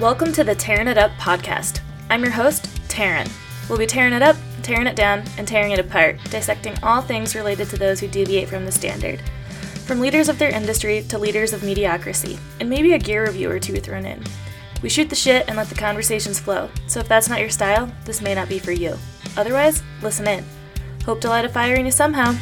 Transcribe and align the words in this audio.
Welcome 0.00 0.32
to 0.34 0.44
the 0.44 0.54
Tearing 0.54 0.86
It 0.86 0.96
Up 0.96 1.10
podcast. 1.18 1.80
I'm 2.08 2.22
your 2.22 2.30
host, 2.30 2.66
Tarin. 2.88 3.28
We'll 3.68 3.78
be 3.78 3.86
tearing 3.86 4.12
it 4.12 4.22
up, 4.22 4.36
tearing 4.62 4.86
it 4.86 4.94
down, 4.94 5.24
and 5.36 5.48
tearing 5.48 5.72
it 5.72 5.80
apart, 5.80 6.20
dissecting 6.30 6.78
all 6.84 7.02
things 7.02 7.34
related 7.34 7.68
to 7.70 7.76
those 7.76 7.98
who 7.98 8.06
deviate 8.06 8.48
from 8.48 8.64
the 8.64 8.70
standard. 8.70 9.20
From 9.86 9.98
leaders 9.98 10.28
of 10.28 10.38
their 10.38 10.50
industry 10.50 11.02
to 11.08 11.18
leaders 11.18 11.52
of 11.52 11.64
mediocrity, 11.64 12.38
and 12.60 12.70
maybe 12.70 12.92
a 12.92 12.98
gear 13.00 13.26
review 13.26 13.50
or 13.50 13.58
two 13.58 13.80
thrown 13.80 14.06
in. 14.06 14.22
We 14.82 14.88
shoot 14.88 15.10
the 15.10 15.16
shit 15.16 15.48
and 15.48 15.56
let 15.56 15.68
the 15.68 15.74
conversations 15.74 16.38
flow, 16.38 16.70
so 16.86 17.00
if 17.00 17.08
that's 17.08 17.28
not 17.28 17.40
your 17.40 17.50
style, 17.50 17.92
this 18.04 18.22
may 18.22 18.36
not 18.36 18.48
be 18.48 18.60
for 18.60 18.70
you. 18.70 18.96
Otherwise, 19.36 19.82
listen 20.00 20.28
in. 20.28 20.44
Hope 21.06 21.20
to 21.22 21.28
light 21.28 21.44
a 21.44 21.48
fire 21.48 21.74
in 21.74 21.86
you 21.86 21.90
somehow. 21.90 22.36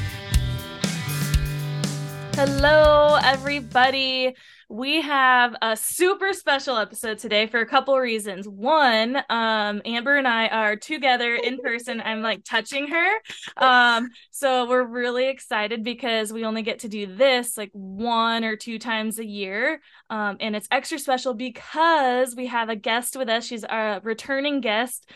Hello, 2.35 3.19
everybody. 3.23 4.35
We 4.69 5.01
have 5.01 5.55
a 5.63 5.77
super 5.77 6.33
special 6.33 6.77
episode 6.77 7.19
today 7.19 7.47
for 7.47 7.61
a 7.61 7.67
couple 7.67 7.97
reasons. 8.01 8.49
One, 8.49 9.17
um, 9.31 9.81
Amber 9.85 10.17
and 10.17 10.27
I 10.27 10.49
are 10.49 10.75
together 10.75 11.37
in 11.37 11.59
person. 11.59 12.03
I'm 12.05 12.21
like 12.21 12.43
touching 12.43 12.89
her. 12.89 13.13
Um, 13.57 14.11
so 14.33 14.69
we're 14.69 14.85
really 14.85 15.29
excited 15.29 15.85
because 15.85 16.33
we 16.33 16.45
only 16.45 16.63
get 16.63 16.81
to 16.81 16.89
do 16.89 17.07
this 17.07 17.57
like 17.57 17.71
one 17.73 18.43
or 18.43 18.57
two 18.57 18.81
times 18.81 19.21
a 19.21 19.25
year. 19.25 19.81
Um, 20.11 20.37
and 20.41 20.57
it's 20.57 20.69
extra 20.73 20.99
special 20.99 21.33
because 21.33 22.35
we 22.35 22.47
have 22.49 22.69
a 22.69 22.77
guest 22.77 23.15
with 23.15 23.29
us. 23.29 23.47
She's 23.47 23.63
a 23.63 24.01
returning 24.03 24.61
guest 24.61 25.09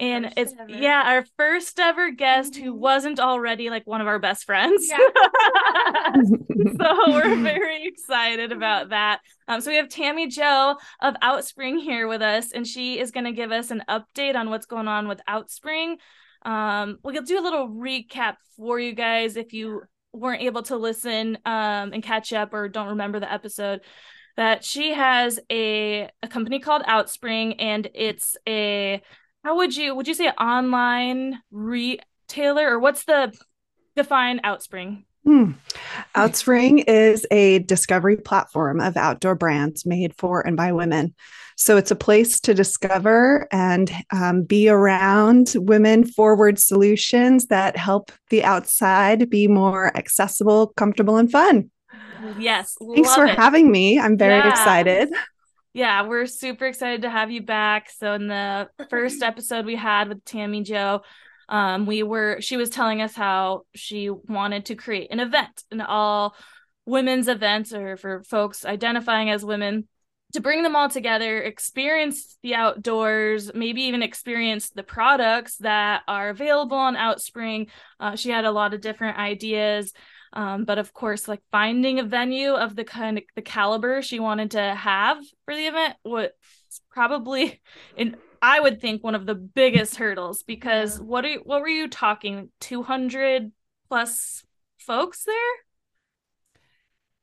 and 0.00 0.24
first 0.26 0.38
it's 0.38 0.54
ever. 0.58 0.70
yeah 0.70 1.02
our 1.06 1.24
first 1.36 1.78
ever 1.78 2.10
guest 2.10 2.54
mm-hmm. 2.54 2.64
who 2.64 2.74
wasn't 2.74 3.18
already 3.18 3.70
like 3.70 3.86
one 3.86 4.00
of 4.00 4.06
our 4.06 4.18
best 4.18 4.44
friends 4.44 4.88
yeah. 4.88 4.98
so 6.78 6.94
we're 7.08 7.36
very 7.42 7.84
excited 7.86 8.52
about 8.52 8.90
that 8.90 9.20
um, 9.48 9.60
so 9.60 9.70
we 9.70 9.76
have 9.76 9.88
Tami 9.88 10.30
Jo 10.30 10.76
of 11.00 11.14
outspring 11.22 11.80
here 11.80 12.06
with 12.06 12.22
us 12.22 12.52
and 12.52 12.66
she 12.66 12.98
is 12.98 13.10
going 13.10 13.24
to 13.24 13.32
give 13.32 13.50
us 13.50 13.70
an 13.70 13.82
update 13.88 14.36
on 14.36 14.50
what's 14.50 14.66
going 14.66 14.88
on 14.88 15.08
with 15.08 15.20
outspring 15.28 15.96
um, 16.42 16.98
we'll 17.02 17.20
do 17.22 17.38
a 17.38 17.42
little 17.42 17.68
recap 17.68 18.36
for 18.56 18.78
you 18.78 18.92
guys 18.92 19.36
if 19.36 19.52
you 19.52 19.82
weren't 20.12 20.42
able 20.42 20.62
to 20.62 20.76
listen 20.76 21.36
um, 21.44 21.92
and 21.92 22.02
catch 22.02 22.32
up 22.32 22.54
or 22.54 22.68
don't 22.68 22.88
remember 22.88 23.20
the 23.20 23.32
episode 23.32 23.80
that 24.36 24.64
she 24.64 24.92
has 24.92 25.40
a, 25.50 26.08
a 26.22 26.28
company 26.28 26.60
called 26.60 26.82
outspring 26.84 27.56
and 27.58 27.88
it's 27.92 28.36
a 28.46 29.02
how 29.44 29.56
would 29.56 29.76
you 29.76 29.94
would 29.94 30.08
you 30.08 30.14
say 30.14 30.28
online 30.28 31.40
retailer 31.50 32.68
or 32.70 32.78
what's 32.78 33.04
the 33.04 33.32
define 33.96 34.40
Outspring? 34.40 35.04
Hmm. 35.24 35.52
Outspring 36.16 36.84
is 36.86 37.26
a 37.30 37.58
discovery 37.60 38.16
platform 38.16 38.80
of 38.80 38.96
outdoor 38.96 39.34
brands 39.34 39.84
made 39.84 40.14
for 40.16 40.46
and 40.46 40.56
by 40.56 40.72
women. 40.72 41.14
So 41.56 41.76
it's 41.76 41.90
a 41.90 41.96
place 41.96 42.40
to 42.40 42.54
discover 42.54 43.48
and 43.50 43.90
um, 44.12 44.44
be 44.44 44.68
around 44.68 45.52
women 45.56 46.04
forward 46.04 46.58
solutions 46.58 47.46
that 47.46 47.76
help 47.76 48.12
the 48.30 48.44
outside 48.44 49.28
be 49.28 49.48
more 49.48 49.94
accessible, 49.96 50.68
comfortable, 50.76 51.16
and 51.16 51.30
fun. 51.30 51.70
Yes. 52.38 52.76
Thanks 52.94 53.14
for 53.14 53.26
it. 53.26 53.36
having 53.36 53.70
me. 53.70 53.98
I'm 53.98 54.16
very 54.16 54.38
yeah. 54.38 54.48
excited 54.48 55.10
yeah, 55.72 56.06
we're 56.06 56.26
super 56.26 56.66
excited 56.66 57.02
to 57.02 57.10
have 57.10 57.30
you 57.30 57.42
back. 57.42 57.90
So 57.90 58.14
in 58.14 58.28
the 58.28 58.68
first 58.90 59.22
episode 59.22 59.66
we 59.66 59.76
had 59.76 60.08
with 60.08 60.24
Tami 60.24 60.64
Jo, 60.64 61.02
um, 61.48 61.86
we 61.86 62.02
were 62.02 62.40
she 62.40 62.56
was 62.56 62.70
telling 62.70 63.00
us 63.00 63.14
how 63.14 63.62
she 63.74 64.10
wanted 64.10 64.66
to 64.66 64.74
create 64.74 65.10
an 65.10 65.20
event, 65.20 65.62
an 65.70 65.80
all 65.80 66.34
women's 66.84 67.28
event, 67.28 67.72
or 67.72 67.96
for 67.96 68.22
folks 68.24 68.64
identifying 68.64 69.30
as 69.30 69.44
women 69.44 69.88
to 70.34 70.40
bring 70.40 70.62
them 70.62 70.76
all 70.76 70.90
together, 70.90 71.40
experience 71.40 72.36
the 72.42 72.54
outdoors, 72.54 73.52
maybe 73.54 73.82
even 73.82 74.02
experience 74.02 74.70
the 74.70 74.82
products 74.82 75.56
that 75.56 76.02
are 76.06 76.28
available 76.28 76.76
on 76.76 76.96
Outspring. 76.96 77.68
Uh, 77.98 78.14
she 78.14 78.28
had 78.28 78.44
a 78.44 78.50
lot 78.50 78.74
of 78.74 78.82
different 78.82 79.18
ideas. 79.18 79.92
Um, 80.32 80.64
but 80.64 80.78
of 80.78 80.92
course, 80.92 81.28
like 81.28 81.42
finding 81.50 81.98
a 81.98 82.04
venue 82.04 82.52
of 82.52 82.76
the 82.76 82.84
kind 82.84 83.18
of 83.18 83.24
the 83.34 83.42
caliber 83.42 84.02
she 84.02 84.20
wanted 84.20 84.52
to 84.52 84.74
have 84.74 85.18
for 85.44 85.54
the 85.54 85.66
event 85.66 85.94
was 86.04 86.30
probably, 86.90 87.60
and 87.96 88.16
I 88.40 88.60
would 88.60 88.80
think 88.80 89.02
one 89.02 89.14
of 89.14 89.26
the 89.26 89.34
biggest 89.34 89.96
hurdles 89.96 90.42
because 90.42 91.00
what 91.00 91.24
are 91.24 91.28
you, 91.28 91.40
what 91.44 91.60
were 91.60 91.68
you 91.68 91.88
talking? 91.88 92.50
Two 92.60 92.82
hundred 92.82 93.52
plus 93.88 94.44
folks 94.78 95.24
there 95.24 95.34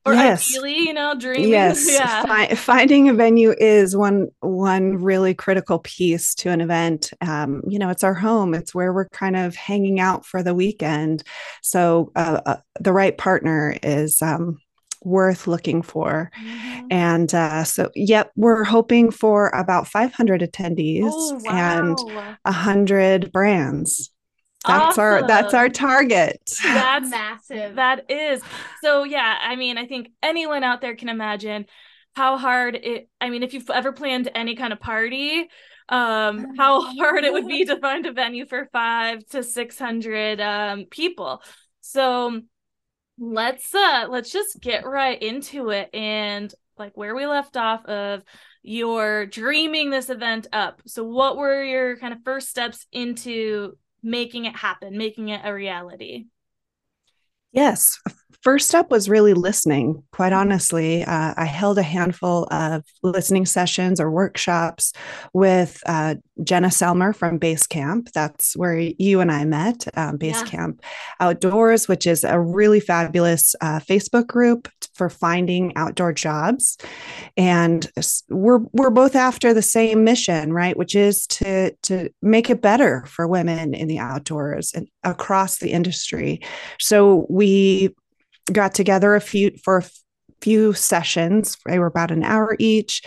or 0.06 0.14
yes. 0.14 0.48
ideally, 0.48 0.78
you 0.78 0.94
know, 0.94 1.14
dreaming. 1.14 1.50
Yes, 1.56 1.86
yeah. 1.90 2.22
Fi- 2.22 2.54
finding 2.54 3.08
a 3.08 3.14
venue 3.14 3.54
is 3.58 3.96
one 3.96 4.28
one 4.40 4.96
really 4.96 5.34
critical 5.34 5.80
piece 5.80 6.34
to 6.36 6.50
an 6.50 6.60
event. 6.60 7.12
Um, 7.20 7.62
you 7.68 7.78
know, 7.78 7.90
it's 7.90 8.04
our 8.04 8.14
home. 8.14 8.54
It's 8.54 8.74
where 8.74 8.92
we're 8.92 9.08
kind 9.08 9.36
of 9.36 9.54
hanging 9.56 10.00
out 10.00 10.24
for 10.24 10.42
the 10.42 10.54
weekend. 10.54 11.22
So 11.62 12.12
uh, 12.14 12.40
uh, 12.46 12.56
the 12.80 12.92
right 12.92 13.16
partner 13.16 13.76
is 13.82 14.22
um, 14.22 14.58
worth 15.02 15.46
looking 15.46 15.82
for. 15.82 16.30
Mm-hmm. 16.38 16.86
And 16.90 17.34
uh, 17.34 17.64
so, 17.64 17.90
yep, 17.94 18.32
we're 18.36 18.64
hoping 18.64 19.10
for 19.10 19.48
about 19.50 19.86
500 19.88 20.40
attendees 20.40 21.10
oh, 21.12 21.40
wow. 21.44 21.78
and 21.78 21.98
100 22.42 23.32
brands 23.32 24.10
that's 24.66 24.98
awesome. 24.98 25.04
our 25.04 25.26
that's 25.26 25.54
our 25.54 25.68
target. 25.68 26.40
That's 26.62 27.08
massive. 27.08 27.76
that 27.76 28.10
is. 28.10 28.42
So 28.82 29.04
yeah 29.04 29.38
i 29.40 29.56
mean 29.56 29.78
i 29.78 29.86
think 29.86 30.08
anyone 30.22 30.64
out 30.64 30.80
there 30.80 30.96
can 30.96 31.08
imagine 31.08 31.66
how 32.14 32.36
hard 32.38 32.74
it 32.74 33.08
i 33.20 33.30
mean 33.30 33.42
if 33.42 33.52
you've 33.54 33.68
ever 33.70 33.92
planned 33.92 34.28
any 34.34 34.56
kind 34.56 34.72
of 34.72 34.80
party 34.80 35.48
um 35.88 36.46
how 36.56 36.80
hard 36.96 37.24
it 37.24 37.32
would 37.32 37.46
be 37.46 37.64
to 37.64 37.78
find 37.78 38.06
a 38.06 38.12
venue 38.12 38.46
for 38.46 38.68
five 38.72 39.24
to 39.26 39.42
six 39.42 39.78
hundred 39.78 40.40
um 40.40 40.84
people. 40.90 41.42
So 41.80 42.40
let's 43.18 43.74
uh 43.74 44.06
let's 44.08 44.30
just 44.30 44.60
get 44.60 44.84
right 44.86 45.20
into 45.22 45.70
it 45.70 45.88
and 45.94 46.52
like 46.78 46.96
where 46.96 47.14
we 47.14 47.26
left 47.26 47.56
off 47.56 47.84
of 47.86 48.22
your 48.62 49.26
dreaming 49.26 49.90
this 49.90 50.10
event 50.10 50.48
up. 50.52 50.82
So 50.86 51.04
what 51.04 51.36
were 51.36 51.62
your 51.62 51.96
kind 51.96 52.12
of 52.12 52.18
first 52.24 52.48
steps 52.48 52.86
into 52.92 53.78
making 54.06 54.46
it 54.46 54.56
happen, 54.56 54.96
making 54.96 55.28
it 55.28 55.42
a 55.44 55.52
reality? 55.52 56.26
Yes, 57.52 57.98
first 58.42 58.74
up 58.74 58.90
was 58.90 59.08
really 59.08 59.34
listening. 59.34 60.02
Quite 60.12 60.32
honestly, 60.32 61.04
uh, 61.04 61.34
I 61.36 61.44
held 61.44 61.78
a 61.78 61.82
handful 61.82 62.44
of 62.50 62.84
listening 63.02 63.46
sessions 63.46 64.00
or 64.00 64.10
workshops 64.10 64.92
with 65.32 65.80
uh, 65.86 66.16
Jenna 66.42 66.68
Selmer 66.68 67.14
from 67.14 67.38
Basecamp. 67.38 68.12
That's 68.12 68.56
where 68.56 68.78
you 68.78 69.20
and 69.20 69.32
I 69.32 69.44
met, 69.44 69.86
um, 69.96 70.18
Basecamp 70.18 70.80
yeah. 70.82 70.88
Outdoors, 71.20 71.88
which 71.88 72.06
is 72.06 72.24
a 72.24 72.38
really 72.38 72.80
fabulous 72.80 73.54
uh, 73.60 73.80
Facebook 73.80 74.26
group 74.26 74.68
for 74.94 75.08
finding 75.08 75.76
outdoor 75.76 76.12
jobs. 76.12 76.78
And 77.36 77.90
we're 78.28 78.60
we're 78.72 78.90
both 78.90 79.14
after 79.14 79.54
the 79.54 79.62
same 79.62 80.04
mission, 80.04 80.52
right? 80.52 80.76
Which 80.76 80.94
is 80.94 81.26
to 81.28 81.72
to 81.84 82.10
make 82.22 82.50
it 82.50 82.62
better 82.62 83.04
for 83.06 83.26
women 83.26 83.74
in 83.74 83.88
the 83.88 83.98
outdoors 83.98 84.72
and 84.74 84.88
across 85.04 85.58
the 85.58 85.72
industry. 85.72 86.40
So 86.78 87.26
we 87.28 87.94
got 88.52 88.74
together 88.74 89.14
a 89.14 89.20
few 89.20 89.52
for 89.64 89.78
a 89.78 89.84
few 90.40 90.72
sessions. 90.72 91.56
They 91.66 91.78
were 91.78 91.86
about 91.86 92.10
an 92.10 92.22
hour 92.22 92.56
each 92.58 93.02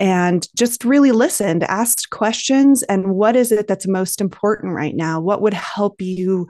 and 0.00 0.46
just 0.56 0.84
really 0.84 1.12
listened, 1.12 1.64
asked 1.64 2.10
questions. 2.10 2.82
And 2.84 3.14
what 3.14 3.36
is 3.36 3.52
it 3.52 3.68
that's 3.68 3.86
most 3.86 4.20
important 4.20 4.74
right 4.74 4.94
now? 4.94 5.20
What 5.20 5.42
would 5.42 5.54
help 5.54 6.00
you 6.00 6.48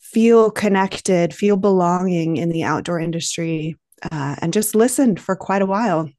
feel 0.00 0.50
connected, 0.50 1.34
feel 1.34 1.56
belonging 1.56 2.36
in 2.36 2.50
the 2.50 2.64
outdoor 2.64 3.00
industry? 3.00 3.76
Uh, 4.10 4.36
and 4.40 4.52
just 4.52 4.74
listened 4.74 5.20
for 5.20 5.36
quite 5.36 5.62
a 5.62 5.66
while 5.66 6.10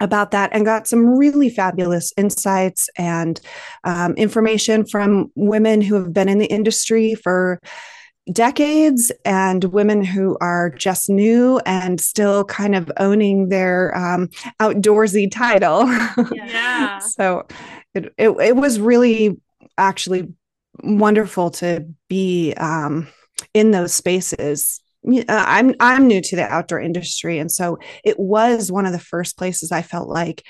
about 0.00 0.32
that 0.32 0.50
and 0.52 0.64
got 0.64 0.86
some 0.86 1.06
really 1.06 1.48
fabulous 1.48 2.12
insights 2.16 2.88
and 2.96 3.40
um, 3.84 4.14
information 4.14 4.84
from 4.84 5.30
women 5.34 5.80
who 5.80 5.94
have 5.94 6.12
been 6.12 6.28
in 6.28 6.38
the 6.38 6.46
industry 6.46 7.14
for 7.14 7.60
decades 8.32 9.12
and 9.24 9.64
women 9.64 10.02
who 10.02 10.36
are 10.40 10.70
just 10.70 11.10
new 11.10 11.60
and 11.66 12.00
still 12.00 12.44
kind 12.44 12.74
of 12.74 12.90
owning 12.96 13.48
their 13.48 13.96
um, 13.96 14.28
outdoorsy 14.60 15.30
title. 15.30 15.86
Yeah. 16.32 16.98
so 16.98 17.46
it, 17.94 18.14
it, 18.16 18.30
it, 18.30 18.56
was 18.56 18.80
really 18.80 19.38
actually 19.76 20.32
wonderful 20.82 21.50
to 21.50 21.86
be 22.08 22.54
um, 22.54 23.08
in 23.52 23.70
those 23.72 23.92
spaces. 23.92 24.80
I'm 25.28 25.74
I'm 25.80 26.06
new 26.06 26.22
to 26.22 26.36
the 26.36 26.44
outdoor 26.44 26.80
industry, 26.80 27.38
and 27.38 27.52
so 27.52 27.78
it 28.04 28.18
was 28.18 28.72
one 28.72 28.86
of 28.86 28.92
the 28.92 28.98
first 28.98 29.36
places 29.36 29.70
I 29.70 29.82
felt 29.82 30.08
like 30.08 30.42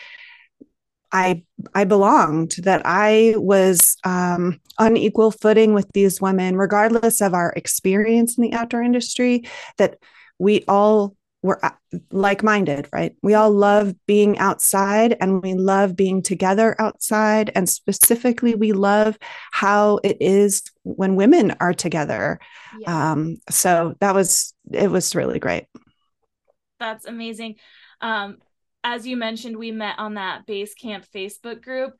I 1.14 1.44
I 1.74 1.84
belonged, 1.84 2.56
that 2.64 2.82
I 2.84 3.34
was 3.36 3.96
um, 4.04 4.60
on 4.78 4.96
equal 4.96 5.30
footing 5.30 5.72
with 5.72 5.88
these 5.94 6.20
women, 6.20 6.56
regardless 6.56 7.22
of 7.22 7.32
our 7.32 7.52
experience 7.56 8.36
in 8.36 8.42
the 8.42 8.52
outdoor 8.52 8.82
industry, 8.82 9.44
that 9.78 9.98
we 10.38 10.64
all 10.68 11.16
we're 11.42 11.58
uh, 11.62 11.70
like-minded 12.10 12.88
right? 12.90 13.14
We 13.22 13.34
all 13.34 13.50
love 13.50 13.94
being 14.06 14.38
outside 14.38 15.14
and 15.20 15.42
we 15.42 15.52
love 15.52 15.94
being 15.94 16.22
together 16.22 16.74
outside 16.78 17.52
and 17.54 17.68
specifically 17.68 18.54
we 18.54 18.72
love 18.72 19.18
how 19.52 20.00
it 20.02 20.16
is 20.20 20.62
when 20.84 21.16
women 21.16 21.54
are 21.60 21.74
together. 21.74 22.40
Yeah. 22.80 23.12
um, 23.12 23.36
so 23.50 23.94
that 24.00 24.14
was 24.14 24.54
it 24.72 24.90
was 24.90 25.14
really 25.14 25.38
great. 25.38 25.66
That's 26.80 27.04
amazing. 27.04 27.56
Um, 28.00 28.38
as 28.84 29.06
you 29.06 29.16
mentioned 29.16 29.56
we 29.56 29.72
met 29.72 29.98
on 29.98 30.14
that 30.14 30.46
base 30.46 30.74
camp 30.74 31.04
facebook 31.14 31.62
group 31.62 31.94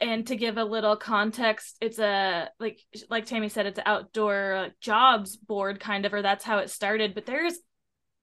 and 0.00 0.26
to 0.26 0.34
give 0.34 0.56
a 0.56 0.64
little 0.64 0.96
context 0.96 1.76
it's 1.80 1.98
a 1.98 2.48
like 2.58 2.80
like 3.10 3.26
tammy 3.26 3.48
said 3.48 3.66
it's 3.66 3.78
an 3.78 3.84
outdoor 3.86 4.68
jobs 4.80 5.36
board 5.36 5.78
kind 5.78 6.06
of 6.06 6.14
or 6.14 6.22
that's 6.22 6.44
how 6.44 6.58
it 6.58 6.70
started 6.70 7.14
but 7.14 7.26
there's 7.26 7.58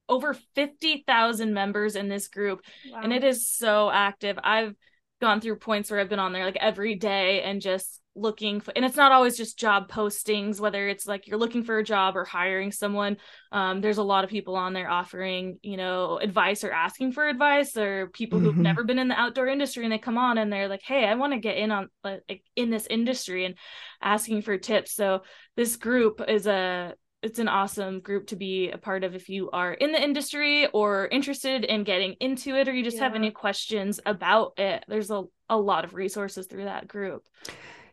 over 0.09 0.33
50,000 0.55 1.53
members 1.53 1.95
in 1.95 2.07
this 2.07 2.27
group 2.27 2.61
wow. 2.91 3.01
and 3.03 3.13
it 3.13 3.23
is 3.23 3.47
so 3.47 3.89
active. 3.91 4.37
I've 4.43 4.75
gone 5.19 5.41
through 5.41 5.57
points 5.57 5.89
where 5.89 5.99
I've 5.99 6.09
been 6.09 6.19
on 6.19 6.33
there 6.33 6.45
like 6.45 6.57
every 6.59 6.95
day 6.95 7.41
and 7.41 7.61
just 7.61 8.01
looking 8.17 8.59
for, 8.59 8.73
and 8.75 8.83
it's 8.83 8.97
not 8.97 9.11
always 9.11 9.37
just 9.37 9.59
job 9.59 9.89
postings 9.91 10.59
whether 10.59 10.87
it's 10.87 11.05
like 11.05 11.27
you're 11.27 11.37
looking 11.37 11.63
for 11.63 11.77
a 11.77 11.83
job 11.83 12.17
or 12.17 12.25
hiring 12.25 12.71
someone 12.71 13.15
um, 13.51 13.79
there's 13.79 13.99
a 13.99 14.03
lot 14.03 14.23
of 14.23 14.29
people 14.29 14.55
on 14.55 14.73
there 14.73 14.89
offering 14.89 15.59
you 15.61 15.77
know 15.77 16.17
advice 16.17 16.63
or 16.63 16.71
asking 16.71 17.11
for 17.11 17.27
advice 17.27 17.77
or 17.77 18.07
people 18.07 18.39
mm-hmm. 18.39 18.47
who've 18.47 18.57
never 18.57 18.83
been 18.83 18.97
in 18.97 19.07
the 19.07 19.19
outdoor 19.19 19.47
industry 19.47 19.83
and 19.83 19.93
they 19.93 19.99
come 19.99 20.17
on 20.17 20.39
and 20.39 20.51
they're 20.51 20.67
like 20.67 20.81
hey 20.83 21.05
i 21.05 21.13
want 21.13 21.31
to 21.31 21.39
get 21.39 21.57
in 21.57 21.71
on 21.71 21.89
like 22.03 22.41
in 22.55 22.71
this 22.71 22.87
industry 22.89 23.45
and 23.45 23.55
asking 24.01 24.41
for 24.41 24.57
tips 24.57 24.93
so 24.93 25.21
this 25.55 25.75
group 25.75 26.21
is 26.27 26.47
a 26.47 26.95
it's 27.23 27.39
an 27.39 27.47
awesome 27.47 27.99
group 27.99 28.27
to 28.27 28.35
be 28.35 28.69
a 28.69 28.77
part 28.77 29.03
of 29.03 29.15
if 29.15 29.27
you 29.27 29.49
are 29.51 29.73
in 29.73 29.91
the 29.91 30.01
industry 30.01 30.67
or 30.67 31.07
interested 31.07 31.63
in 31.63 31.83
getting 31.83 32.15
into 32.19 32.55
it 32.55 32.67
or 32.67 32.73
you 32.73 32.83
just 32.83 32.97
yeah. 32.97 33.03
have 33.03 33.15
any 33.15 33.31
questions 33.31 33.99
about 34.05 34.53
it 34.57 34.83
there's 34.87 35.09
a, 35.09 35.23
a 35.49 35.57
lot 35.57 35.83
of 35.83 35.93
resources 35.93 36.45
through 36.45 36.65
that 36.65 36.87
group 36.87 37.27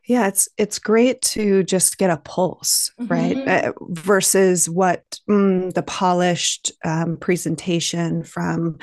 yeah 0.06 0.26
it's 0.26 0.48
it's 0.58 0.78
great 0.78 1.20
to 1.22 1.62
just 1.62 1.98
get 1.98 2.10
a 2.10 2.18
pulse 2.18 2.90
right? 3.06 3.36
Mm-hmm. 3.36 3.68
uh, 3.68 3.72
versus 3.90 4.68
what 4.68 5.02
mm, 5.28 5.72
the 5.74 5.82
polished 5.82 6.72
um, 6.84 7.16
presentation 7.16 8.22
from 8.22 8.78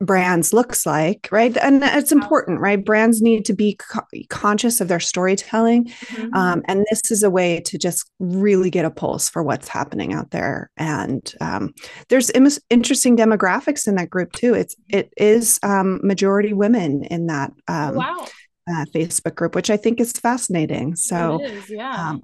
brands 0.00 0.52
looks 0.52 0.86
like 0.86 1.28
right? 1.30 1.56
And 1.58 1.82
it's 1.82 2.12
important 2.12 2.60
right? 2.60 2.82
Brands 2.82 3.20
need 3.20 3.44
to 3.46 3.52
be 3.52 3.76
co- 3.76 4.06
conscious 4.28 4.80
of 4.80 4.88
their 4.88 5.00
storytelling 5.00 5.86
mm-hmm. 5.86 6.34
um, 6.34 6.62
and 6.66 6.84
this 6.90 7.10
is 7.10 7.22
a 7.22 7.30
way 7.30 7.60
to 7.60 7.78
just 7.78 8.10
really 8.18 8.70
get 8.70 8.84
a 8.84 8.90
pulse 8.90 9.28
for 9.28 9.42
what's 9.42 9.68
happening 9.68 10.12
out 10.12 10.30
there. 10.30 10.70
And 10.76 11.32
um, 11.40 11.74
there's 12.08 12.30
Im- 12.30 12.48
interesting 12.70 13.16
demographics 13.16 13.86
in 13.86 13.96
that 13.96 14.10
group 14.10 14.32
too. 14.32 14.54
It's 14.54 14.74
it 14.88 15.12
is 15.16 15.58
um, 15.62 16.00
majority 16.02 16.52
women 16.52 17.04
in 17.04 17.26
that 17.26 17.52
oh, 17.68 17.92
wow 17.92 18.26
uh, 18.68 18.84
Facebook 18.94 19.34
group, 19.34 19.54
which 19.54 19.70
I 19.70 19.76
think 19.76 20.00
is 20.00 20.12
fascinating. 20.12 20.96
So, 20.96 21.40
yeah. 21.68 22.10
Um, 22.10 22.22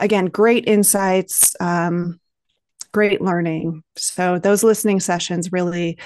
again, 0.00 0.26
great 0.26 0.66
insights, 0.66 1.54
um, 1.60 2.20
great 2.92 3.20
learning. 3.20 3.82
So, 3.96 4.38
those 4.38 4.62
listening 4.62 5.00
sessions 5.00 5.52
really 5.52 5.98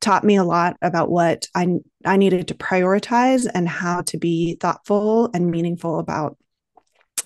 taught 0.00 0.24
me 0.24 0.36
a 0.36 0.44
lot 0.44 0.76
about 0.82 1.10
what 1.10 1.46
I 1.54 1.68
I 2.04 2.16
needed 2.16 2.48
to 2.48 2.54
prioritize 2.54 3.48
and 3.52 3.68
how 3.68 4.02
to 4.02 4.18
be 4.18 4.56
thoughtful 4.60 5.30
and 5.34 5.50
meaningful 5.50 5.98
about 5.98 6.36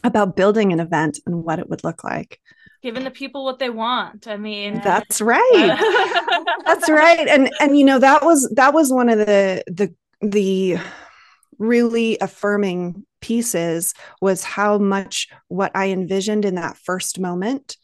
about 0.05 0.37
building 0.37 0.73
an 0.73 0.81
event 0.81 1.19
and 1.27 1.45
what 1.45 1.59
it 1.59 1.69
would 1.69 1.85
look 1.85 2.03
like 2.03 2.41
giving 2.83 3.05
the 3.05 3.11
people 3.11 3.45
what 3.45 3.59
they 3.59 3.71
want 3.71 4.27
i 4.27 4.37
mean 4.37 4.81
that's 4.83 5.21
right 5.21 5.77
that's 6.67 6.89
right 6.91 7.29
and 7.29 7.51
and 7.61 7.79
you 7.79 7.85
know 7.85 7.99
that 7.99 8.25
was 8.25 8.51
that 8.57 8.75
was 8.75 8.93
one 8.93 9.09
of 9.09 9.19
the 9.19 9.63
the 9.69 9.95
the 10.21 10.77
really 11.59 12.19
affirming 12.21 13.05
pieces 13.21 13.95
was 14.21 14.45
how 14.45 14.79
much 14.79 15.29
what 15.49 15.73
I 15.75 15.91
envisioned 15.91 16.45
in 16.45 16.57
that 16.57 16.77
first 16.77 17.19
moment 17.19 17.77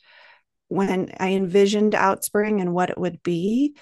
when 0.68 1.12
I 1.18 1.32
envisioned 1.32 1.94
Outspring 1.94 2.60
and 2.60 2.74
what 2.74 2.90
it 2.90 2.98
would 2.98 3.22
be. 3.22 3.76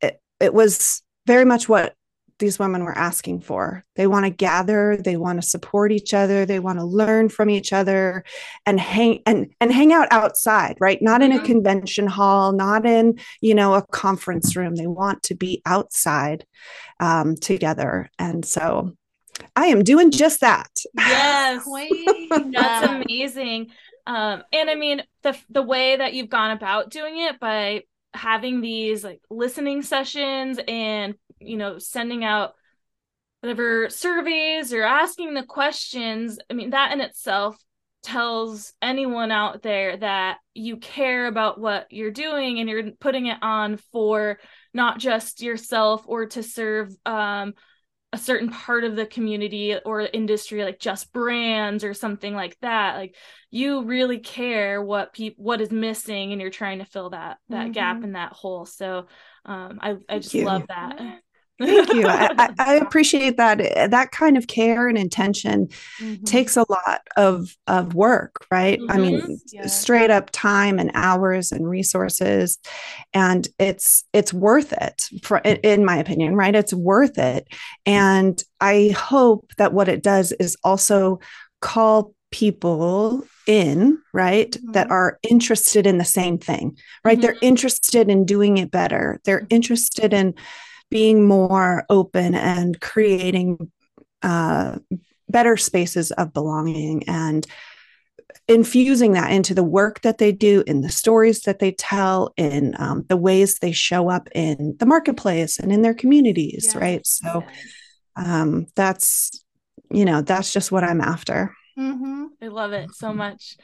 It, 0.00 0.20
it 0.40 0.54
was 0.54 1.02
very 1.26 1.44
much 1.44 1.68
what 1.68 1.94
these 2.40 2.58
women 2.58 2.84
were 2.84 2.96
asking 2.96 3.42
for. 3.42 3.84
They 3.96 4.06
want 4.06 4.24
to 4.24 4.30
gather, 4.30 4.96
they 4.96 5.16
want 5.16 5.40
to 5.40 5.46
support 5.46 5.92
each 5.92 6.14
other, 6.14 6.46
they 6.46 6.58
want 6.58 6.78
to 6.78 6.84
learn 6.84 7.28
from 7.28 7.50
each 7.50 7.72
other 7.72 8.24
and 8.66 8.80
hang 8.80 9.20
and 9.26 9.52
and 9.60 9.72
hang 9.72 9.92
out 9.92 10.08
outside, 10.10 10.76
right? 10.80 11.00
Not 11.00 11.22
in 11.22 11.32
a 11.32 11.36
mm-hmm. 11.36 11.44
convention 11.44 12.06
hall, 12.06 12.52
not 12.52 12.86
in, 12.86 13.20
you 13.40 13.54
know, 13.54 13.74
a 13.74 13.86
conference 13.88 14.56
room. 14.56 14.74
They 14.74 14.86
want 14.86 15.22
to 15.24 15.34
be 15.34 15.62
outside 15.66 16.44
um, 16.98 17.36
together. 17.36 18.10
And 18.18 18.44
so 18.44 18.96
I 19.56 19.66
am 19.66 19.82
doing 19.82 20.10
just 20.10 20.40
that. 20.40 20.70
Yes. 20.96 21.64
That's 22.30 22.86
amazing. 22.86 23.70
Um, 24.06 24.42
and 24.52 24.70
I 24.70 24.74
mean 24.74 25.02
the 25.22 25.36
the 25.50 25.62
way 25.62 25.96
that 25.96 26.14
you've 26.14 26.30
gone 26.30 26.52
about 26.52 26.90
doing 26.90 27.20
it 27.20 27.38
by 27.38 27.82
having 28.12 28.60
these 28.60 29.04
like 29.04 29.20
listening 29.30 29.82
sessions 29.82 30.58
and 30.66 31.14
you 31.38 31.56
know 31.56 31.78
sending 31.78 32.24
out 32.24 32.54
whatever 33.40 33.88
surveys 33.88 34.72
or 34.72 34.82
asking 34.82 35.34
the 35.34 35.44
questions 35.44 36.38
i 36.50 36.54
mean 36.54 36.70
that 36.70 36.92
in 36.92 37.00
itself 37.00 37.56
tells 38.02 38.72
anyone 38.80 39.30
out 39.30 39.62
there 39.62 39.96
that 39.96 40.38
you 40.54 40.76
care 40.78 41.26
about 41.26 41.60
what 41.60 41.86
you're 41.90 42.10
doing 42.10 42.58
and 42.58 42.68
you're 42.68 42.92
putting 42.92 43.26
it 43.26 43.38
on 43.42 43.76
for 43.92 44.38
not 44.72 44.98
just 44.98 45.42
yourself 45.42 46.02
or 46.06 46.26
to 46.26 46.42
serve 46.42 46.94
um, 47.04 47.54
a 48.12 48.18
certain 48.18 48.48
part 48.48 48.82
of 48.82 48.96
the 48.96 49.06
community 49.06 49.76
or 49.84 50.00
industry 50.00 50.64
like 50.64 50.80
just 50.80 51.12
brands 51.12 51.84
or 51.84 51.94
something 51.94 52.34
like 52.34 52.58
that 52.60 52.96
like 52.96 53.14
you 53.50 53.84
really 53.84 54.18
care 54.18 54.82
what 54.82 55.12
people 55.12 55.44
what 55.44 55.60
is 55.60 55.70
missing 55.70 56.32
and 56.32 56.40
you're 56.40 56.50
trying 56.50 56.80
to 56.80 56.84
fill 56.84 57.10
that 57.10 57.38
that 57.48 57.64
mm-hmm. 57.64 57.72
gap 57.72 58.02
in 58.02 58.12
that 58.12 58.32
hole. 58.32 58.66
So 58.66 59.06
um 59.44 59.78
i 59.80 59.96
i 60.08 60.18
just 60.18 60.34
love 60.34 60.66
that 60.68 61.20
Thank 61.60 61.92
you. 61.92 62.06
I, 62.06 62.54
I, 62.58 62.74
appreciate 62.76 63.36
that. 63.36 63.60
Eh, 63.60 63.86
that 63.86 64.10
kind 64.12 64.36
of 64.36 64.46
care 64.46 64.88
and 64.88 64.96
intention 64.96 65.68
mm-hmm. 65.98 66.24
takes 66.24 66.56
a 66.56 66.64
lot 66.68 67.02
of 67.16 67.54
of 67.66 67.94
work, 67.94 68.46
right? 68.50 68.78
Mm-hmm. 68.80 68.90
I 68.90 68.96
mean, 68.96 69.20
mm-hmm. 69.20 69.34
yeah. 69.52 69.66
straight 69.66 70.10
up 70.10 70.30
time 70.30 70.78
and 70.78 70.90
hours 70.94 71.52
and 71.52 71.68
resources, 71.68 72.58
and 73.12 73.46
it's 73.58 74.04
it's 74.12 74.32
worth 74.32 74.72
it. 74.72 75.08
For 75.22 75.38
in 75.38 75.84
my 75.84 75.96
opinion, 75.96 76.34
right? 76.34 76.54
It's 76.54 76.72
worth 76.72 77.18
it, 77.18 77.46
and 77.84 78.42
I 78.60 78.94
hope 78.96 79.52
that 79.58 79.72
what 79.74 79.88
it 79.88 80.02
does 80.02 80.32
is 80.32 80.56
also 80.64 81.20
call 81.60 82.14
people 82.30 83.26
in 83.46 83.98
right 84.14 84.52
mm-hmm. 84.52 84.72
that 84.72 84.90
are 84.90 85.18
interested 85.28 85.84
in 85.84 85.98
the 85.98 86.04
same 86.04 86.38
thing 86.38 86.76
right 87.04 87.20
they're 87.20 87.34
mm-hmm. 87.34 87.46
interested 87.46 88.08
in 88.08 88.24
doing 88.24 88.58
it 88.58 88.70
better 88.70 89.20
they're 89.24 89.46
interested 89.50 90.12
in 90.12 90.32
being 90.90 91.26
more 91.26 91.84
open 91.88 92.34
and 92.34 92.80
creating 92.80 93.70
uh, 94.22 94.78
better 95.28 95.56
spaces 95.56 96.10
of 96.12 96.32
belonging 96.32 97.08
and 97.08 97.46
infusing 98.48 99.12
that 99.12 99.32
into 99.32 99.54
the 99.54 99.64
work 99.64 100.00
that 100.00 100.18
they 100.18 100.32
do 100.32 100.64
in 100.66 100.80
the 100.80 100.88
stories 100.88 101.42
that 101.42 101.60
they 101.60 101.72
tell 101.72 102.32
in 102.36 102.74
um, 102.78 103.04
the 103.08 103.16
ways 103.16 103.58
they 103.58 103.72
show 103.72 104.08
up 104.08 104.28
in 104.34 104.76
the 104.78 104.86
marketplace 104.86 105.58
and 105.58 105.72
in 105.72 105.82
their 105.82 105.94
communities 105.94 106.64
yes. 106.66 106.74
right 106.74 107.06
so 107.06 107.44
um, 108.16 108.66
that's 108.74 109.44
you 109.90 110.04
know 110.04 110.20
that's 110.20 110.52
just 110.52 110.70
what 110.72 110.84
i'm 110.84 111.00
after 111.00 111.54
mm-hmm. 111.78 112.26
i 112.42 112.48
love 112.48 112.72
it 112.72 112.92
so 112.94 113.12
much 113.12 113.56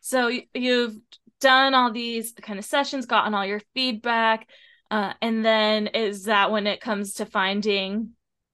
so 0.00 0.30
you've 0.54 0.96
done 1.40 1.74
all 1.74 1.92
these 1.92 2.32
kind 2.40 2.58
of 2.58 2.64
sessions 2.64 3.06
gotten 3.06 3.34
all 3.34 3.46
your 3.46 3.60
feedback 3.74 4.48
uh, 4.92 5.14
and 5.20 5.44
then 5.44 5.88
is 5.88 6.24
that 6.24 6.52
when 6.52 6.66
it 6.66 6.80
comes 6.80 7.14
to 7.14 7.26
finding 7.26 8.10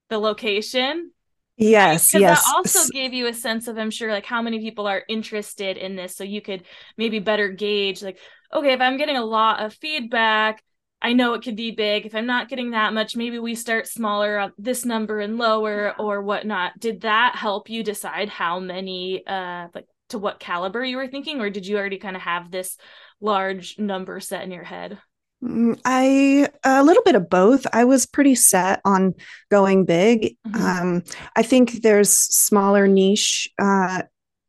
the 0.08 0.18
location? 0.18 1.10
Yes, 1.56 2.14
yes. 2.14 2.44
That 2.46 2.54
also 2.54 2.88
gave 2.92 3.12
you 3.12 3.26
a 3.26 3.34
sense 3.34 3.66
of, 3.66 3.76
I'm 3.76 3.90
sure, 3.90 4.12
like 4.12 4.24
how 4.24 4.42
many 4.42 4.60
people 4.60 4.86
are 4.86 5.02
interested 5.08 5.76
in 5.76 5.96
this, 5.96 6.14
so 6.14 6.22
you 6.22 6.40
could 6.40 6.62
maybe 6.96 7.18
better 7.18 7.48
gauge, 7.48 8.00
like, 8.00 8.18
okay, 8.54 8.72
if 8.72 8.80
I'm 8.80 8.96
getting 8.96 9.16
a 9.16 9.24
lot 9.24 9.60
of 9.64 9.74
feedback, 9.74 10.62
I 11.02 11.12
know 11.12 11.34
it 11.34 11.42
could 11.42 11.56
be 11.56 11.72
big. 11.72 12.06
If 12.06 12.14
I'm 12.14 12.26
not 12.26 12.48
getting 12.48 12.70
that 12.70 12.92
much, 12.92 13.16
maybe 13.16 13.38
we 13.38 13.54
start 13.54 13.86
smaller 13.88 14.38
on 14.38 14.52
this 14.56 14.84
number 14.84 15.20
and 15.20 15.36
lower 15.36 15.94
or 15.98 16.22
whatnot. 16.22 16.78
Did 16.78 17.02
that 17.02 17.34
help 17.36 17.68
you 17.68 17.82
decide 17.82 18.28
how 18.28 18.60
many, 18.60 19.26
uh, 19.26 19.68
like 19.74 19.86
to 20.08 20.18
what 20.18 20.40
caliber 20.40 20.84
you 20.84 20.96
were 20.96 21.08
thinking, 21.08 21.40
or 21.40 21.50
did 21.50 21.66
you 21.66 21.76
already 21.76 21.98
kind 21.98 22.16
of 22.16 22.22
have 22.22 22.50
this 22.50 22.76
large 23.20 23.78
number 23.78 24.20
set 24.20 24.42
in 24.44 24.50
your 24.50 24.64
head? 24.64 24.98
Mm, 25.42 25.80
I 25.84 26.48
a 26.64 26.82
little 26.82 27.02
bit 27.04 27.14
of 27.14 27.30
both. 27.30 27.66
I 27.72 27.84
was 27.84 28.06
pretty 28.06 28.34
set 28.34 28.80
on 28.84 29.14
going 29.50 29.84
big. 29.84 30.36
Mm-hmm. 30.46 30.62
Um, 30.62 31.02
I 31.36 31.42
think 31.42 31.82
there's 31.82 32.10
smaller 32.10 32.88
niche 32.88 33.48
uh, 33.58 34.02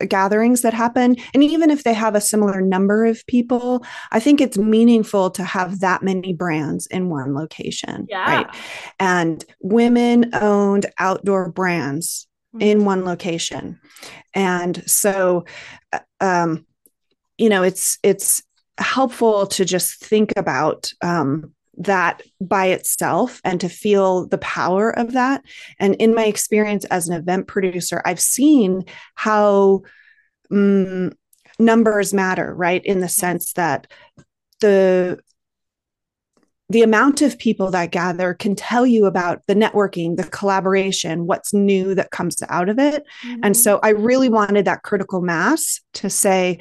gatherings 0.08 0.62
that 0.62 0.74
happen 0.74 1.18
and 1.34 1.44
even 1.44 1.70
if 1.70 1.84
they 1.84 1.94
have 1.94 2.16
a 2.16 2.22
similar 2.22 2.62
number 2.62 3.06
of 3.06 3.26
people 3.28 3.84
i 4.12 4.20
think 4.20 4.40
it's 4.40 4.58
meaningful 4.58 5.30
to 5.30 5.44
have 5.44 5.82
that 5.82 6.02
many 6.02 6.32
brands 6.32 6.88
in 6.88 7.10
one 7.10 7.34
location 7.34 8.08
yeah. 8.10 8.38
right 8.38 8.56
and 9.00 9.44
women 9.60 10.30
owned 10.36 10.86
outdoor 11.00 11.52
brands 11.52 12.28
mm-hmm. 12.56 12.62
in 12.62 12.86
one 12.86 13.04
location 13.04 13.78
and 14.34 14.90
so 14.90 15.44
uh, 15.92 16.00
um 16.22 16.66
you 17.38 17.50
know 17.50 17.64
it's 17.64 18.00
it's 18.02 18.42
helpful 18.80 19.46
to 19.48 19.66
just 19.66 20.04
think 20.04 20.34
about 20.36 20.92
um 21.02 21.54
that 21.80 22.22
by 22.42 22.68
itself 22.68 23.40
and 23.46 23.62
to 23.62 23.70
feel 23.70 24.28
the 24.28 24.38
power 24.40 24.90
of 24.92 25.14
that. 25.14 25.42
And 25.80 25.96
in 25.96 26.14
my 26.14 26.26
experience 26.26 26.84
as 26.86 27.08
an 27.08 27.16
event 27.16 27.48
producer, 27.48 28.02
I've 28.06 28.20
seen 28.20 28.84
how 29.16 29.84
um, 30.52 31.14
numbers 31.58 32.14
matter, 32.14 32.54
right? 32.54 32.84
In 32.86 33.00
the 33.00 33.10
sense 33.10 33.54
that 33.54 33.88
the 34.60 35.20
the 36.72 36.84
amount 36.84 37.24
of 37.24 37.40
people 37.40 37.72
that 37.72 37.90
gather 37.90 38.36
can 38.36 38.56
tell 38.56 38.86
you 38.86 39.08
about 39.08 39.42
the 39.48 39.56
networking, 39.56 40.18
the 40.18 40.24
collaboration, 40.26 41.26
what's 41.26 41.52
new 41.52 41.96
that 41.96 42.12
comes 42.12 42.44
out 42.48 42.70
of 42.70 42.78
it. 42.78 43.04
Mm-hmm. 43.26 43.40
And 43.42 43.58
so 43.58 43.80
I 43.82 43.90
really 43.90 44.30
wanted 44.30 44.66
that 44.66 44.84
critical 44.84 45.20
mass 45.20 45.82
to 45.96 46.12
say, 46.12 46.60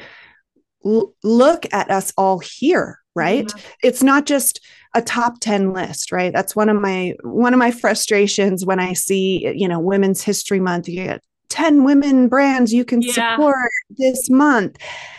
look 0.85 1.67
at 1.73 1.91
us 1.91 2.13
all 2.17 2.39
here, 2.39 2.99
right? 3.15 3.47
Mm-hmm. 3.47 3.69
It's 3.83 4.03
not 4.03 4.27
just 4.27 4.61
a 4.95 5.03
top 5.03 5.39
10 5.41 5.73
list 5.73 6.13
right 6.13 6.33
that's 6.33 6.57
one 6.57 6.69
of 6.69 6.81
my 6.81 7.15
one 7.23 7.53
of 7.53 7.59
my 7.59 7.71
frustrations 7.71 8.65
when 8.65 8.81
i 8.81 8.93
see 8.93 9.53
you 9.55 9.69
know 9.69 9.79
women's 9.79 10.23
history 10.23 10.61
month 10.61 10.89
you 10.89 11.05
get 11.05 11.23
10 11.51 11.85
women 11.85 12.29
brands 12.29 12.73
you 12.73 12.85
can 12.85 13.01
yeah. 13.01 13.13
support 13.13 13.71
this 13.91 14.29
month 14.31 14.77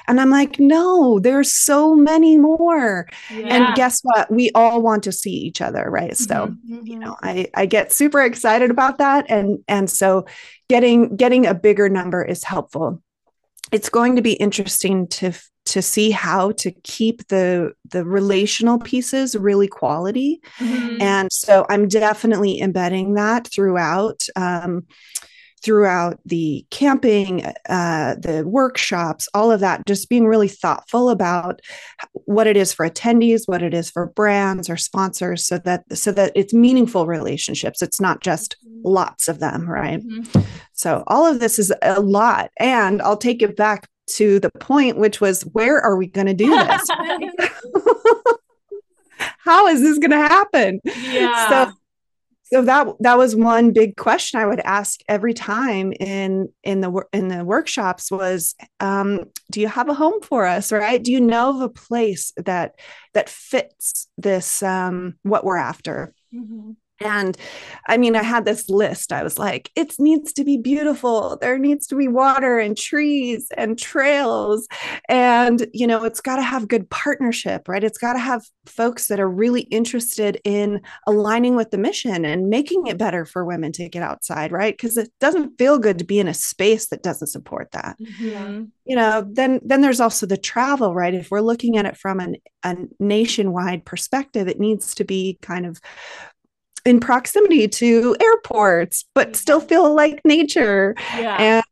and 0.08 0.20
i'm 0.20 0.30
like 0.30 0.60
no 0.60 1.20
there's 1.20 1.51
so 1.51 1.96
many 1.96 2.38
more 2.38 3.08
yeah. 3.32 3.48
and 3.48 3.75
guess 3.75 4.01
what 4.04 4.32
we 4.32 4.51
all 4.54 4.82
want 4.82 5.04
to 5.04 5.12
see 5.12 5.32
each 5.32 5.62
other 5.62 5.89
right 5.89 6.18
so 6.18 6.48
mm-hmm. 6.48 6.86
you 6.86 6.98
know 7.00 7.16
i 7.24 7.48
i 7.56 7.66
get 7.66 7.92
super 7.92 8.22
excited 8.22 8.70
about 8.72 8.98
that 8.98 9.25
and 9.30 9.60
and 9.68 9.89
so 9.89 10.25
getting 10.68 11.16
getting 11.16 11.46
a 11.46 11.54
bigger 11.54 11.89
number 11.89 12.24
is 12.24 12.44
helpful 12.44 13.01
it's 13.72 13.90
going 13.90 14.16
to 14.16 14.22
be 14.22 14.34
interesting 14.34 15.08
to 15.08 15.34
to 15.66 15.82
see 15.84 16.10
how 16.10 16.52
to 16.52 16.72
keep 16.84 17.28
the 17.28 17.72
the 17.92 18.04
relational 18.04 18.80
pieces 18.80 19.36
really 19.36 19.68
quality 19.68 20.42
mm-hmm. 20.58 21.02
and 21.02 21.32
so 21.32 21.66
i'm 21.70 21.88
definitely 21.88 22.60
embedding 22.60 23.14
that 23.14 23.48
throughout 23.48 24.26
um, 24.36 24.86
throughout 25.62 26.20
the 26.26 26.66
camping 26.72 27.46
uh, 27.68 28.16
the 28.16 28.44
workshops 28.48 29.28
all 29.34 29.52
of 29.52 29.60
that 29.60 29.86
just 29.86 30.10
being 30.10 30.26
really 30.26 30.48
thoughtful 30.48 31.10
about 31.10 31.62
what 32.14 32.48
it 32.48 32.58
is 32.58 32.74
for 32.74 32.90
attendees 32.90 33.44
what 33.46 33.62
it 33.62 33.74
is 33.74 33.92
for 33.92 34.08
brands 34.08 34.70
or 34.70 34.78
sponsors 34.78 35.46
so 35.46 35.58
that 35.60 35.84
so 35.96 36.12
that 36.12 36.32
it's 36.36 36.54
meaningful 36.54 37.06
relationships 37.06 37.82
it's 37.82 38.02
not 38.02 38.22
just 38.22 38.56
mm-hmm. 38.66 38.88
lots 38.88 39.28
of 39.28 39.40
them 39.40 39.70
right 39.70 40.00
mm-hmm. 40.00 40.42
So 40.79 41.03
all 41.07 41.25
of 41.25 41.39
this 41.39 41.59
is 41.59 41.74
a 41.81 42.00
lot 42.00 42.50
and 42.57 43.01
i'll 43.01 43.17
take 43.17 43.41
it 43.41 43.55
back 43.55 43.88
to 44.09 44.39
the 44.39 44.51
point, 44.59 44.98
which 44.98 45.21
was, 45.21 45.43
where 45.43 45.79
are 45.79 45.95
we 45.95 46.07
going 46.07 46.27
to 46.27 46.33
do 46.33 46.50
this? 46.50 46.88
How 49.39 49.67
is 49.67 49.81
this 49.81 49.98
going 49.98 50.12
to 50.12 50.17
happen? 50.17 50.79
Yeah. 50.83 51.50
So, 51.50 51.71
so 52.51 52.62
that 52.63 52.88
that 53.01 53.17
was 53.17 53.36
one 53.36 53.74
big 53.74 53.95
question 53.95 54.39
I 54.39 54.48
would 54.48 54.62
ask 54.62 55.01
every 55.07 55.36
time 55.36 55.93
in 56.00 56.50
in 56.63 56.81
the 56.81 57.03
in 57.13 57.27
the 57.27 57.45
workshops 57.45 58.09
was, 58.09 58.55
um, 58.79 59.25
do 59.51 59.62
you 59.62 59.67
have 59.67 59.88
a 59.88 59.93
home 59.93 60.19
for 60.21 60.48
us? 60.48 60.71
Right? 60.71 61.03
Do 61.03 61.12
you 61.12 61.21
know 61.21 61.50
of 61.50 61.62
a 61.62 61.69
place 61.69 62.33
that 62.38 62.79
that 63.13 63.29
fits 63.29 64.07
this 64.17 64.63
um, 64.63 65.15
what 65.21 65.45
we're 65.45 65.57
after? 65.57 66.15
Mm-hmm. 66.33 66.71
And 67.01 67.38
I 67.88 67.98
mean, 67.98 68.15
I 68.15 68.24
had 68.24 68.46
this 68.46 68.70
list. 68.70 69.12
I 69.12 69.24
was 69.24 69.39
like, 69.39 69.72
it 69.75 69.96
needs 70.00 70.34
to 70.34 70.44
be 70.44 70.58
beautiful. 70.58 71.38
There 71.39 71.58
needs 71.58 71.88
to 71.88 71.96
be 71.96 72.08
water 72.08 72.60
and 72.60 72.77
trees 72.77 73.48
and 73.58 73.77
trails. 73.79 74.68
And, 75.08 75.68
you 75.74 75.88
know, 75.88 76.03
it's 76.03 76.22
got 76.22 76.36
to 76.38 76.41
have 76.41 76.68
good 76.68 76.89
partnership, 76.89 77.68
right? 77.68 77.84
It's 77.84 77.98
got 77.98 78.13
to 78.13 78.20
have 78.20 78.44
folks 78.65 79.08
that 79.08 79.20
are 79.20 79.29
really 79.29 79.62
interested 79.62 80.39
in 80.44 80.82
aligning 81.08 81.56
with 81.56 81.72
the 81.72 81.77
mission 81.77 82.25
and 82.25 82.50
making 82.50 82.88
it 82.88 82.98
better 82.98 83.25
for 83.25 83.46
women 83.46 83.72
to 83.74 83.89
get 83.89 84.03
outside, 84.03 84.51
right? 84.51 84.75
Because 84.75 84.98
it 84.98 85.10
doesn't 85.20 85.58
feel 85.58 85.79
good 85.79 85.98
to 86.00 86.06
be 86.06 86.20
in 86.20 86.27
a 86.27 86.34
space 86.34 86.88
that 86.89 87.03
doesn't 87.03 87.27
support 87.27 87.72
that. 87.72 87.98
Mm-hmm. 88.00 88.65
You 88.86 88.96
know, 88.96 89.25
then 89.32 89.60
then 89.63 89.82
there's 89.82 90.00
also 90.00 90.25
the 90.25 90.38
travel, 90.38 90.94
right? 90.94 91.13
If 91.13 91.32
we're 91.32 91.41
looking 91.41 91.77
at 91.77 91.86
it 91.86 91.98
from 91.98 92.20
an, 92.20 92.36
a 92.63 92.75
nationwide 93.00 93.86
perspective, 93.86 94.48
it 94.48 94.60
needs 94.60 94.96
to 94.96 95.03
be 95.03 95.38
kind 95.41 95.65
of 95.65 95.79
in 96.89 97.00
proximity 97.00 97.67
to 97.67 98.15
airports, 98.19 99.05
but 99.13 99.27
mm-hmm. 99.27 99.34
still 99.36 99.62
feel 99.62 99.93
like 99.93 100.19
nature. 100.25 100.96
Yeah. 101.15 101.38
And 101.39 101.63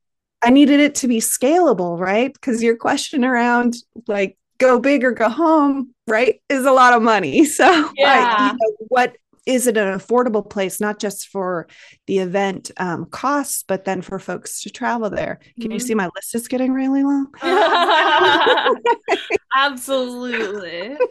I 0.43 0.51
needed 0.51 0.79
it 0.79 0.93
to 0.95 1.07
be 1.07 1.17
scalable, 1.17 2.00
right? 2.00 2.31
Because 2.31 2.62
your 2.62 2.77
question 2.77 3.25
around 3.25 3.77
like 4.07 4.38
go 4.59 4.79
big 4.79 5.03
or 5.03 5.12
go 5.12 5.27
home, 5.27 5.91
right, 6.07 6.39
is 6.50 6.65
a 6.65 6.71
lot 6.71 6.93
of 6.93 7.01
money. 7.01 7.45
So, 7.57 7.91
yeah. 7.95 8.51
you 8.51 8.53
know, 8.53 8.75
what 8.89 9.17
is 9.48 9.66
it 9.66 9.77
an 9.77 9.98
affordable 9.98 10.48
place 10.48 10.82
not 10.82 11.00
just 11.00 11.30
for 11.30 11.68
the 12.06 12.20
event 12.20 12.70
um, 12.77 13.06
costs 13.06 13.63
but 13.66 13.86
then 13.86 14.01
for 14.01 14.20
folks 14.20 14.62
to 14.62 14.70
travel 14.70 15.10
there? 15.10 15.39
Can 15.56 15.63
mm-hmm. 15.63 15.72
you 15.72 15.80
see 15.80 15.96
my 15.96 16.10
list 16.16 16.36
is 16.36 16.48
getting 16.48 16.74
really 16.74 17.04
long? 17.04 17.34
Absolutely. 19.56 20.98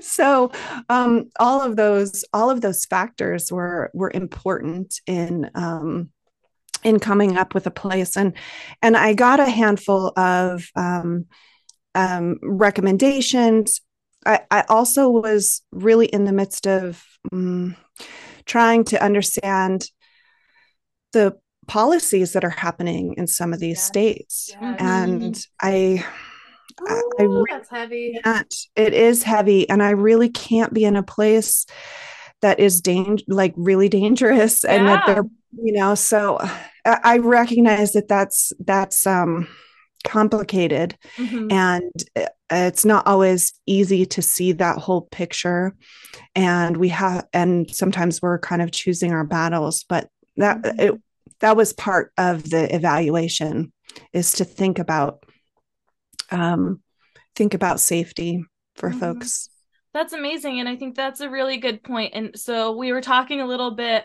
So 0.00 0.50
um, 0.88 1.30
all 1.38 1.60
of 1.60 1.76
those 1.76 2.24
all 2.32 2.50
of 2.50 2.62
those 2.62 2.86
factors 2.86 3.52
were 3.52 3.90
were 3.92 4.10
important 4.12 5.00
in 5.06 5.50
um, 5.54 6.10
in 6.82 6.98
coming 6.98 7.36
up 7.36 7.52
with 7.54 7.66
a 7.66 7.70
place. 7.70 8.16
And 8.16 8.32
and 8.80 8.96
i 8.96 9.12
got 9.12 9.38
a 9.38 9.48
handful 9.48 10.12
of 10.18 10.66
um, 10.76 11.26
um, 11.94 12.38
recommendations 12.42 13.80
I, 14.26 14.40
I 14.50 14.64
also 14.68 15.08
was 15.08 15.62
really 15.72 16.06
in 16.06 16.24
the 16.24 16.32
midst 16.32 16.66
of 16.66 17.02
um, 17.32 17.76
trying 18.44 18.84
to 18.84 19.02
understand 19.02 19.86
the 21.12 21.36
policies 21.66 22.32
that 22.32 22.44
are 22.44 22.50
happening 22.50 23.14
in 23.16 23.26
some 23.26 23.52
of 23.52 23.60
these 23.60 23.78
yeah. 23.78 23.84
states. 23.84 24.50
Yeah. 24.52 24.76
And 24.78 25.46
I, 25.60 26.04
Ooh, 26.82 27.10
I, 27.18 27.22
really 27.22 27.44
that's 27.50 27.70
heavy. 27.70 28.20
It 28.76 28.94
is 28.94 29.22
heavy. 29.22 29.68
And 29.68 29.82
I 29.82 29.90
really 29.90 30.28
can't 30.28 30.72
be 30.72 30.84
in 30.84 30.96
a 30.96 31.02
place 31.02 31.66
that 32.42 32.60
is 32.60 32.80
dang- 32.80 33.20
like 33.28 33.54
really 33.56 33.88
dangerous 33.88 34.64
yeah. 34.64 34.74
and 34.74 34.88
that 34.88 35.06
they're, 35.06 35.24
you 35.62 35.72
know, 35.72 35.94
so 35.94 36.38
I, 36.84 36.98
I 37.04 37.18
recognize 37.18 37.92
that 37.92 38.08
that's, 38.08 38.52
that's, 38.60 39.06
um, 39.06 39.48
complicated 40.02 40.96
mm-hmm. 41.16 41.52
and 41.52 41.92
uh, 42.16 42.24
it's 42.50 42.84
not 42.84 43.06
always 43.06 43.52
easy 43.66 44.04
to 44.04 44.22
see 44.22 44.52
that 44.52 44.78
whole 44.78 45.02
picture 45.02 45.74
and 46.34 46.76
we 46.76 46.88
have 46.88 47.26
and 47.32 47.70
sometimes 47.74 48.20
we're 48.20 48.38
kind 48.38 48.62
of 48.62 48.72
choosing 48.72 49.12
our 49.12 49.24
battles 49.24 49.84
but 49.88 50.08
that 50.36 50.62
mm-hmm. 50.62 50.80
it, 50.80 51.00
that 51.40 51.56
was 51.56 51.72
part 51.72 52.12
of 52.18 52.48
the 52.50 52.74
evaluation 52.74 53.72
is 54.12 54.32
to 54.32 54.44
think 54.44 54.78
about 54.78 55.24
um 56.30 56.80
think 57.36 57.54
about 57.54 57.80
safety 57.80 58.44
for 58.74 58.90
mm-hmm. 58.90 59.00
folks 59.00 59.48
that's 59.92 60.12
amazing 60.12 60.60
and 60.60 60.68
i 60.68 60.76
think 60.76 60.96
that's 60.96 61.20
a 61.20 61.30
really 61.30 61.56
good 61.56 61.82
point 61.82 62.12
and 62.14 62.38
so 62.38 62.76
we 62.76 62.92
were 62.92 63.00
talking 63.00 63.40
a 63.40 63.46
little 63.46 63.72
bit 63.72 64.04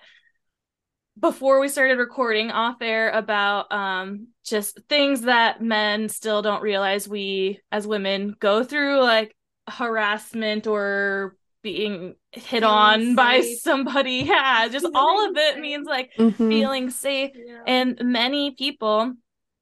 before 1.19 1.59
we 1.59 1.67
started 1.67 1.97
recording 1.97 2.51
off 2.51 2.81
air 2.81 3.09
about 3.09 3.71
um 3.71 4.27
just 4.43 4.79
things 4.89 5.21
that 5.21 5.61
men 5.61 6.09
still 6.09 6.41
don't 6.41 6.61
realize 6.61 7.07
we 7.07 7.59
as 7.71 7.87
women 7.87 8.35
go 8.39 8.63
through 8.63 9.01
like 9.01 9.35
harassment 9.67 10.67
or 10.67 11.35
being 11.63 12.13
hit 12.31 12.63
on 12.63 13.01
safe. 13.01 13.15
by 13.15 13.41
somebody 13.41 14.23
yeah 14.27 14.67
just 14.67 14.85
all 14.93 15.27
of 15.27 15.35
it 15.35 15.59
means 15.59 15.87
like 15.87 16.11
mm-hmm. 16.17 16.49
feeling 16.49 16.89
safe 16.89 17.31
yeah. 17.33 17.61
and 17.65 17.97
many 18.03 18.51
people 18.51 19.13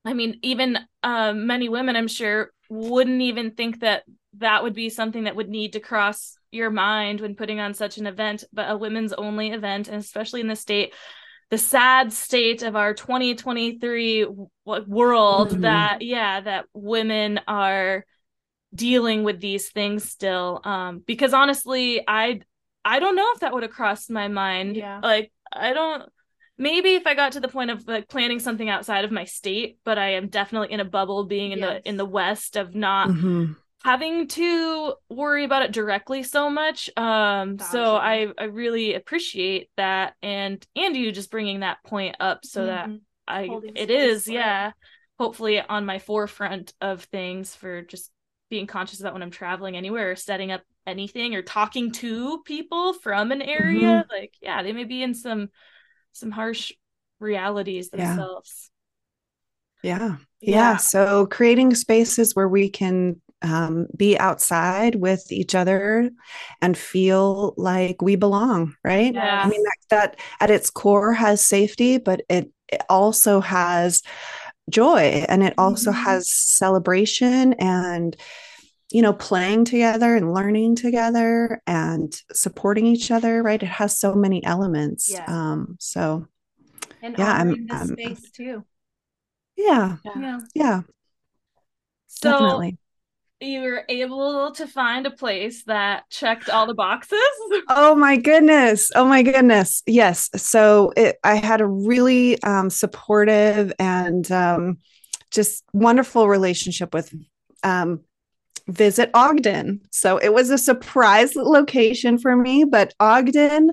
i 0.03 0.13
mean 0.13 0.37
even 0.41 0.77
uh, 1.03 1.31
many 1.33 1.69
women 1.69 1.95
i'm 1.95 2.07
sure 2.07 2.51
wouldn't 2.69 3.21
even 3.21 3.51
think 3.51 3.79
that 3.79 4.03
that 4.39 4.63
would 4.63 4.73
be 4.73 4.89
something 4.89 5.25
that 5.25 5.35
would 5.35 5.49
need 5.49 5.73
to 5.73 5.79
cross 5.79 6.37
your 6.51 6.71
mind 6.71 7.21
when 7.21 7.35
putting 7.35 7.59
on 7.59 7.73
such 7.73 7.97
an 7.97 8.07
event 8.07 8.43
but 8.51 8.69
a 8.69 8.75
women's 8.75 9.13
only 9.13 9.51
event 9.51 9.87
and 9.87 9.97
especially 9.97 10.41
in 10.41 10.47
the 10.47 10.55
state 10.55 10.93
the 11.53 11.57
sad 11.59 12.11
state 12.11 12.63
of 12.63 12.75
our 12.75 12.95
2023 12.95 14.25
world 14.65 15.49
mm-hmm. 15.49 15.61
that 15.61 16.01
yeah 16.01 16.41
that 16.41 16.65
women 16.73 17.39
are 17.47 18.07
dealing 18.73 19.23
with 19.23 19.39
these 19.39 19.69
things 19.69 20.09
still 20.09 20.61
um 20.63 21.03
because 21.05 21.31
honestly 21.31 22.03
i 22.07 22.41
i 22.83 22.97
don't 22.97 23.15
know 23.15 23.29
if 23.35 23.41
that 23.41 23.53
would 23.53 23.61
have 23.61 23.71
crossed 23.71 24.09
my 24.09 24.27
mind 24.27 24.75
yeah 24.75 24.99
like 25.03 25.31
i 25.51 25.73
don't 25.73 26.09
maybe 26.57 26.95
if 26.95 27.07
I 27.07 27.15
got 27.15 27.33
to 27.33 27.39
the 27.39 27.47
point 27.47 27.71
of 27.71 27.87
like 27.87 28.07
planning 28.07 28.39
something 28.39 28.69
outside 28.69 29.05
of 29.05 29.11
my 29.11 29.25
state, 29.25 29.79
but 29.83 29.97
I 29.97 30.13
am 30.13 30.27
definitely 30.27 30.71
in 30.71 30.79
a 30.79 30.85
bubble 30.85 31.25
being 31.25 31.51
in 31.51 31.59
yes. 31.59 31.81
the 31.81 31.89
in 31.89 31.97
the 31.97 32.05
west 32.05 32.55
of 32.55 32.75
not 32.75 33.09
mm-hmm. 33.09 33.53
Having 33.83 34.27
to 34.29 34.93
worry 35.09 35.43
about 35.43 35.63
it 35.63 35.71
directly 35.71 36.23
so 36.23 36.49
much. 36.49 36.89
Um 36.97 37.57
gotcha. 37.57 37.71
so 37.71 37.95
I 37.95 38.27
I 38.37 38.45
really 38.45 38.93
appreciate 38.93 39.69
that 39.77 40.13
and 40.21 40.65
and 40.75 40.95
you 40.95 41.11
just 41.11 41.31
bringing 41.31 41.61
that 41.61 41.83
point 41.83 42.15
up 42.19 42.45
so 42.45 42.61
mm-hmm. 42.61 42.67
that 42.67 42.99
I 43.27 43.47
Holding 43.47 43.75
it 43.75 43.89
is 43.89 44.27
yeah 44.27 44.71
hopefully 45.19 45.61
on 45.61 45.85
my 45.85 45.99
forefront 45.99 46.73
of 46.81 47.03
things 47.05 47.55
for 47.55 47.81
just 47.81 48.09
being 48.49 48.67
conscious 48.67 48.99
about 48.99 49.13
when 49.13 49.23
I'm 49.23 49.31
traveling 49.31 49.75
anywhere 49.75 50.11
or 50.11 50.15
setting 50.15 50.51
up 50.51 50.61
anything 50.85 51.35
or 51.35 51.41
talking 51.41 51.91
to 51.91 52.41
people 52.43 52.93
from 52.93 53.31
an 53.31 53.41
area 53.41 54.05
mm-hmm. 54.05 54.11
like 54.11 54.33
yeah 54.41 54.63
they 54.63 54.73
may 54.73 54.83
be 54.83 55.01
in 55.01 55.13
some 55.13 55.49
some 56.11 56.31
harsh 56.31 56.71
realities 57.19 57.89
themselves 57.89 58.69
yeah 59.81 60.17
yeah, 60.41 60.55
yeah. 60.55 60.77
so 60.77 61.25
creating 61.25 61.73
spaces 61.73 62.35
where 62.35 62.47
we 62.47 62.69
can 62.69 63.21
um, 63.43 63.87
be 63.95 64.17
outside 64.17 64.95
with 64.95 65.31
each 65.31 65.53
other 65.53 66.09
and 66.61 66.77
feel 66.77 67.53
like 67.57 68.01
we 68.01 68.15
belong 68.15 68.75
right 68.83 69.13
yeah. 69.13 69.41
i 69.43 69.47
mean 69.47 69.61
that, 69.63 69.77
that 69.89 70.19
at 70.39 70.49
its 70.49 70.69
core 70.69 71.13
has 71.13 71.45
safety 71.45 71.97
but 71.97 72.21
it, 72.29 72.51
it 72.71 72.81
also 72.89 73.39
has 73.41 74.01
joy 74.69 75.25
and 75.27 75.43
it 75.43 75.53
also 75.57 75.91
mm-hmm. 75.91 76.03
has 76.03 76.31
celebration 76.31 77.53
and 77.53 78.15
you 78.93 79.01
know, 79.01 79.11
playing 79.11 79.65
together 79.65 80.15
and 80.15 80.35
learning 80.35 80.75
together 80.75 81.59
and 81.65 82.15
supporting 82.31 82.85
each 82.85 83.09
other, 83.09 83.41
right? 83.41 83.61
It 83.61 83.65
has 83.65 83.97
so 83.97 84.13
many 84.13 84.45
elements. 84.45 85.09
Yeah. 85.11 85.25
Um, 85.27 85.77
so 85.79 86.27
and 87.01 87.17
yeah, 87.17 87.33
I'm, 87.33 87.65
the 87.65 87.73
I'm, 87.73 87.87
space 87.87 88.29
too. 88.29 88.63
Yeah. 89.57 89.97
Yeah. 90.05 90.39
Yeah. 90.53 90.81
So 92.05 92.31
Definitely. 92.31 92.77
You 93.43 93.61
were 93.61 93.85
able 93.89 94.51
to 94.53 94.67
find 94.67 95.05
a 95.05 95.11
place 95.11 95.63
that 95.65 96.09
checked 96.09 96.49
all 96.49 96.65
the 96.65 96.73
boxes. 96.73 97.19
oh 97.69 97.95
my 97.95 98.17
goodness. 98.17 98.91
Oh 98.95 99.05
my 99.05 99.21
goodness. 99.21 99.83
Yes. 99.85 100.29
So 100.35 100.91
it, 100.95 101.17
I 101.23 101.35
had 101.35 101.61
a 101.61 101.67
really 101.67 102.41
um, 102.43 102.69
supportive 102.69 103.73
and 103.79 104.29
um, 104.31 104.77
just 105.31 105.63
wonderful 105.73 106.27
relationship 106.27 106.93
with 106.93 107.13
um, 107.63 108.01
visit 108.67 109.09
Ogden. 109.13 109.81
So 109.91 110.17
it 110.17 110.33
was 110.33 110.49
a 110.49 110.57
surprise 110.57 111.35
location 111.35 112.17
for 112.17 112.35
me, 112.35 112.63
but 112.63 112.93
Ogden, 112.99 113.71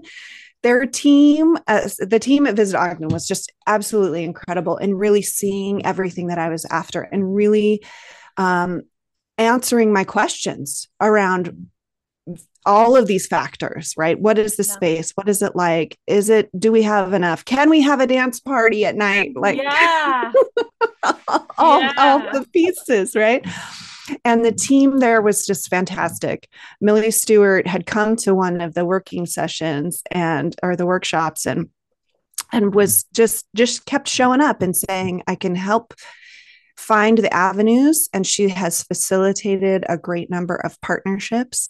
their 0.63 0.85
team, 0.85 1.57
uh, 1.67 1.89
the 1.99 2.19
team 2.19 2.47
at 2.47 2.57
Visit 2.57 2.79
Ogden 2.79 3.09
was 3.09 3.27
just 3.27 3.51
absolutely 3.67 4.25
incredible 4.25 4.77
and 4.77 4.99
really 4.99 5.23
seeing 5.23 5.87
everything 5.87 6.27
that 6.27 6.39
I 6.39 6.51
was 6.51 6.67
after 6.67 7.03
and 7.03 7.35
really 7.35 7.83
um, 8.37 8.83
answering 9.41 9.93
my 9.93 10.05
questions 10.05 10.89
around 11.01 11.69
all 12.67 12.95
of 12.95 13.07
these 13.07 13.27
factors, 13.27 13.95
right? 13.97 14.21
What 14.21 14.39
is 14.39 14.57
the 14.57 14.65
yeah. 14.65 14.75
space? 14.75 15.11
What 15.13 15.29
is 15.29 15.41
it 15.41 15.57
like? 15.57 15.99
Is 16.07 16.29
it, 16.29 16.51
do 16.59 16.71
we 16.71 16.83
have 16.83 17.15
enough? 17.15 17.45
Can 17.45 17.71
we 17.71 17.81
have 17.81 18.01
a 18.01 18.07
dance 18.07 18.39
party 18.39 18.85
at 18.85 18.97
night? 18.97 19.33
Like, 19.35 19.57
yeah. 19.57 20.31
all, 21.59 21.81
yeah. 21.81 21.93
all 21.97 22.19
the 22.19 22.47
pieces, 22.53 23.17
right? 23.17 23.45
And 24.25 24.45
the 24.45 24.53
team 24.53 24.99
there 24.99 25.23
was 25.23 25.47
just 25.47 25.69
fantastic. 25.69 26.49
Millie 26.81 27.11
Stewart 27.11 27.67
had 27.67 27.87
come 27.87 28.17
to 28.17 28.35
one 28.35 28.61
of 28.61 28.75
the 28.75 28.85
working 28.85 29.25
sessions 29.25 30.03
and 30.11 30.55
or 30.63 30.77
the 30.77 30.87
workshops 30.87 31.47
and 31.47 31.69
and 32.53 32.75
was 32.75 33.05
just 33.15 33.47
just 33.55 33.87
kept 33.87 34.09
showing 34.09 34.41
up 34.41 34.63
and 34.63 34.77
saying, 34.77 35.23
I 35.29 35.37
can 35.37 35.55
help 35.55 35.95
find 36.81 37.19
the 37.19 37.33
avenues, 37.33 38.09
and 38.13 38.27
she 38.27 38.49
has 38.49 38.83
facilitated 38.83 39.85
a 39.89 39.99
great 39.99 40.31
number 40.31 40.57
of 40.57 40.81
partnerships. 40.81 41.69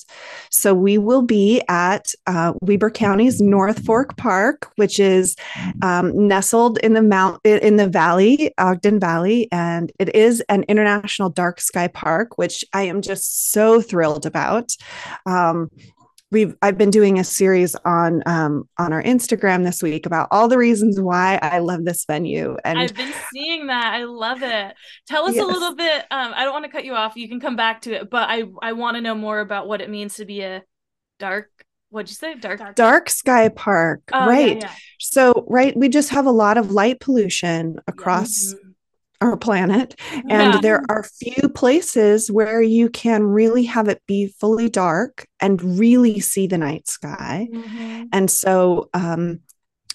So 0.50 0.72
we 0.72 0.98
will 0.98 1.22
be 1.22 1.62
at 1.68 2.14
uh, 2.26 2.52
Weber 2.62 2.90
County's 2.90 3.40
North 3.40 3.84
Fork 3.84 4.16
Park, 4.16 4.70
which 4.76 5.00
is 5.00 5.36
um, 5.82 6.28
nestled 6.28 6.78
in 6.78 6.94
the 6.94 7.02
mount 7.02 7.40
in 7.44 7.76
the 7.76 7.88
valley, 7.88 8.52
Ogden 8.58 9.00
Valley, 9.00 9.48
and 9.50 9.92
it 9.98 10.14
is 10.14 10.40
an 10.48 10.64
international 10.68 11.28
dark 11.28 11.60
sky 11.60 11.88
park, 11.88 12.38
which 12.38 12.64
I 12.72 12.82
am 12.82 13.02
just 13.02 13.52
so 13.52 13.82
thrilled 13.82 14.26
about. 14.26 14.70
Um, 15.26 15.70
we've 16.30 16.54
I've 16.62 16.78
been 16.78 16.90
doing 16.90 17.18
a 17.18 17.24
series 17.24 17.74
on 17.84 18.22
um, 18.26 18.68
on 18.78 18.92
our 18.92 19.02
Instagram 19.02 19.64
this 19.64 19.82
week 19.82 20.06
about 20.06 20.28
all 20.30 20.48
the 20.48 20.58
reasons 20.58 21.00
why 21.00 21.38
I 21.42 21.58
love 21.58 21.84
this 21.84 22.04
venue. 22.04 22.56
And 22.64 22.78
I've 22.78 22.94
been 22.94 23.12
seeing 23.32 23.66
that. 23.66 23.94
I 23.94 24.04
love 24.04 24.42
it. 24.42 24.74
Tell 25.06 25.26
us 25.26 25.34
yes. 25.34 25.44
a 25.44 25.46
little 25.46 25.74
bit. 25.74 26.06
Um, 26.10 26.32
I 26.34 26.44
don't 26.44 26.52
want 26.52 26.64
to 26.64 26.70
cut 26.70 26.84
you 26.84 26.94
off. 26.94 27.16
You 27.16 27.28
can 27.28 27.40
come 27.40 27.56
back 27.56 27.82
to 27.82 27.92
it, 27.92 28.10
but 28.10 28.28
I 28.28 28.44
I 28.62 28.72
want 28.72 28.96
to 28.96 29.00
know 29.00 29.14
more 29.14 29.40
about 29.40 29.68
what 29.68 29.80
it 29.80 29.90
means 29.90 30.16
to 30.16 30.24
be 30.24 30.42
a 30.42 30.62
dark. 31.18 31.50
What'd 31.90 32.08
you 32.08 32.14
say? 32.14 32.34
Dark 32.36 32.60
dark, 32.60 32.76
dark 32.76 33.10
sky 33.10 33.48
park, 33.48 34.02
oh, 34.12 34.26
right? 34.26 34.56
Yeah, 34.56 34.68
yeah. 34.68 34.74
So, 35.00 35.44
right, 35.48 35.76
we 35.76 35.88
just 35.88 36.10
have 36.10 36.26
a 36.26 36.30
lot 36.30 36.56
of 36.56 36.70
light 36.70 37.00
pollution 37.00 37.76
across 37.88 38.54
mm-hmm 38.54 38.69
our 39.20 39.36
planet. 39.36 39.94
And 40.12 40.54
yeah. 40.54 40.60
there 40.60 40.82
are 40.88 41.02
few 41.02 41.48
places 41.48 42.30
where 42.30 42.62
you 42.62 42.88
can 42.88 43.24
really 43.24 43.64
have 43.64 43.88
it 43.88 44.02
be 44.06 44.28
fully 44.40 44.68
dark 44.68 45.26
and 45.40 45.78
really 45.78 46.20
see 46.20 46.46
the 46.46 46.58
night 46.58 46.88
sky. 46.88 47.48
Mm-hmm. 47.52 48.04
And 48.12 48.30
so, 48.30 48.88
um, 48.94 49.40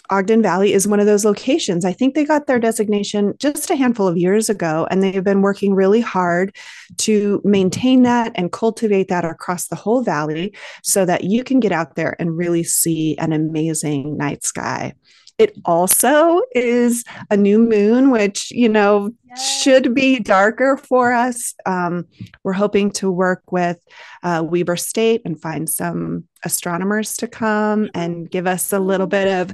Ogden 0.09 0.41
Valley 0.41 0.73
is 0.73 0.87
one 0.87 0.99
of 0.99 1.05
those 1.05 1.25
locations. 1.25 1.85
I 1.85 1.93
think 1.93 2.13
they 2.13 2.25
got 2.25 2.47
their 2.47 2.59
designation 2.59 3.33
just 3.39 3.69
a 3.69 3.75
handful 3.75 4.07
of 4.07 4.17
years 4.17 4.49
ago, 4.49 4.87
and 4.91 5.01
they've 5.01 5.23
been 5.23 5.41
working 5.41 5.73
really 5.73 6.01
hard 6.01 6.55
to 6.97 7.41
maintain 7.43 8.03
that 8.03 8.31
and 8.35 8.51
cultivate 8.51 9.07
that 9.07 9.25
across 9.25 9.67
the 9.67 9.75
whole 9.75 10.03
valley 10.03 10.55
so 10.83 11.05
that 11.05 11.23
you 11.23 11.43
can 11.43 11.59
get 11.59 11.71
out 11.71 11.95
there 11.95 12.15
and 12.19 12.37
really 12.37 12.63
see 12.63 13.17
an 13.17 13.33
amazing 13.33 14.17
night 14.17 14.43
sky. 14.43 14.93
It 15.37 15.57
also 15.65 16.41
is 16.53 17.03
a 17.29 17.35
new 17.35 17.59
moon, 17.59 18.09
which, 18.09 18.51
you 18.51 18.69
know, 18.69 19.11
yes. 19.25 19.61
should 19.61 19.93
be 19.93 20.19
darker 20.19 20.77
for 20.77 21.11
us. 21.11 21.53
Um, 21.65 22.05
we're 22.43 22.53
hoping 22.53 22.91
to 22.91 23.11
work 23.11 23.43
with 23.51 23.77
uh, 24.23 24.43
Weber 24.47 24.77
State 24.77 25.23
and 25.25 25.39
find 25.39 25.69
some 25.69 26.25
astronomers 26.45 27.17
to 27.17 27.27
come 27.27 27.89
and 27.93 28.29
give 28.29 28.47
us 28.47 28.71
a 28.71 28.79
little 28.79 29.07
bit 29.07 29.27
of 29.27 29.51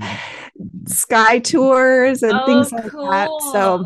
sky 0.88 1.40
tours 1.40 2.22
and 2.22 2.34
oh, 2.34 2.46
things 2.46 2.72
like 2.72 2.92
cool. 2.92 3.10
that. 3.10 3.30
So 3.52 3.86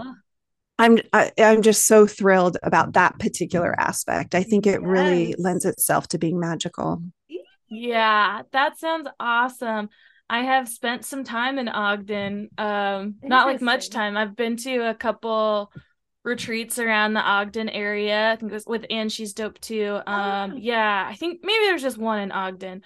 I'm 0.78 1.00
I, 1.14 1.26
am 1.26 1.32
i 1.38 1.42
am 1.54 1.62
just 1.62 1.88
so 1.88 2.06
thrilled 2.06 2.58
about 2.64 2.94
that 2.94 3.18
particular 3.20 3.74
aspect. 3.80 4.36
I 4.36 4.44
think 4.44 4.68
it 4.68 4.82
yes. 4.82 4.84
really 4.84 5.36
lends 5.38 5.64
itself 5.64 6.10
to 6.10 6.18
being 6.18 6.40
magical. 6.40 7.02
Yeah, 7.70 8.42
that 8.52 8.78
sounds 8.78 9.08
awesome. 9.20 9.90
I 10.30 10.44
have 10.44 10.68
spent 10.68 11.06
some 11.06 11.24
time 11.24 11.60
in 11.60 11.68
Ogden. 11.70 12.50
Um, 12.58 13.16
not 13.22 13.48
like 13.48 13.62
much 13.62 13.90
time. 13.90 14.18
I've 14.18 14.36
been 14.36 14.58
to 14.58 14.90
a 14.90 14.96
couple 14.96 15.72
retreats 16.24 16.80
around 16.80 17.14
the 17.14 17.22
Ogden 17.22 17.70
area. 17.70 18.32
I 18.32 18.36
think 18.36 18.52
it 18.52 18.56
was 18.56 18.66
with 18.66 18.86
Anne. 18.90 19.10
She's 19.10 19.34
dope 19.34 19.60
too. 19.60 20.00
Um, 20.08 20.54
oh. 20.54 20.58
yeah, 20.58 21.06
I 21.08 21.16
think 21.16 21.42
maybe 21.44 21.66
there's 21.66 21.84
just 21.84 21.98
one 21.98 22.20
in 22.20 22.32
Ogden, 22.32 22.82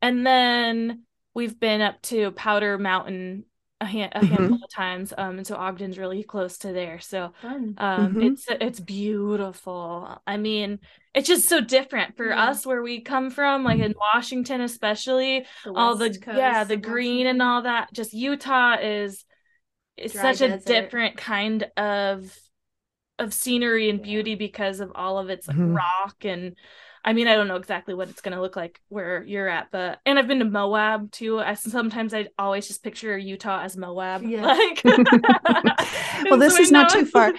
and 0.00 0.26
then 0.26 1.02
we've 1.34 1.58
been 1.58 1.80
up 1.80 2.00
to 2.02 2.30
Powder 2.30 2.78
Mountain 2.78 3.44
a, 3.80 3.86
hand, 3.86 4.12
a 4.14 4.20
mm-hmm. 4.20 4.34
handful 4.34 4.58
of 4.62 4.70
times. 4.70 5.12
Um, 5.16 5.38
and 5.38 5.46
so 5.46 5.56
Ogden's 5.56 5.98
really 5.98 6.22
close 6.22 6.58
to 6.58 6.72
there. 6.72 7.00
So, 7.00 7.32
um, 7.42 7.74
mm-hmm. 7.74 8.20
it's 8.22 8.46
it's 8.48 8.80
beautiful. 8.80 10.22
I 10.26 10.36
mean, 10.36 10.78
it's 11.14 11.28
just 11.28 11.48
so 11.48 11.60
different 11.60 12.16
for 12.16 12.28
yeah. 12.28 12.50
us 12.50 12.66
where 12.66 12.82
we 12.82 13.00
come 13.00 13.30
from, 13.30 13.62
like 13.62 13.80
in 13.80 13.94
Washington, 13.98 14.60
especially 14.60 15.46
the 15.64 15.72
all 15.72 15.96
the 15.96 16.16
yeah, 16.26 16.64
the 16.64 16.76
green 16.76 17.26
and 17.26 17.40
all 17.40 17.62
that. 17.62 17.92
Just 17.92 18.12
Utah 18.12 18.76
is 18.80 19.24
is 19.96 20.12
such 20.12 20.38
desert. 20.38 20.62
a 20.62 20.64
different 20.64 21.16
kind 21.16 21.64
of 21.76 22.36
of 23.20 23.32
scenery 23.32 23.90
and 23.90 24.02
beauty 24.02 24.34
because 24.34 24.80
of 24.80 24.90
all 24.96 25.18
of 25.18 25.30
its 25.30 25.46
like, 25.46 25.56
mm-hmm. 25.56 25.76
rock 25.76 26.16
and 26.24 26.56
I 27.04 27.12
mean, 27.12 27.28
I 27.28 27.34
don't 27.34 27.48
know 27.48 27.56
exactly 27.56 27.92
what 27.92 28.08
it's 28.08 28.22
going 28.22 28.34
to 28.34 28.40
look 28.40 28.56
like 28.56 28.80
where 28.88 29.22
you're 29.24 29.48
at, 29.48 29.70
but 29.70 30.00
and 30.06 30.18
I've 30.18 30.26
been 30.26 30.38
to 30.38 30.46
Moab 30.46 31.10
too. 31.12 31.38
I 31.38 31.54
sometimes 31.54 32.14
I 32.14 32.28
always 32.38 32.66
just 32.66 32.82
picture 32.82 33.16
Utah 33.18 33.60
as 33.62 33.76
Moab. 33.76 34.22
Yeah. 34.22 34.42
Like, 34.54 34.82
well, 36.30 36.38
this 36.38 36.56
so 36.56 36.62
is 36.62 36.70
not 36.70 36.90
too 36.90 37.04
far. 37.06 37.32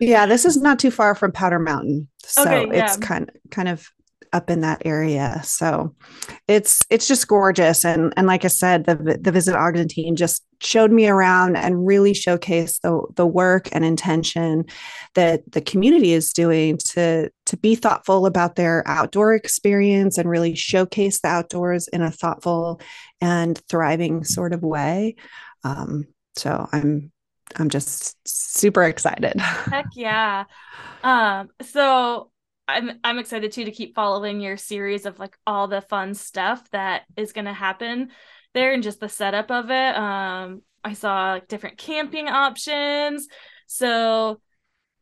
Yeah, 0.00 0.26
this 0.26 0.44
is 0.44 0.56
not 0.56 0.78
too 0.78 0.90
far 0.90 1.14
from 1.14 1.30
Powder 1.30 1.58
Mountain, 1.58 2.08
so 2.24 2.42
okay, 2.42 2.76
yeah. 2.76 2.84
it's 2.84 2.96
kind 2.96 3.30
kind 3.50 3.68
of 3.68 3.92
up 4.32 4.50
in 4.50 4.60
that 4.60 4.82
area. 4.84 5.40
So 5.44 5.94
it's 6.46 6.82
it's 6.90 7.08
just 7.08 7.28
gorgeous. 7.28 7.84
And 7.84 8.12
and 8.16 8.26
like 8.26 8.44
I 8.44 8.48
said, 8.48 8.84
the 8.84 9.18
the 9.20 9.32
Visit 9.32 9.56
team 9.88 10.16
just 10.16 10.44
showed 10.60 10.90
me 10.90 11.08
around 11.08 11.56
and 11.56 11.86
really 11.86 12.12
showcased 12.12 12.80
the 12.80 13.00
the 13.14 13.26
work 13.26 13.68
and 13.72 13.84
intention 13.84 14.64
that 15.14 15.50
the 15.52 15.60
community 15.60 16.12
is 16.12 16.32
doing 16.32 16.78
to 16.78 17.30
to 17.46 17.56
be 17.56 17.74
thoughtful 17.74 18.26
about 18.26 18.56
their 18.56 18.82
outdoor 18.86 19.34
experience 19.34 20.18
and 20.18 20.28
really 20.28 20.54
showcase 20.54 21.20
the 21.20 21.28
outdoors 21.28 21.88
in 21.88 22.02
a 22.02 22.10
thoughtful 22.10 22.80
and 23.20 23.58
thriving 23.68 24.24
sort 24.24 24.52
of 24.52 24.62
way. 24.62 25.16
Um, 25.64 26.06
so 26.36 26.68
I'm 26.72 27.12
I'm 27.56 27.68
just 27.68 28.16
super 28.26 28.82
excited. 28.82 29.40
Heck 29.40 29.86
yeah. 29.94 30.44
Um, 31.02 31.50
so 31.62 32.30
I'm 32.68 33.00
I'm 33.02 33.18
excited 33.18 33.50
too 33.50 33.64
to 33.64 33.70
keep 33.70 33.94
following 33.94 34.40
your 34.40 34.58
series 34.58 35.06
of 35.06 35.18
like 35.18 35.36
all 35.46 35.66
the 35.68 35.80
fun 35.80 36.14
stuff 36.14 36.70
that 36.70 37.04
is 37.16 37.32
gonna 37.32 37.54
happen 37.54 38.10
there 38.54 38.72
and 38.72 38.82
just 38.82 39.00
the 39.00 39.08
setup 39.08 39.50
of 39.50 39.70
it. 39.70 39.96
Um, 39.96 40.62
I 40.84 40.92
saw 40.92 41.32
like 41.32 41.48
different 41.48 41.78
camping 41.78 42.28
options. 42.28 43.26
So 43.66 44.40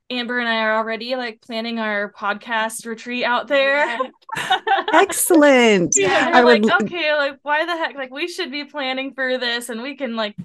Amber 0.08 0.38
and 0.38 0.48
I 0.48 0.60
are 0.60 0.76
already 0.76 1.16
like 1.16 1.40
planning 1.42 1.80
our 1.80 2.12
podcast 2.12 2.86
retreat 2.86 3.24
out 3.24 3.48
there. 3.48 3.98
Excellent. 4.94 5.94
yeah, 5.96 6.30
I 6.32 6.42
like, 6.42 6.62
would... 6.62 6.82
okay, 6.84 7.14
like 7.16 7.38
why 7.42 7.66
the 7.66 7.76
heck? 7.76 7.96
Like 7.96 8.12
we 8.12 8.28
should 8.28 8.52
be 8.52 8.64
planning 8.64 9.14
for 9.14 9.38
this 9.38 9.68
and 9.68 9.82
we 9.82 9.96
can 9.96 10.14
like 10.14 10.36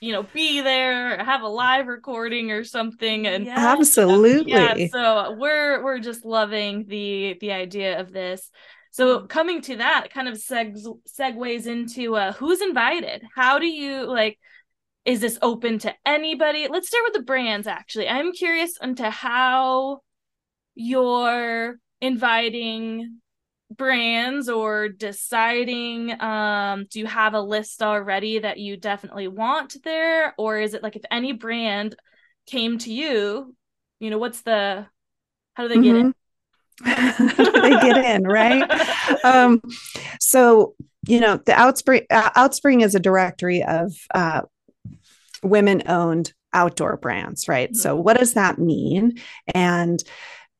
you 0.00 0.12
know 0.12 0.22
be 0.34 0.60
there 0.60 1.22
have 1.22 1.42
a 1.42 1.48
live 1.48 1.86
recording 1.86 2.50
or 2.50 2.64
something 2.64 3.26
and 3.26 3.46
yes. 3.46 3.58
absolutely. 3.58 4.52
Yeah 4.52 4.86
so 4.88 5.36
we're 5.38 5.82
we're 5.82 5.98
just 5.98 6.24
loving 6.24 6.86
the 6.86 7.36
the 7.40 7.52
idea 7.52 8.00
of 8.00 8.12
this. 8.12 8.50
So 8.90 9.26
coming 9.26 9.60
to 9.62 9.76
that 9.76 10.08
kind 10.12 10.28
of 10.28 10.34
segs 10.34 10.86
segues 11.18 11.66
into 11.66 12.16
uh 12.16 12.32
who's 12.32 12.60
invited? 12.60 13.22
How 13.34 13.58
do 13.58 13.66
you 13.66 14.06
like 14.06 14.38
is 15.04 15.20
this 15.20 15.38
open 15.40 15.78
to 15.80 15.94
anybody? 16.04 16.68
Let's 16.68 16.88
start 16.88 17.04
with 17.04 17.14
the 17.14 17.22
brands 17.22 17.66
actually. 17.66 18.08
I'm 18.08 18.32
curious 18.32 18.78
into 18.80 19.08
how 19.10 20.00
you're 20.74 21.78
inviting 22.00 23.20
brands 23.70 24.48
or 24.48 24.88
deciding 24.88 26.18
um 26.22 26.86
do 26.90 27.00
you 27.00 27.06
have 27.06 27.34
a 27.34 27.40
list 27.40 27.82
already 27.82 28.38
that 28.38 28.58
you 28.58 28.76
definitely 28.76 29.28
want 29.28 29.76
there? 29.84 30.34
Or 30.38 30.58
is 30.58 30.74
it 30.74 30.82
like 30.82 30.96
if 30.96 31.02
any 31.10 31.32
brand 31.32 31.94
came 32.46 32.78
to 32.78 32.92
you 32.92 33.54
you 34.00 34.10
know 34.10 34.18
what's 34.18 34.40
the 34.42 34.86
how 35.54 35.62
do 35.64 35.68
they 35.68 35.82
get 35.82 35.94
mm-hmm. 35.94 36.06
in 36.86 37.52
they 37.62 37.70
get 37.70 38.04
in 38.04 38.24
right? 38.24 38.70
Um 39.22 39.60
so 40.18 40.74
you 41.06 41.20
know 41.20 41.36
the 41.36 41.52
outspring 41.52 42.06
uh, 42.10 42.30
outspring 42.30 42.82
is 42.82 42.94
a 42.94 43.00
directory 43.00 43.62
of 43.62 43.92
uh 44.14 44.42
women 45.42 45.82
owned 45.86 46.32
outdoor 46.54 46.96
brands 46.96 47.48
right? 47.48 47.68
Mm-hmm. 47.70 47.80
so 47.80 47.96
what 47.96 48.16
does 48.16 48.32
that 48.32 48.58
mean? 48.58 49.18
And 49.54 50.02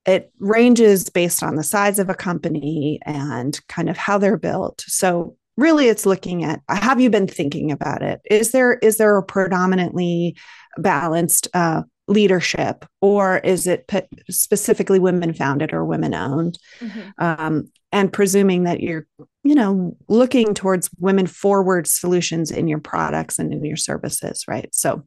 it 0.08 0.32
ranges 0.38 1.10
based 1.10 1.42
on 1.42 1.56
the 1.56 1.62
size 1.62 1.98
of 1.98 2.08
a 2.08 2.14
company 2.14 2.98
and 3.04 3.60
kind 3.68 3.90
of 3.90 3.96
how 3.96 4.16
they're 4.16 4.38
built. 4.38 4.82
So 4.86 5.36
really 5.58 5.88
it's 5.88 6.06
looking 6.06 6.44
at 6.44 6.62
have 6.68 7.00
you 7.00 7.10
been 7.10 7.26
thinking 7.26 7.70
about 7.70 8.00
it 8.00 8.20
is 8.30 8.52
there 8.52 8.74
is 8.74 8.96
there 8.96 9.18
a 9.18 9.22
predominantly 9.22 10.36
balanced 10.78 11.48
uh, 11.52 11.82
leadership 12.06 12.86
or 13.02 13.38
is 13.38 13.66
it 13.66 13.90
specifically 14.30 15.00
women 15.00 15.34
founded 15.34 15.74
or 15.74 15.84
women 15.84 16.14
owned 16.14 16.58
mm-hmm. 16.78 17.10
um, 17.18 17.70
and 17.90 18.12
presuming 18.12 18.62
that 18.62 18.80
you're 18.80 19.06
you 19.42 19.54
know 19.54 19.96
looking 20.08 20.54
towards 20.54 20.88
women 20.98 21.26
forward 21.26 21.88
solutions 21.88 22.52
in 22.52 22.68
your 22.68 22.78
products 22.80 23.38
and 23.38 23.52
in 23.52 23.64
your 23.64 23.76
services 23.76 24.44
right 24.46 24.72
so 24.72 25.02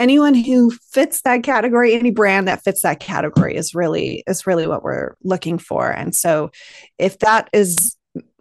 anyone 0.00 0.34
who 0.34 0.70
fits 0.70 1.20
that 1.22 1.42
category 1.42 1.94
any 1.94 2.10
brand 2.10 2.48
that 2.48 2.64
fits 2.64 2.82
that 2.82 2.98
category 2.98 3.54
is 3.54 3.74
really 3.74 4.24
is 4.26 4.46
really 4.46 4.66
what 4.66 4.82
we're 4.82 5.14
looking 5.22 5.58
for. 5.58 5.90
And 5.90 6.14
so 6.14 6.50
if 6.98 7.18
that 7.20 7.48
is 7.52 7.96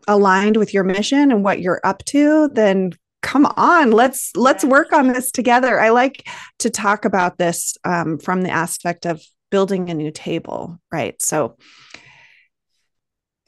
aligned 0.08 0.58
with 0.58 0.74
your 0.74 0.86
mission 0.86 1.32
and 1.32 1.44
what 1.44 1.62
you're 1.62 1.82
up 1.84 2.04
to 2.06 2.50
then 2.54 2.94
come 3.22 3.46
on 3.58 3.92
let's 3.92 4.32
let's 4.36 4.64
work 4.64 4.94
on 4.94 5.10
this 5.10 5.32
together. 5.32 5.80
I 5.80 5.90
like 5.90 6.28
to 6.60 6.70
talk 6.70 7.06
about 7.06 7.38
this 7.38 7.76
um, 7.84 8.18
from 8.18 8.42
the 8.42 8.50
aspect 8.50 9.06
of 9.06 9.22
building 9.52 9.90
a 9.90 9.94
new 9.94 10.12
table 10.12 10.80
right? 10.92 11.22
So 11.22 11.58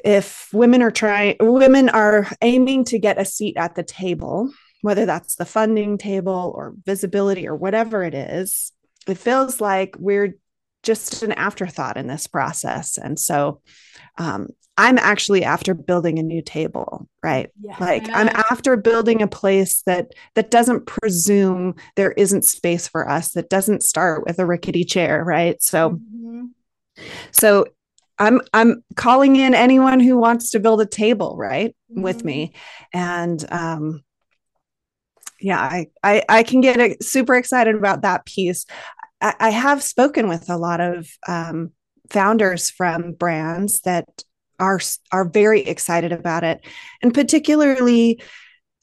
if 0.03 0.49
women 0.51 0.81
are 0.81 0.91
trying 0.91 1.37
women 1.39 1.87
are 1.87 2.27
aiming 2.41 2.83
to 2.85 2.99
get 2.99 3.19
a 3.19 3.25
seat 3.25 3.55
at 3.55 3.75
the 3.75 3.83
table 3.83 4.51
whether 4.81 5.05
that's 5.05 5.35
the 5.35 5.45
funding 5.45 5.97
table 5.97 6.53
or 6.55 6.73
visibility 6.85 7.47
or 7.47 7.55
whatever 7.55 8.03
it 8.03 8.13
is, 8.13 8.71
it 9.07 9.17
feels 9.17 9.61
like 9.61 9.95
we're 9.99 10.35
just 10.83 11.23
an 11.23 11.31
afterthought 11.33 11.97
in 11.97 12.07
this 12.07 12.27
process. 12.27 12.97
And 12.97 13.19
so 13.19 13.61
um, 14.17 14.49
I'm 14.77 14.97
actually 14.97 15.43
after 15.43 15.73
building 15.73 16.17
a 16.17 16.23
new 16.23 16.41
table, 16.41 17.07
right? 17.21 17.49
Yeah. 17.61 17.75
Like 17.79 18.07
I'm 18.09 18.29
after 18.29 18.77
building 18.77 19.21
a 19.21 19.27
place 19.27 19.83
that 19.83 20.13
that 20.35 20.49
doesn't 20.49 20.87
presume 20.87 21.75
there 21.95 22.11
isn't 22.13 22.45
space 22.45 22.87
for 22.87 23.07
us, 23.07 23.33
that 23.33 23.49
doesn't 23.49 23.83
start 23.83 24.25
with 24.25 24.39
a 24.39 24.45
rickety 24.45 24.83
chair, 24.83 25.23
right? 25.23 25.61
So 25.61 25.91
mm-hmm. 25.91 26.45
so 27.31 27.65
I'm 28.17 28.41
I'm 28.53 28.83
calling 28.95 29.35
in 29.35 29.53
anyone 29.53 29.99
who 29.99 30.17
wants 30.17 30.51
to 30.51 30.59
build 30.59 30.81
a 30.81 30.85
table, 30.85 31.35
right, 31.37 31.75
mm-hmm. 31.91 32.01
with 32.01 32.23
me. 32.23 32.53
And 32.93 33.43
um 33.51 34.01
yeah 35.41 35.59
I, 35.59 35.87
I 36.03 36.23
i 36.29 36.43
can 36.43 36.61
get 36.61 37.03
super 37.03 37.35
excited 37.35 37.75
about 37.75 38.01
that 38.01 38.25
piece. 38.25 38.65
I, 39.21 39.33
I 39.39 39.49
have 39.49 39.83
spoken 39.83 40.27
with 40.27 40.49
a 40.49 40.57
lot 40.57 40.81
of 40.81 41.07
um, 41.27 41.71
founders 42.09 42.69
from 42.69 43.13
brands 43.13 43.81
that 43.81 44.23
are 44.59 44.79
are 45.11 45.27
very 45.27 45.61
excited 45.61 46.11
about 46.11 46.43
it. 46.43 46.65
And 47.01 47.13
particularly 47.13 48.21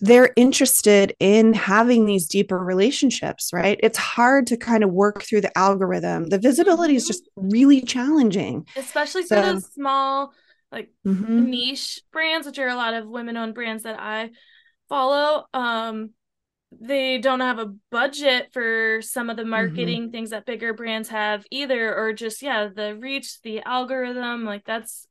they're 0.00 0.32
interested 0.36 1.12
in 1.18 1.52
having 1.54 2.06
these 2.06 2.28
deeper 2.28 2.58
relationships 2.58 3.50
right? 3.52 3.80
It's 3.82 3.98
hard 3.98 4.46
to 4.48 4.56
kind 4.56 4.84
of 4.84 4.90
work 4.90 5.22
through 5.22 5.40
the 5.40 5.56
algorithm. 5.58 6.28
The 6.28 6.38
visibility 6.38 6.96
is 6.96 7.04
mm-hmm. 7.04 7.08
just 7.08 7.28
really 7.36 7.80
challenging. 7.80 8.66
Especially 8.76 9.24
so, 9.24 9.36
for 9.36 9.52
those 9.52 9.72
small 9.72 10.32
like 10.70 10.90
mm-hmm. 11.06 11.46
niche 11.46 12.02
brands 12.12 12.46
which 12.46 12.58
are 12.58 12.68
a 12.68 12.76
lot 12.76 12.94
of 12.94 13.08
women 13.08 13.38
owned 13.38 13.54
brands 13.54 13.84
that 13.84 13.98
i 13.98 14.30
follow 14.88 15.46
um 15.54 16.10
they 16.70 17.18
don't 17.18 17.40
have 17.40 17.58
a 17.58 17.72
budget 17.90 18.48
for 18.52 19.00
some 19.02 19.30
of 19.30 19.36
the 19.36 19.42
mm-hmm. 19.42 19.50
marketing 19.50 20.02
mm-hmm. 20.04 20.10
things 20.10 20.30
that 20.30 20.46
bigger 20.46 20.72
brands 20.74 21.08
have 21.08 21.44
either 21.50 21.94
or 21.96 22.12
just 22.12 22.42
yeah 22.42 22.68
the 22.68 22.96
reach 22.96 23.40
the 23.42 23.60
algorithm 23.62 24.44
like 24.44 24.64
that's 24.64 25.06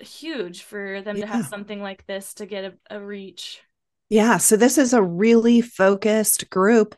huge 0.00 0.62
for 0.62 1.00
them 1.02 1.16
yeah. 1.16 1.26
to 1.26 1.32
have 1.32 1.46
something 1.46 1.82
like 1.82 2.06
this 2.06 2.34
to 2.34 2.46
get 2.46 2.64
a, 2.64 2.96
a 2.96 3.00
reach 3.00 3.60
yeah 4.08 4.36
so 4.36 4.56
this 4.56 4.78
is 4.78 4.92
a 4.92 5.02
really 5.02 5.60
focused 5.60 6.48
group 6.50 6.94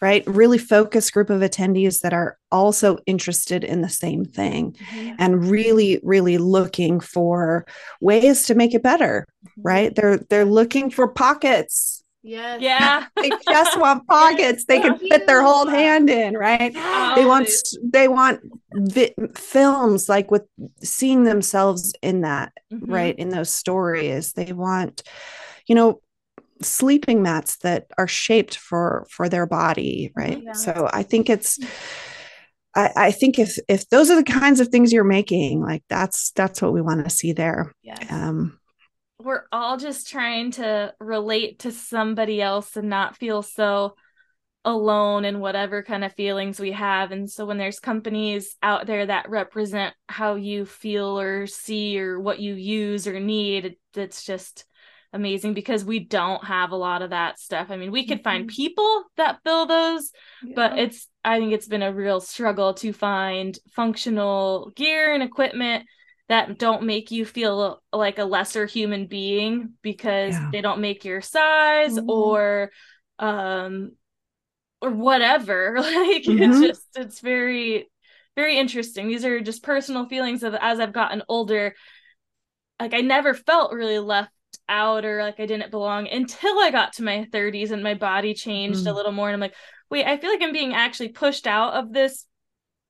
right 0.00 0.26
really 0.26 0.58
focused 0.58 1.12
group 1.12 1.30
of 1.30 1.40
attendees 1.40 2.00
that 2.00 2.12
are 2.12 2.36
also 2.52 2.98
interested 3.06 3.64
in 3.64 3.80
the 3.80 3.88
same 3.88 4.24
thing 4.24 4.72
mm-hmm. 4.72 5.14
and 5.18 5.48
really 5.48 6.00
really 6.02 6.36
looking 6.36 7.00
for 7.00 7.64
ways 8.00 8.42
to 8.42 8.54
make 8.54 8.74
it 8.74 8.82
better 8.82 9.26
mm-hmm. 9.46 9.62
right 9.62 9.94
they're 9.94 10.18
they're 10.28 10.44
looking 10.44 10.90
for 10.90 11.08
pockets 11.08 12.04
Yes. 12.28 12.60
Yeah. 12.60 13.06
they 13.16 13.30
just 13.48 13.80
want 13.80 14.06
pockets 14.06 14.66
they 14.66 14.80
can 14.80 14.98
fit 14.98 15.26
their 15.26 15.42
whole 15.42 15.66
hand 15.66 16.10
in, 16.10 16.36
right? 16.36 16.72
Oh, 16.76 17.12
they 17.16 17.24
want 17.24 17.48
they 17.82 18.06
want 18.06 18.40
vi- 18.74 19.14
films 19.34 20.10
like 20.10 20.30
with 20.30 20.44
seeing 20.82 21.24
themselves 21.24 21.94
in 22.02 22.20
that, 22.20 22.52
mm-hmm. 22.70 22.92
right? 22.92 23.18
In 23.18 23.30
those 23.30 23.50
stories. 23.50 24.34
They 24.34 24.52
want 24.52 25.02
you 25.66 25.74
know 25.74 26.02
sleeping 26.60 27.22
mats 27.22 27.56
that 27.58 27.86
are 27.96 28.08
shaped 28.08 28.56
for 28.56 29.06
for 29.10 29.30
their 29.30 29.46
body, 29.46 30.12
right? 30.14 30.42
Yeah. 30.42 30.52
So 30.52 30.90
I 30.92 31.04
think 31.04 31.30
it's 31.30 31.58
I, 32.74 32.92
I, 32.94 33.10
think 33.10 33.38
if 33.38 33.56
if 33.68 33.88
those 33.88 34.10
are 34.10 34.16
the 34.16 34.22
kinds 34.22 34.60
of 34.60 34.68
things 34.68 34.92
you're 34.92 35.02
making, 35.02 35.62
like 35.62 35.82
that's 35.88 36.30
that's 36.32 36.60
what 36.60 36.74
we 36.74 36.82
want 36.82 37.04
to 37.04 37.10
see 37.10 37.32
there. 37.32 37.72
Yes. 37.82 38.04
Um, 38.10 38.57
we're 39.28 39.44
all 39.52 39.76
just 39.76 40.08
trying 40.08 40.52
to 40.52 40.94
relate 40.98 41.58
to 41.58 41.70
somebody 41.70 42.40
else 42.40 42.78
and 42.78 42.88
not 42.88 43.14
feel 43.18 43.42
so 43.42 43.94
alone 44.64 45.26
in 45.26 45.38
whatever 45.38 45.82
kind 45.82 46.02
of 46.02 46.14
feelings 46.14 46.58
we 46.58 46.72
have 46.72 47.12
and 47.12 47.30
so 47.30 47.44
when 47.44 47.58
there's 47.58 47.78
companies 47.78 48.56
out 48.62 48.86
there 48.86 49.04
that 49.04 49.28
represent 49.28 49.94
how 50.08 50.34
you 50.34 50.64
feel 50.64 51.20
or 51.20 51.46
see 51.46 52.00
or 52.00 52.18
what 52.18 52.40
you 52.40 52.54
use 52.54 53.06
or 53.06 53.20
need 53.20 53.76
it's 53.94 54.24
just 54.24 54.64
amazing 55.12 55.52
because 55.52 55.84
we 55.84 55.98
don't 55.98 56.44
have 56.44 56.70
a 56.70 56.76
lot 56.76 57.02
of 57.02 57.10
that 57.10 57.38
stuff 57.38 57.66
i 57.70 57.76
mean 57.76 57.92
we 57.92 58.06
could 58.06 58.24
find 58.24 58.48
mm-hmm. 58.48 58.56
people 58.56 59.04
that 59.18 59.40
fill 59.44 59.66
those 59.66 60.10
yeah. 60.42 60.52
but 60.56 60.78
it's 60.78 61.06
i 61.22 61.38
think 61.38 61.52
it's 61.52 61.68
been 61.68 61.82
a 61.82 61.92
real 61.92 62.20
struggle 62.20 62.72
to 62.72 62.94
find 62.94 63.58
functional 63.74 64.72
gear 64.74 65.12
and 65.12 65.22
equipment 65.22 65.84
that 66.28 66.58
don't 66.58 66.82
make 66.82 67.10
you 67.10 67.24
feel 67.24 67.82
like 67.92 68.18
a 68.18 68.24
lesser 68.24 68.66
human 68.66 69.06
being 69.06 69.74
because 69.82 70.34
yeah. 70.34 70.48
they 70.52 70.60
don't 70.60 70.80
make 70.80 71.04
your 71.04 71.20
size 71.20 71.96
mm-hmm. 71.96 72.10
or 72.10 72.70
um 73.18 73.92
or 74.80 74.90
whatever 74.90 75.74
like 75.78 76.22
mm-hmm. 76.24 76.42
it's 76.42 76.60
just 76.60 76.86
it's 76.96 77.20
very 77.20 77.88
very 78.36 78.58
interesting 78.58 79.08
these 79.08 79.24
are 79.24 79.40
just 79.40 79.62
personal 79.62 80.06
feelings 80.06 80.42
of 80.42 80.54
as 80.54 80.78
i've 80.78 80.92
gotten 80.92 81.22
older 81.28 81.74
like 82.80 82.94
i 82.94 83.00
never 83.00 83.34
felt 83.34 83.72
really 83.72 83.98
left 83.98 84.30
out 84.68 85.04
or 85.04 85.22
like 85.22 85.40
I 85.40 85.46
didn't 85.46 85.70
belong 85.70 86.08
until 86.08 86.58
I 86.58 86.70
got 86.70 86.94
to 86.94 87.02
my 87.02 87.26
30s 87.32 87.70
and 87.70 87.82
my 87.82 87.94
body 87.94 88.34
changed 88.34 88.84
mm. 88.84 88.90
a 88.90 88.92
little 88.92 89.12
more. 89.12 89.28
And 89.28 89.34
I'm 89.34 89.40
like, 89.40 89.54
wait, 89.90 90.06
I 90.06 90.18
feel 90.18 90.30
like 90.30 90.42
I'm 90.42 90.52
being 90.52 90.74
actually 90.74 91.08
pushed 91.08 91.46
out 91.46 91.74
of 91.74 91.92
this 91.92 92.24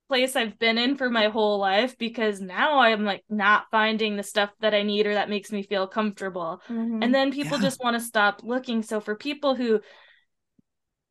place 0.09 0.35
I've 0.35 0.59
been 0.59 0.77
in 0.77 0.97
for 0.97 1.09
my 1.09 1.27
whole 1.27 1.59
life 1.59 1.97
because 1.97 2.41
now 2.41 2.79
I'm 2.79 3.05
like 3.05 3.23
not 3.29 3.65
finding 3.71 4.17
the 4.17 4.23
stuff 4.23 4.49
that 4.59 4.73
I 4.73 4.81
need 4.81 5.07
or 5.07 5.13
that 5.13 5.29
makes 5.29 5.51
me 5.51 5.63
feel 5.63 5.87
comfortable. 5.87 6.61
Mm-hmm. 6.67 7.03
And 7.03 7.15
then 7.15 7.31
people 7.31 7.57
yeah. 7.59 7.63
just 7.63 7.81
want 7.81 7.95
to 7.95 8.01
stop 8.01 8.41
looking. 8.43 8.81
So 8.83 8.99
for 8.99 9.15
people 9.15 9.55
who 9.55 9.79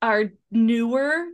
are 0.03 0.25
newer 0.51 1.27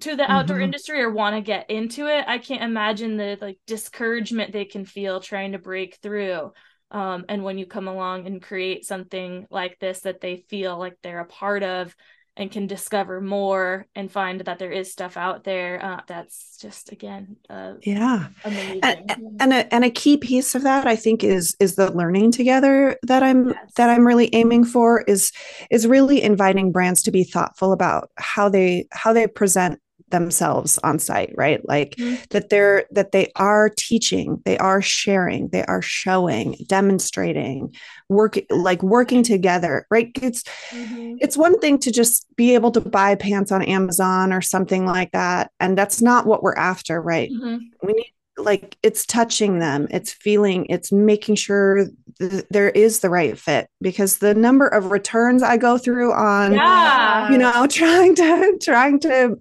to 0.00 0.16
the 0.16 0.30
outdoor 0.30 0.58
mm-hmm. 0.58 0.64
industry 0.64 1.02
or 1.02 1.10
want 1.10 1.34
to 1.34 1.42
get 1.42 1.68
into 1.68 2.06
it, 2.06 2.24
I 2.28 2.38
can't 2.38 2.62
imagine 2.62 3.16
the 3.16 3.36
like 3.40 3.58
discouragement 3.66 4.52
they 4.52 4.64
can 4.64 4.84
feel 4.84 5.20
trying 5.20 5.52
to 5.52 5.58
break 5.58 5.96
through. 5.96 6.52
Um, 6.92 7.24
and 7.28 7.44
when 7.44 7.58
you 7.58 7.66
come 7.66 7.88
along 7.88 8.26
and 8.26 8.42
create 8.42 8.84
something 8.84 9.46
like 9.50 9.78
this 9.80 10.00
that 10.00 10.20
they 10.20 10.44
feel 10.48 10.78
like 10.78 10.96
they're 11.02 11.20
a 11.20 11.26
part 11.26 11.62
of 11.62 11.94
and 12.40 12.50
can 12.50 12.66
discover 12.66 13.20
more 13.20 13.86
and 13.94 14.10
find 14.10 14.40
that 14.40 14.58
there 14.58 14.72
is 14.72 14.90
stuff 14.90 15.18
out 15.18 15.44
there 15.44 15.84
uh, 15.84 16.00
that's 16.06 16.56
just 16.58 16.90
again 16.90 17.36
uh, 17.50 17.74
yeah 17.82 18.28
amazing 18.44 18.80
and, 18.82 19.36
and, 19.40 19.52
a, 19.52 19.74
and 19.74 19.84
a 19.84 19.90
key 19.90 20.16
piece 20.16 20.54
of 20.54 20.62
that 20.62 20.86
i 20.86 20.96
think 20.96 21.22
is 21.22 21.54
is 21.60 21.76
the 21.76 21.92
learning 21.92 22.32
together 22.32 22.96
that 23.02 23.22
i'm 23.22 23.48
yes. 23.48 23.72
that 23.76 23.90
i'm 23.90 24.06
really 24.06 24.34
aiming 24.34 24.64
for 24.64 25.02
is 25.02 25.32
is 25.70 25.86
really 25.86 26.22
inviting 26.22 26.72
brands 26.72 27.02
to 27.02 27.10
be 27.10 27.22
thoughtful 27.22 27.72
about 27.72 28.10
how 28.16 28.48
they 28.48 28.86
how 28.90 29.12
they 29.12 29.26
present 29.26 29.78
themselves 30.10 30.78
on 30.82 30.98
site 30.98 31.32
right 31.36 31.66
like 31.68 31.96
mm-hmm. 31.96 32.22
that 32.30 32.48
they're 32.48 32.84
that 32.90 33.12
they 33.12 33.30
are 33.36 33.70
teaching 33.76 34.40
they 34.44 34.58
are 34.58 34.82
sharing 34.82 35.48
they 35.48 35.64
are 35.64 35.82
showing 35.82 36.56
demonstrating 36.66 37.74
working 38.08 38.46
like 38.50 38.82
working 38.82 39.22
together 39.22 39.86
right 39.90 40.10
it's 40.22 40.42
mm-hmm. 40.70 41.16
it's 41.20 41.36
one 41.36 41.58
thing 41.60 41.78
to 41.78 41.90
just 41.90 42.26
be 42.36 42.54
able 42.54 42.70
to 42.70 42.80
buy 42.80 43.14
pants 43.14 43.52
on 43.52 43.62
amazon 43.62 44.32
or 44.32 44.40
something 44.40 44.84
like 44.84 45.12
that 45.12 45.50
and 45.60 45.76
that's 45.76 46.02
not 46.02 46.26
what 46.26 46.42
we're 46.42 46.54
after 46.54 47.00
right 47.00 47.30
mm-hmm. 47.30 47.58
we 47.82 47.92
need 47.92 48.12
like 48.44 48.76
it's 48.82 49.06
touching 49.06 49.58
them 49.58 49.86
it's 49.90 50.12
feeling 50.12 50.66
it's 50.66 50.92
making 50.92 51.34
sure 51.34 51.86
th- 52.18 52.44
there 52.50 52.70
is 52.70 53.00
the 53.00 53.10
right 53.10 53.38
fit 53.38 53.68
because 53.80 54.18
the 54.18 54.34
number 54.34 54.66
of 54.66 54.90
returns 54.90 55.42
i 55.42 55.56
go 55.56 55.78
through 55.78 56.12
on 56.12 56.52
yeah. 56.52 57.30
you 57.30 57.38
know 57.38 57.66
trying 57.70 58.14
to 58.14 58.58
trying 58.62 58.98
to 58.98 59.36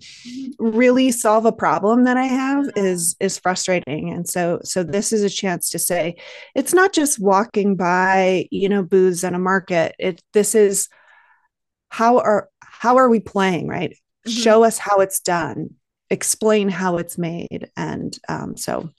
really 0.60 1.12
solve 1.12 1.46
a 1.46 1.52
problem 1.52 2.04
that 2.04 2.18
i 2.18 2.26
have 2.26 2.66
is 2.76 3.16
is 3.20 3.38
frustrating. 3.38 4.10
And 4.12 4.28
so 4.28 4.60
so 4.64 4.84
this 4.84 5.12
is 5.12 5.24
a 5.24 5.30
chance 5.30 5.70
to 5.72 5.80
say 5.80 6.16
it's 6.56 6.74
not 6.74 6.94
just 6.94 7.20
walking 7.20 7.76
by 7.76 8.48
you 8.52 8.70
know 8.70 8.84
booths 8.84 9.24
in 9.24 9.36
a 9.36 9.40
market. 9.40 9.96
It 10.00 10.22
this 10.34 10.56
is 10.56 10.90
how 11.90 12.20
are 12.20 12.50
how 12.62 12.98
are 12.98 13.10
we 13.10 13.20
playing 13.20 13.68
right? 13.68 13.96
Mm-hmm. 14.28 14.42
show 14.42 14.66
us 14.66 14.78
how 14.78 15.00
it's 15.00 15.22
done 15.22 15.76
explain 16.10 16.70
how 16.70 16.98
it's 16.98 17.18
made. 17.18 17.70
And 17.76 18.18
um, 18.28 18.58
so 18.58 18.90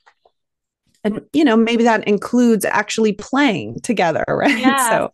and 1.04 1.22
you 1.32 1.44
know 1.44 1.56
maybe 1.56 1.84
that 1.84 2.06
includes 2.06 2.64
actually 2.64 3.12
playing 3.12 3.80
together 3.80 4.24
right? 4.28 4.58
Yeah. 4.58 4.90
so 4.90 5.12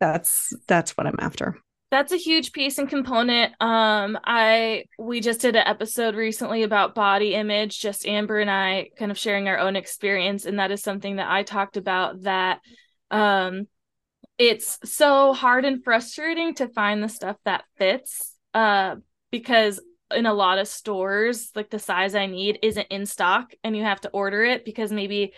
that's 0.00 0.54
that's 0.66 0.96
what 0.96 1.06
i'm 1.06 1.16
after. 1.18 1.58
That's 1.90 2.12
a 2.12 2.18
huge 2.18 2.52
piece 2.52 2.76
and 2.78 2.88
component. 2.88 3.52
Um 3.60 4.18
i 4.24 4.84
we 4.98 5.20
just 5.20 5.40
did 5.40 5.56
an 5.56 5.66
episode 5.66 6.14
recently 6.14 6.62
about 6.62 6.94
body 6.94 7.34
image 7.34 7.80
just 7.80 8.06
amber 8.06 8.38
and 8.38 8.50
i 8.50 8.90
kind 8.98 9.10
of 9.10 9.18
sharing 9.18 9.48
our 9.48 9.58
own 9.58 9.76
experience. 9.76 10.44
And 10.44 10.58
that 10.58 10.70
is 10.70 10.82
something 10.82 11.16
that 11.16 11.30
i 11.30 11.42
talked 11.42 11.76
about 11.76 12.22
that 12.22 12.60
um 13.10 13.66
it's 14.38 14.78
so 14.84 15.32
hard 15.32 15.64
and 15.64 15.82
frustrating 15.82 16.54
to 16.54 16.68
find 16.68 17.02
the 17.02 17.08
stuff 17.08 17.36
that 17.44 17.64
fits 17.76 18.34
uh 18.54 18.96
because 19.30 19.80
in 20.14 20.26
a 20.26 20.34
lot 20.34 20.58
of 20.58 20.68
stores 20.68 21.50
like 21.54 21.70
the 21.70 21.78
size 21.78 22.14
i 22.14 22.26
need 22.26 22.58
isn't 22.62 22.86
in 22.90 23.04
stock 23.06 23.52
and 23.62 23.76
you 23.76 23.82
have 23.82 24.00
to 24.00 24.10
order 24.10 24.44
it 24.44 24.64
because 24.64 24.90
maybe 24.90 25.32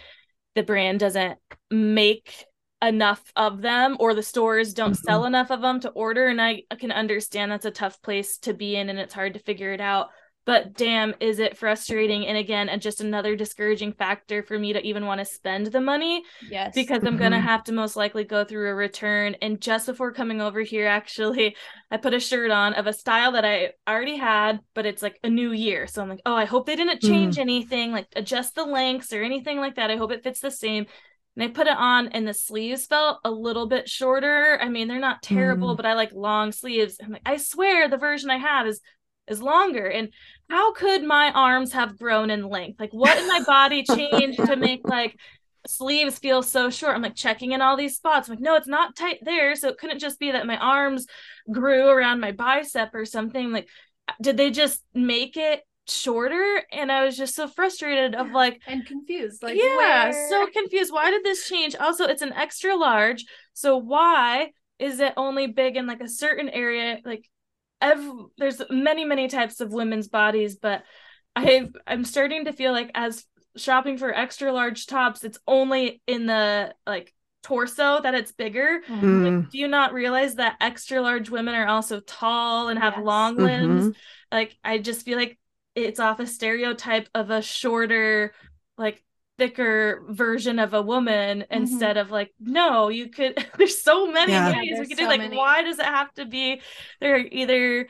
the 0.54 0.62
brand 0.62 1.00
doesn't 1.00 1.38
make 1.70 2.44
enough 2.82 3.22
of 3.36 3.60
them 3.60 3.96
or 4.00 4.14
the 4.14 4.22
stores 4.22 4.72
don't 4.72 4.92
mm-hmm. 4.92 5.04
sell 5.04 5.24
enough 5.24 5.50
of 5.50 5.60
them 5.60 5.80
to 5.80 5.90
order 5.90 6.28
and 6.28 6.40
I, 6.40 6.62
I 6.70 6.76
can 6.76 6.92
understand 6.92 7.52
that's 7.52 7.66
a 7.66 7.70
tough 7.70 8.00
place 8.00 8.38
to 8.38 8.54
be 8.54 8.76
in 8.76 8.88
and 8.88 8.98
it's 8.98 9.14
hard 9.14 9.34
to 9.34 9.40
figure 9.40 9.72
it 9.72 9.80
out 9.80 10.08
but 10.46 10.74
damn 10.74 11.14
is 11.20 11.38
it 11.38 11.56
frustrating 11.56 12.26
and 12.26 12.36
again 12.36 12.68
and 12.68 12.80
just 12.80 13.00
another 13.00 13.36
discouraging 13.36 13.92
factor 13.92 14.42
for 14.42 14.58
me 14.58 14.72
to 14.72 14.80
even 14.84 15.06
want 15.06 15.18
to 15.18 15.24
spend 15.24 15.66
the 15.66 15.80
money 15.80 16.22
yes 16.48 16.74
because 16.74 17.04
i'm 17.04 17.16
gonna 17.16 17.36
mm-hmm. 17.36 17.46
have 17.46 17.64
to 17.64 17.72
most 17.72 17.96
likely 17.96 18.24
go 18.24 18.44
through 18.44 18.68
a 18.68 18.74
return 18.74 19.36
and 19.42 19.60
just 19.60 19.86
before 19.86 20.12
coming 20.12 20.40
over 20.40 20.60
here 20.60 20.86
actually 20.86 21.56
i 21.90 21.96
put 21.96 22.14
a 22.14 22.20
shirt 22.20 22.50
on 22.50 22.74
of 22.74 22.86
a 22.86 22.92
style 22.92 23.32
that 23.32 23.44
i 23.44 23.70
already 23.88 24.16
had 24.16 24.60
but 24.74 24.86
it's 24.86 25.02
like 25.02 25.18
a 25.22 25.28
new 25.28 25.52
year 25.52 25.86
so 25.86 26.02
i'm 26.02 26.08
like 26.08 26.22
oh 26.26 26.34
i 26.34 26.44
hope 26.44 26.66
they 26.66 26.76
didn't 26.76 27.02
change 27.02 27.36
mm. 27.36 27.40
anything 27.40 27.92
like 27.92 28.06
adjust 28.16 28.54
the 28.54 28.64
lengths 28.64 29.12
or 29.12 29.22
anything 29.22 29.58
like 29.58 29.76
that 29.76 29.90
i 29.90 29.96
hope 29.96 30.12
it 30.12 30.22
fits 30.22 30.40
the 30.40 30.50
same 30.50 30.86
and 31.36 31.44
I 31.44 31.52
put 31.52 31.68
it 31.68 31.76
on 31.76 32.08
and 32.08 32.26
the 32.26 32.34
sleeves 32.34 32.86
felt 32.86 33.20
a 33.24 33.30
little 33.30 33.66
bit 33.66 33.88
shorter. 33.88 34.58
I 34.60 34.68
mean, 34.68 34.88
they're 34.88 34.98
not 34.98 35.22
terrible, 35.22 35.74
mm. 35.74 35.76
but 35.76 35.86
I 35.86 35.94
like 35.94 36.12
long 36.12 36.50
sleeves. 36.50 36.98
I'm 37.02 37.12
like, 37.12 37.22
I 37.24 37.36
swear 37.36 37.88
the 37.88 37.96
version 37.96 38.30
I 38.30 38.38
have 38.38 38.66
is 38.66 38.80
is 39.28 39.42
longer. 39.42 39.86
And 39.86 40.10
how 40.48 40.72
could 40.72 41.02
my 41.02 41.30
arms 41.32 41.72
have 41.72 41.98
grown 41.98 42.30
in 42.30 42.48
length? 42.48 42.80
Like, 42.80 42.92
what 42.92 43.18
in 43.18 43.28
my 43.28 43.42
body 43.44 43.82
changed 43.96 44.44
to 44.44 44.56
make 44.56 44.80
like 44.84 45.18
sleeves 45.66 46.18
feel 46.18 46.42
so 46.42 46.70
short? 46.70 46.94
I'm 46.94 47.02
like 47.02 47.14
checking 47.14 47.52
in 47.52 47.62
all 47.62 47.76
these 47.76 47.96
spots. 47.96 48.28
I'm 48.28 48.34
like, 48.34 48.42
no, 48.42 48.56
it's 48.56 48.68
not 48.68 48.96
tight 48.96 49.18
there. 49.22 49.54
So 49.54 49.68
it 49.68 49.78
couldn't 49.78 50.00
just 50.00 50.18
be 50.18 50.32
that 50.32 50.46
my 50.46 50.56
arms 50.56 51.06
grew 51.50 51.88
around 51.88 52.20
my 52.20 52.32
bicep 52.32 52.94
or 52.94 53.04
something. 53.04 53.52
Like, 53.52 53.68
did 54.20 54.36
they 54.36 54.50
just 54.50 54.82
make 54.94 55.36
it 55.36 55.62
shorter 55.90 56.62
and 56.70 56.92
i 56.92 57.04
was 57.04 57.16
just 57.16 57.34
so 57.34 57.48
frustrated 57.48 58.14
of 58.14 58.30
like 58.30 58.60
and 58.66 58.86
confused 58.86 59.42
like 59.42 59.56
yeah 59.56 60.08
where? 60.10 60.28
so 60.28 60.46
confused 60.46 60.92
why 60.92 61.10
did 61.10 61.24
this 61.24 61.48
change 61.48 61.74
also 61.74 62.04
it's 62.04 62.22
an 62.22 62.32
extra 62.32 62.76
large 62.76 63.24
so 63.54 63.76
why 63.76 64.50
is 64.78 65.00
it 65.00 65.12
only 65.16 65.46
big 65.48 65.76
in 65.76 65.86
like 65.86 66.00
a 66.00 66.08
certain 66.08 66.48
area 66.48 66.98
like 67.04 67.28
every, 67.80 68.12
there's 68.38 68.60
many 68.70 69.04
many 69.04 69.28
types 69.28 69.60
of 69.60 69.72
women's 69.72 70.08
bodies 70.08 70.56
but 70.56 70.82
i 71.36 71.68
i'm 71.86 72.04
starting 72.04 72.44
to 72.44 72.52
feel 72.52 72.72
like 72.72 72.90
as 72.94 73.24
shopping 73.56 73.98
for 73.98 74.14
extra 74.14 74.52
large 74.52 74.86
tops 74.86 75.24
it's 75.24 75.38
only 75.46 76.02
in 76.06 76.26
the 76.26 76.74
like 76.86 77.12
torso 77.42 78.00
that 78.02 78.14
it's 78.14 78.32
bigger 78.32 78.80
mm. 78.86 79.40
like, 79.40 79.50
do 79.50 79.58
you 79.58 79.66
not 79.66 79.94
realize 79.94 80.34
that 80.34 80.56
extra 80.60 81.00
large 81.00 81.30
women 81.30 81.54
are 81.54 81.66
also 81.66 82.00
tall 82.00 82.68
and 82.68 82.78
have 82.78 82.94
yes. 82.96 83.04
long 83.04 83.36
limbs 83.36 83.84
mm-hmm. 83.84 83.98
like 84.30 84.56
i 84.62 84.78
just 84.78 85.04
feel 85.04 85.16
like 85.16 85.38
it's 85.74 86.00
off 86.00 86.20
a 86.20 86.26
stereotype 86.26 87.08
of 87.14 87.30
a 87.30 87.40
shorter 87.40 88.34
like 88.76 89.02
thicker 89.40 90.02
version 90.10 90.58
of 90.58 90.74
a 90.74 90.82
woman 90.82 91.40
mm-hmm. 91.40 91.50
instead 91.50 91.96
of 91.96 92.10
like 92.10 92.30
no 92.38 92.90
you 92.90 93.08
could 93.08 93.42
there's 93.56 93.82
so 93.82 94.06
many 94.12 94.32
yeah. 94.32 94.52
ways 94.52 94.78
we 94.78 94.86
could 94.86 94.98
so 94.98 95.04
do 95.04 95.08
like 95.08 95.20
many. 95.20 95.34
why 95.34 95.62
does 95.62 95.78
it 95.78 95.86
have 95.86 96.12
to 96.12 96.26
be 96.26 96.60
there 97.00 97.16
either 97.16 97.88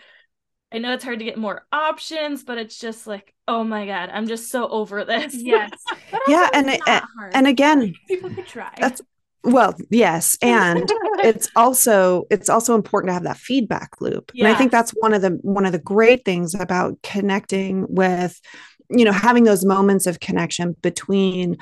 I 0.72 0.78
know 0.78 0.92
it's 0.92 1.02
hard 1.02 1.18
to 1.18 1.24
get 1.24 1.36
more 1.36 1.66
options, 1.72 2.44
but 2.44 2.56
it's 2.56 2.78
just 2.78 3.04
like, 3.04 3.34
oh 3.48 3.64
my 3.64 3.86
god, 3.86 4.08
I'm 4.12 4.28
just 4.28 4.52
so 4.52 4.68
over 4.68 5.04
this. 5.04 5.34
Yes. 5.42 5.72
yeah, 6.28 6.48
and 6.54 6.78
and, 6.86 7.02
and 7.32 7.46
again, 7.48 7.92
people 8.06 8.30
could 8.32 8.46
try. 8.46 8.72
That's 8.78 9.02
well, 9.42 9.74
yes, 9.90 10.38
and 10.42 10.88
it's 11.24 11.50
also 11.56 12.26
it's 12.30 12.48
also 12.48 12.76
important 12.76 13.08
to 13.08 13.14
have 13.14 13.24
that 13.24 13.36
feedback 13.36 14.00
loop. 14.00 14.30
Yeah. 14.32 14.46
And 14.46 14.54
I 14.54 14.56
think 14.56 14.70
that's 14.70 14.92
one 14.92 15.12
of 15.12 15.22
the 15.22 15.40
one 15.42 15.66
of 15.66 15.72
the 15.72 15.80
great 15.80 16.24
things 16.24 16.54
about 16.54 17.02
connecting 17.02 17.86
with 17.88 18.40
you 18.90 19.04
know 19.04 19.12
having 19.12 19.44
those 19.44 19.64
moments 19.64 20.06
of 20.06 20.20
connection 20.20 20.76
between 20.82 21.56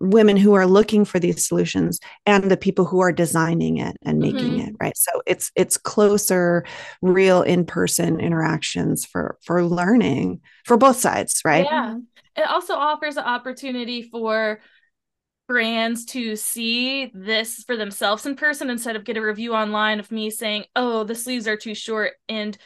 women 0.00 0.36
who 0.36 0.54
are 0.54 0.66
looking 0.66 1.04
for 1.04 1.18
these 1.18 1.46
solutions 1.46 2.00
and 2.26 2.50
the 2.50 2.56
people 2.56 2.84
who 2.84 3.00
are 3.00 3.12
designing 3.12 3.78
it 3.78 3.96
and 4.02 4.18
making 4.18 4.52
mm-hmm. 4.52 4.68
it 4.68 4.76
right? 4.80 4.96
So 4.96 5.22
it's 5.26 5.50
it's 5.54 5.76
closer 5.76 6.64
real 7.02 7.42
in-person 7.42 8.20
interactions 8.20 9.04
for 9.04 9.38
for 9.42 9.64
learning 9.64 10.40
for 10.64 10.76
both 10.76 10.96
sides 10.96 11.40
right? 11.44 11.66
Yeah. 11.66 11.98
It 12.36 12.48
also 12.48 12.74
offers 12.74 13.16
an 13.16 13.24
opportunity 13.24 14.02
for 14.02 14.60
brands 15.46 16.06
to 16.06 16.36
see 16.36 17.10
this 17.14 17.62
for 17.64 17.76
themselves 17.76 18.24
in 18.24 18.34
person 18.34 18.70
instead 18.70 18.96
of 18.96 19.04
get 19.04 19.18
a 19.18 19.22
review 19.22 19.54
online 19.54 20.00
of 20.00 20.10
me 20.10 20.30
saying 20.30 20.64
oh 20.74 21.04
the 21.04 21.14
sleeves 21.14 21.46
are 21.46 21.56
too 21.56 21.74
short 21.74 22.12
and 22.30 22.56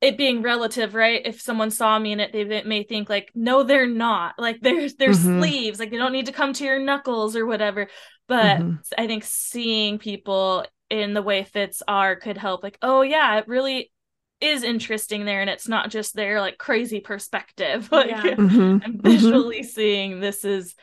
it 0.00 0.16
being 0.16 0.42
relative 0.42 0.94
right 0.94 1.22
if 1.24 1.40
someone 1.40 1.70
saw 1.70 1.98
me 1.98 2.12
in 2.12 2.20
it 2.20 2.32
they 2.32 2.62
may 2.62 2.82
think 2.82 3.08
like 3.08 3.30
no 3.34 3.62
they're 3.62 3.86
not 3.86 4.34
like 4.38 4.60
there's 4.60 4.94
their 4.94 5.10
mm-hmm. 5.10 5.40
sleeves 5.40 5.78
like 5.78 5.90
they 5.90 5.96
don't 5.96 6.12
need 6.12 6.26
to 6.26 6.32
come 6.32 6.52
to 6.52 6.64
your 6.64 6.78
knuckles 6.78 7.36
or 7.36 7.46
whatever 7.46 7.88
but 8.26 8.58
mm-hmm. 8.58 8.74
i 8.98 9.06
think 9.06 9.24
seeing 9.24 9.98
people 9.98 10.64
in 10.88 11.14
the 11.14 11.22
way 11.22 11.44
fits 11.44 11.82
are 11.86 12.16
could 12.16 12.38
help 12.38 12.62
like 12.62 12.78
oh 12.82 13.02
yeah 13.02 13.38
it 13.38 13.46
really 13.46 13.90
is 14.40 14.62
interesting 14.62 15.26
there 15.26 15.42
and 15.42 15.50
it's 15.50 15.68
not 15.68 15.90
just 15.90 16.14
their 16.14 16.40
like 16.40 16.56
crazy 16.56 17.00
perspective 17.00 17.88
like 17.92 18.10
yeah. 18.10 18.22
mm-hmm. 18.22 18.60
i'm 18.60 18.80
mm-hmm. 18.80 19.00
visually 19.00 19.62
seeing 19.62 20.20
this 20.20 20.44
is 20.44 20.74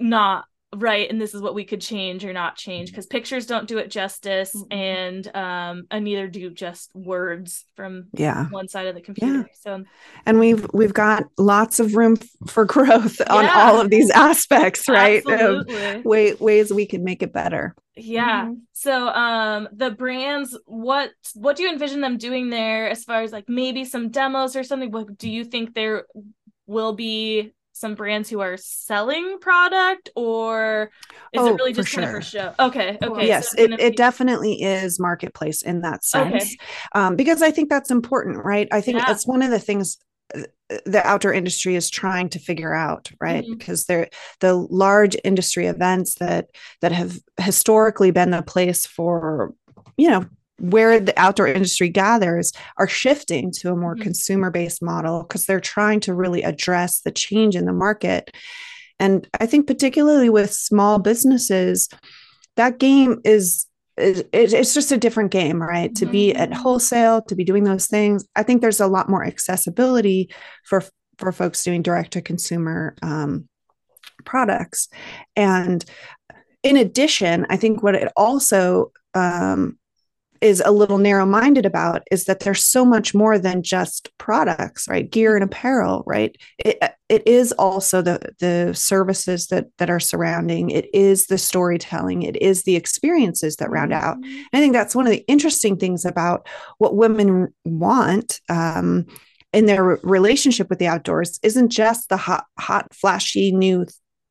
not 0.00 0.44
right 0.76 1.10
and 1.10 1.20
this 1.20 1.34
is 1.34 1.42
what 1.42 1.54
we 1.54 1.64
could 1.64 1.80
change 1.80 2.24
or 2.24 2.32
not 2.32 2.54
change 2.54 2.90
because 2.90 3.06
pictures 3.06 3.46
don't 3.46 3.66
do 3.66 3.78
it 3.78 3.90
justice 3.90 4.54
mm-hmm. 4.54 4.72
and 4.72 5.36
um 5.36 5.84
and 5.90 6.04
neither 6.04 6.28
do 6.28 6.48
just 6.50 6.94
words 6.94 7.64
from 7.74 8.06
yeah 8.12 8.46
one 8.50 8.68
side 8.68 8.86
of 8.86 8.94
the 8.94 9.00
computer 9.00 9.38
yeah. 9.38 9.44
so 9.58 9.84
and 10.26 10.38
we've 10.38 10.64
we've 10.72 10.94
got 10.94 11.24
lots 11.38 11.80
of 11.80 11.96
room 11.96 12.16
for 12.46 12.64
growth 12.64 13.20
on 13.30 13.46
all 13.46 13.80
of 13.80 13.90
these 13.90 14.10
aspects 14.10 14.88
right 14.88 15.22
Absolutely. 15.26 16.02
way, 16.02 16.34
ways 16.34 16.72
we 16.72 16.86
can 16.86 17.02
make 17.02 17.22
it 17.22 17.32
better 17.32 17.74
yeah 17.96 18.44
mm-hmm. 18.44 18.54
so 18.72 19.08
um 19.08 19.68
the 19.72 19.90
brands 19.90 20.56
what 20.66 21.10
what 21.34 21.56
do 21.56 21.64
you 21.64 21.72
envision 21.72 22.00
them 22.00 22.16
doing 22.16 22.48
there 22.48 22.88
as 22.88 23.02
far 23.02 23.22
as 23.22 23.32
like 23.32 23.48
maybe 23.48 23.84
some 23.84 24.08
demos 24.10 24.54
or 24.54 24.62
something 24.62 24.92
what 24.92 25.18
do 25.18 25.28
you 25.28 25.44
think 25.44 25.74
there 25.74 26.04
will 26.68 26.92
be 26.92 27.52
some 27.80 27.94
brands 27.94 28.28
who 28.28 28.40
are 28.40 28.56
selling 28.58 29.38
product 29.40 30.10
or 30.14 30.90
is 31.32 31.40
oh, 31.40 31.46
it 31.46 31.56
really 31.56 31.72
just 31.72 31.92
kind 31.92 32.04
of 32.04 32.10
for 32.10 32.20
show 32.20 32.54
okay 32.60 32.98
okay 33.02 33.26
yes 33.26 33.52
so 33.52 33.62
it, 33.62 33.80
it 33.80 33.96
definitely 33.96 34.62
is 34.62 35.00
marketplace 35.00 35.62
in 35.62 35.80
that 35.80 36.04
sense 36.04 36.44
okay. 36.44 36.56
um, 36.92 37.16
because 37.16 37.40
i 37.40 37.50
think 37.50 37.70
that's 37.70 37.90
important 37.90 38.44
right 38.44 38.68
i 38.70 38.80
think 38.80 38.98
yeah. 38.98 39.10
it's 39.10 39.26
one 39.26 39.42
of 39.42 39.50
the 39.50 39.58
things 39.58 39.96
uh, 40.34 40.42
the 40.84 41.04
outdoor 41.06 41.32
industry 41.32 41.74
is 41.74 41.88
trying 41.88 42.28
to 42.28 42.38
figure 42.38 42.74
out 42.74 43.10
right 43.18 43.44
mm-hmm. 43.44 43.54
because 43.54 43.86
they're 43.86 44.10
the 44.40 44.54
large 44.54 45.16
industry 45.24 45.66
events 45.66 46.16
that 46.16 46.48
that 46.82 46.92
have 46.92 47.18
historically 47.38 48.10
been 48.10 48.30
the 48.30 48.42
place 48.42 48.84
for 48.84 49.54
you 49.96 50.10
know 50.10 50.26
where 50.60 51.00
the 51.00 51.18
outdoor 51.18 51.48
industry 51.48 51.88
gathers 51.88 52.52
are 52.76 52.88
shifting 52.88 53.50
to 53.50 53.72
a 53.72 53.76
more 53.76 53.94
mm-hmm. 53.94 54.02
consumer 54.02 54.50
based 54.50 54.82
model 54.82 55.22
because 55.22 55.46
they're 55.46 55.60
trying 55.60 56.00
to 56.00 56.14
really 56.14 56.42
address 56.42 57.00
the 57.00 57.10
change 57.10 57.56
in 57.56 57.64
the 57.64 57.72
market. 57.72 58.30
And 58.98 59.26
I 59.40 59.46
think, 59.46 59.66
particularly 59.66 60.28
with 60.28 60.52
small 60.52 60.98
businesses, 60.98 61.88
that 62.56 62.78
game 62.78 63.20
is. 63.24 63.66
It's 64.02 64.72
just 64.72 64.92
a 64.92 64.96
different 64.96 65.30
game, 65.30 65.60
right? 65.60 65.90
Mm-hmm. 65.90 66.06
To 66.06 66.10
be 66.10 66.34
at 66.34 66.50
mm-hmm. 66.50 66.62
wholesale, 66.62 67.20
to 67.22 67.34
be 67.34 67.44
doing 67.44 67.64
those 67.64 67.86
things. 67.86 68.26
I 68.34 68.42
think 68.42 68.62
there's 68.62 68.80
a 68.80 68.86
lot 68.86 69.10
more 69.10 69.24
accessibility 69.24 70.30
for 70.64 70.82
for 71.18 71.32
folks 71.32 71.62
doing 71.62 71.82
direct 71.82 72.12
to 72.12 72.22
consumer 72.22 72.94
um, 73.02 73.46
products, 74.24 74.88
and 75.36 75.84
in 76.62 76.76
addition, 76.76 77.46
I 77.50 77.56
think 77.56 77.82
what 77.82 77.94
it 77.94 78.10
also 78.16 78.92
um, 79.14 79.78
is 80.40 80.62
a 80.64 80.70
little 80.70 80.98
narrow 80.98 81.26
minded 81.26 81.66
about 81.66 82.02
is 82.10 82.24
that 82.24 82.40
there's 82.40 82.64
so 82.64 82.84
much 82.84 83.14
more 83.14 83.38
than 83.38 83.62
just 83.62 84.10
products 84.18 84.88
right? 84.88 85.10
Gear 85.10 85.34
and 85.36 85.44
apparel 85.44 86.02
right? 86.06 86.36
It, 86.58 86.82
it 87.08 87.26
is 87.26 87.52
also 87.52 88.02
the 88.02 88.20
the 88.38 88.72
services 88.74 89.48
that 89.48 89.66
that 89.78 89.90
are 89.90 90.00
surrounding. 90.00 90.70
It 90.70 90.92
is 90.94 91.26
the 91.26 91.38
storytelling. 91.38 92.22
It 92.22 92.40
is 92.40 92.62
the 92.62 92.76
experiences 92.76 93.56
that 93.56 93.70
round 93.70 93.92
out. 93.92 94.18
Mm-hmm. 94.18 94.26
and 94.26 94.48
i 94.52 94.58
think 94.58 94.72
that's 94.72 94.94
one 94.94 95.06
of 95.06 95.12
the 95.12 95.24
interesting 95.26 95.76
things 95.76 96.04
about 96.04 96.46
what 96.78 96.96
women 96.96 97.52
want 97.64 98.40
um, 98.48 99.06
in 99.52 99.66
their 99.66 99.82
relationship 100.02 100.70
with 100.70 100.78
the 100.78 100.86
outdoors 100.86 101.38
isn't 101.42 101.70
just 101.70 102.08
the 102.08 102.16
hot 102.16 102.44
hot 102.58 102.94
flashy 102.94 103.52
new 103.52 103.86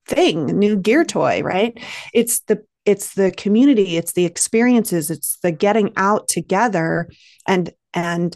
thing 0.05 0.45
new 0.47 0.75
gear 0.75 1.05
toy 1.05 1.41
right? 1.43 1.79
It's 2.13 2.39
the 2.41 2.63
it's 2.89 3.13
the 3.13 3.29
community 3.31 3.97
it's 3.97 4.13
the 4.13 4.25
experiences 4.25 5.11
it's 5.11 5.37
the 5.43 5.51
getting 5.51 5.93
out 5.95 6.27
together 6.27 7.07
and 7.47 7.71
and 7.93 8.35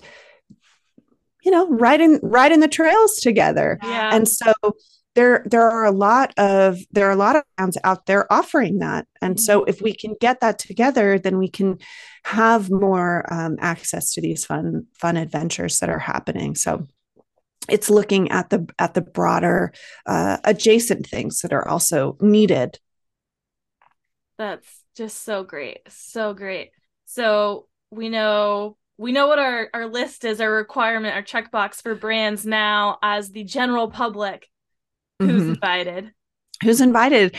you 1.43 1.51
know 1.51 1.67
riding 1.69 2.19
riding 2.21 2.59
the 2.59 2.67
trails 2.67 3.15
together 3.15 3.79
yeah. 3.81 4.15
and 4.15 4.29
so 4.29 4.53
there 5.15 5.43
there 5.47 5.67
are 5.67 5.85
a 5.85 5.91
lot 5.91 6.33
of 6.37 6.77
there 6.91 7.07
are 7.07 7.11
a 7.11 7.15
lot 7.15 7.35
of 7.35 7.43
brands 7.57 7.79
out 7.83 8.05
there 8.05 8.31
offering 8.31 8.77
that 8.77 9.07
and 9.23 9.39
so 9.39 9.61
mm-hmm. 9.61 9.69
if 9.69 9.81
we 9.81 9.91
can 9.91 10.13
get 10.21 10.39
that 10.39 10.59
together 10.59 11.17
then 11.17 11.39
we 11.39 11.49
can 11.49 11.79
have 12.25 12.69
more 12.69 13.25
um, 13.33 13.57
access 13.59 14.13
to 14.13 14.21
these 14.21 14.45
fun 14.45 14.85
fun 14.93 15.17
adventures 15.17 15.79
that 15.79 15.89
are 15.89 15.99
happening 15.99 16.53
so 16.53 16.85
it's 17.69 17.89
looking 17.89 18.29
at 18.29 18.51
the 18.51 18.67
at 18.77 18.93
the 18.93 19.01
broader 19.01 19.73
uh, 20.05 20.37
adjacent 20.43 21.07
things 21.07 21.39
that 21.41 21.53
are 21.53 21.67
also 21.67 22.17
needed 22.21 22.77
that's 24.43 24.83
just 24.97 25.23
so 25.23 25.43
great. 25.43 25.79
So 25.87 26.33
great. 26.33 26.71
So 27.05 27.67
we 27.91 28.09
know 28.09 28.77
we 28.97 29.11
know 29.11 29.27
what 29.27 29.39
our, 29.39 29.69
our 29.73 29.87
list 29.87 30.23
is, 30.25 30.39
our 30.39 30.51
requirement, 30.51 31.15
our 31.15 31.23
checkbox 31.23 31.81
for 31.81 31.95
brands 31.95 32.45
now 32.45 32.99
as 33.01 33.31
the 33.31 33.43
general 33.43 33.89
public 33.89 34.47
who's 35.19 35.41
mm-hmm. 35.41 35.49
invited. 35.51 36.11
Who's 36.61 36.81
invited? 36.81 37.35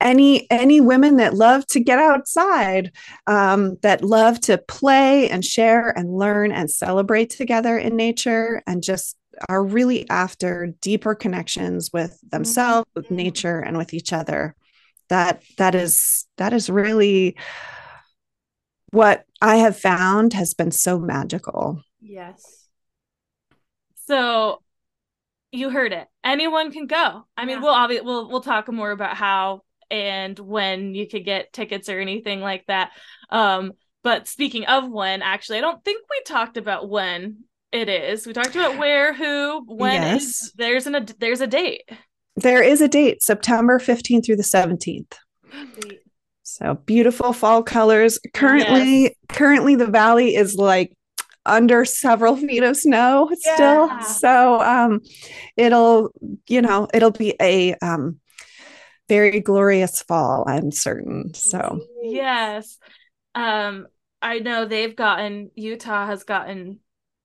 Any 0.00 0.48
any 0.50 0.80
women 0.80 1.16
that 1.16 1.34
love 1.34 1.66
to 1.68 1.80
get 1.80 1.98
outside, 1.98 2.92
um, 3.26 3.76
that 3.82 4.04
love 4.04 4.40
to 4.42 4.58
play 4.58 5.28
and 5.28 5.44
share 5.44 5.90
and 5.90 6.16
learn 6.16 6.52
and 6.52 6.70
celebrate 6.70 7.30
together 7.30 7.76
in 7.76 7.96
nature, 7.96 8.62
and 8.66 8.82
just 8.82 9.16
are 9.48 9.64
really 9.64 10.08
after 10.08 10.74
deeper 10.80 11.14
connections 11.14 11.90
with 11.92 12.18
themselves, 12.30 12.86
with 12.94 13.06
mm-hmm. 13.06 13.16
nature, 13.16 13.58
and 13.60 13.76
with 13.76 13.92
each 13.92 14.12
other 14.12 14.54
that 15.08 15.42
that 15.58 15.74
is 15.74 16.26
that 16.36 16.52
is 16.52 16.70
really 16.70 17.36
what 18.90 19.24
I 19.40 19.56
have 19.56 19.78
found 19.78 20.32
has 20.34 20.54
been 20.54 20.70
so 20.70 20.98
magical. 20.98 21.82
Yes. 22.00 22.68
So 24.06 24.62
you 25.52 25.70
heard 25.70 25.92
it. 25.92 26.06
Anyone 26.22 26.72
can 26.72 26.86
go. 26.86 27.26
I 27.36 27.44
mean, 27.44 27.56
yeah. 27.56 27.62
we'll 27.62 27.74
obviously 27.74 28.06
we'll 28.06 28.28
we'll 28.28 28.40
talk 28.40 28.70
more 28.70 28.90
about 28.90 29.16
how 29.16 29.62
and 29.90 30.38
when 30.38 30.94
you 30.94 31.08
could 31.08 31.24
get 31.24 31.52
tickets 31.52 31.88
or 31.88 32.00
anything 32.00 32.40
like 32.40 32.64
that. 32.66 32.92
Um, 33.30 33.72
but 34.02 34.28
speaking 34.28 34.66
of 34.66 34.90
when, 34.90 35.22
actually, 35.22 35.58
I 35.58 35.62
don't 35.62 35.84
think 35.84 36.04
we 36.10 36.22
talked 36.26 36.56
about 36.56 36.88
when 36.88 37.44
it 37.72 37.88
is. 37.88 38.26
We 38.26 38.32
talked 38.32 38.54
about 38.54 38.78
where, 38.78 39.12
who, 39.12 39.64
when. 39.66 40.02
Yes. 40.02 40.52
There's 40.56 40.86
an 40.86 40.94
a, 40.94 41.06
there's 41.18 41.40
a 41.40 41.46
date. 41.46 41.90
There 42.36 42.62
is 42.62 42.80
a 42.80 42.88
date, 42.88 43.22
September 43.22 43.78
15th 43.78 44.26
through 44.26 44.36
the 44.36 44.42
17th. 44.42 45.14
So 46.42 46.74
beautiful 46.86 47.32
fall 47.32 47.62
colors. 47.62 48.18
Currently, 48.32 49.02
yes. 49.02 49.12
currently 49.28 49.76
the 49.76 49.86
valley 49.86 50.36
is 50.36 50.56
like 50.56 50.96
under 51.46 51.84
several 51.84 52.36
feet 52.36 52.62
of 52.62 52.76
snow 52.76 53.30
yeah. 53.44 53.54
still. 53.54 54.02
So 54.02 54.60
um 54.60 55.00
it'll, 55.56 56.10
you 56.48 56.62
know, 56.62 56.88
it'll 56.94 57.10
be 57.10 57.34
a 57.40 57.74
um 57.74 58.20
very 59.08 59.40
glorious 59.40 60.02
fall, 60.02 60.44
I'm 60.46 60.70
certain. 60.70 61.34
So 61.34 61.80
yes. 62.02 62.78
Um 63.34 63.86
I 64.22 64.38
know 64.38 64.64
they've 64.64 64.94
gotten 64.94 65.50
Utah 65.54 66.06
has 66.06 66.24
gotten 66.24 66.80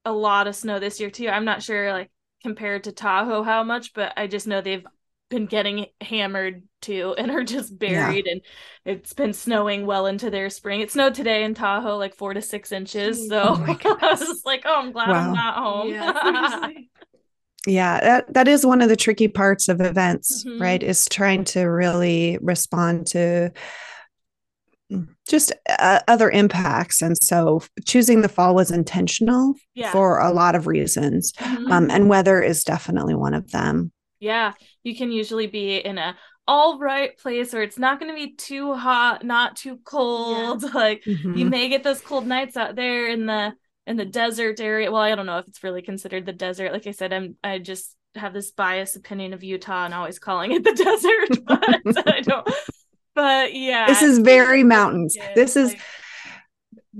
a 0.06 0.12
lot 0.12 0.48
of 0.48 0.56
snow 0.56 0.80
this 0.80 1.00
year 1.00 1.10
too. 1.10 1.30
I'm 1.30 1.46
not 1.46 1.62
sure 1.62 1.92
like 1.92 2.10
compared 2.42 2.86
to 2.86 2.92
Tahoe 2.92 3.44
how 3.44 3.64
much, 3.64 3.94
but 3.94 4.14
I 4.18 4.28
just 4.28 4.48
know 4.48 4.62
they've 4.62 4.86
been 5.30 5.46
getting 5.46 5.86
hammered 6.02 6.64
too 6.82 7.14
and 7.18 7.32
are 7.32 7.44
just 7.44 7.78
buried 7.78 8.26
yeah. 8.26 8.34
and 8.34 8.42
it's 8.86 9.14
been 9.14 9.34
snowing 9.34 9.86
well 9.86 10.06
into 10.06 10.30
their 10.30 10.50
spring 10.50 10.82
it 10.82 10.92
snowed 10.92 11.14
today 11.14 11.44
in 11.44 11.54
tahoe 11.54 11.98
like 11.98 12.16
four 12.16 12.34
to 12.34 12.42
six 12.42 12.72
inches 12.72 13.30
so 13.30 13.56
oh 13.58 13.78
i 14.02 14.12
was 14.12 14.20
just 14.20 14.46
like 14.46 14.64
oh 14.66 14.80
i'm 14.80 14.92
glad 14.92 15.10
wow. 15.10 15.28
i'm 15.28 15.34
not 15.34 15.56
home 15.56 15.90
yeah, 15.90 16.70
yeah 17.68 18.00
that, 18.00 18.34
that 18.34 18.48
is 18.48 18.66
one 18.66 18.82
of 18.82 18.90
the 18.90 18.96
tricky 18.96 19.28
parts 19.28 19.70
of 19.70 19.82
events 19.82 20.44
mm-hmm. 20.46 20.62
right 20.62 20.84
is 20.84 21.08
trying 21.10 21.44
to 21.44 21.62
really 21.64 22.38
respond 22.42 23.08
to 23.08 23.52
just 25.28 25.52
uh, 25.78 26.00
other 26.08 26.32
impacts 26.32 27.02
and 27.04 27.16
so 27.22 27.62
choosing 27.86 28.22
the 28.22 28.30
fall 28.30 28.56
was 28.56 28.72
intentional 28.72 29.54
yeah. 29.76 29.92
for 29.92 30.18
a 30.20 30.32
lot 30.32 30.56
of 30.56 30.66
reasons 30.66 31.32
mm-hmm. 31.34 31.72
um, 31.72 31.92
and 31.92 32.10
weather 32.10 32.42
is 32.42 32.64
definitely 32.64 33.14
one 33.14 33.36
of 33.36 33.52
them 33.52 33.92
yeah, 34.20 34.54
you 34.84 34.96
can 34.96 35.12
usually 35.12 35.48
be 35.48 35.78
in 35.78 35.98
a 35.98 36.16
all 36.48 36.80
right 36.80 37.16
place 37.20 37.54
where 37.54 37.62
it's 37.62 37.78
not 37.78 38.00
going 38.00 38.12
to 38.12 38.16
be 38.16 38.34
too 38.36 38.74
hot, 38.74 39.24
not 39.24 39.56
too 39.56 39.80
cold. 39.84 40.64
Yeah. 40.64 40.70
Like 40.74 41.04
mm-hmm. 41.04 41.36
you 41.36 41.46
may 41.46 41.70
get 41.70 41.84
those 41.84 42.02
cold 42.02 42.26
nights 42.26 42.58
out 42.58 42.76
there 42.76 43.08
in 43.08 43.26
the 43.26 43.54
in 43.86 43.98
the 43.98 44.06
desert 44.06 44.60
area. 44.60 44.92
Well, 44.92 45.02
I 45.02 45.14
don't 45.16 45.26
know 45.26 45.38
if 45.38 45.48
it's 45.48 45.64
really 45.64 45.82
considered 45.82 46.26
the 46.26 46.34
desert. 46.34 46.72
Like 46.72 46.88
I 46.88 46.92
said, 46.92 47.14
I'm 47.14 47.36
I 47.44 47.60
just 47.60 47.96
have 48.16 48.34
this 48.34 48.52
biased 48.52 48.96
opinion 48.96 49.34
of 49.34 49.44
Utah 49.44 49.86
and 49.86 49.94
always 49.94 50.20
calling 50.20 50.52
it 50.52 50.64
the 50.64 50.74
desert, 51.46 51.46
but 51.96 52.08
I 52.08 52.22
don't. 52.22 52.48
But 53.14 53.54
yeah, 53.54 53.88
this 53.88 54.02
is 54.02 54.20
very 54.20 54.64
mountains. 54.64 55.16
This 55.36 55.56
is. 55.56 55.74
Like, 55.74 55.82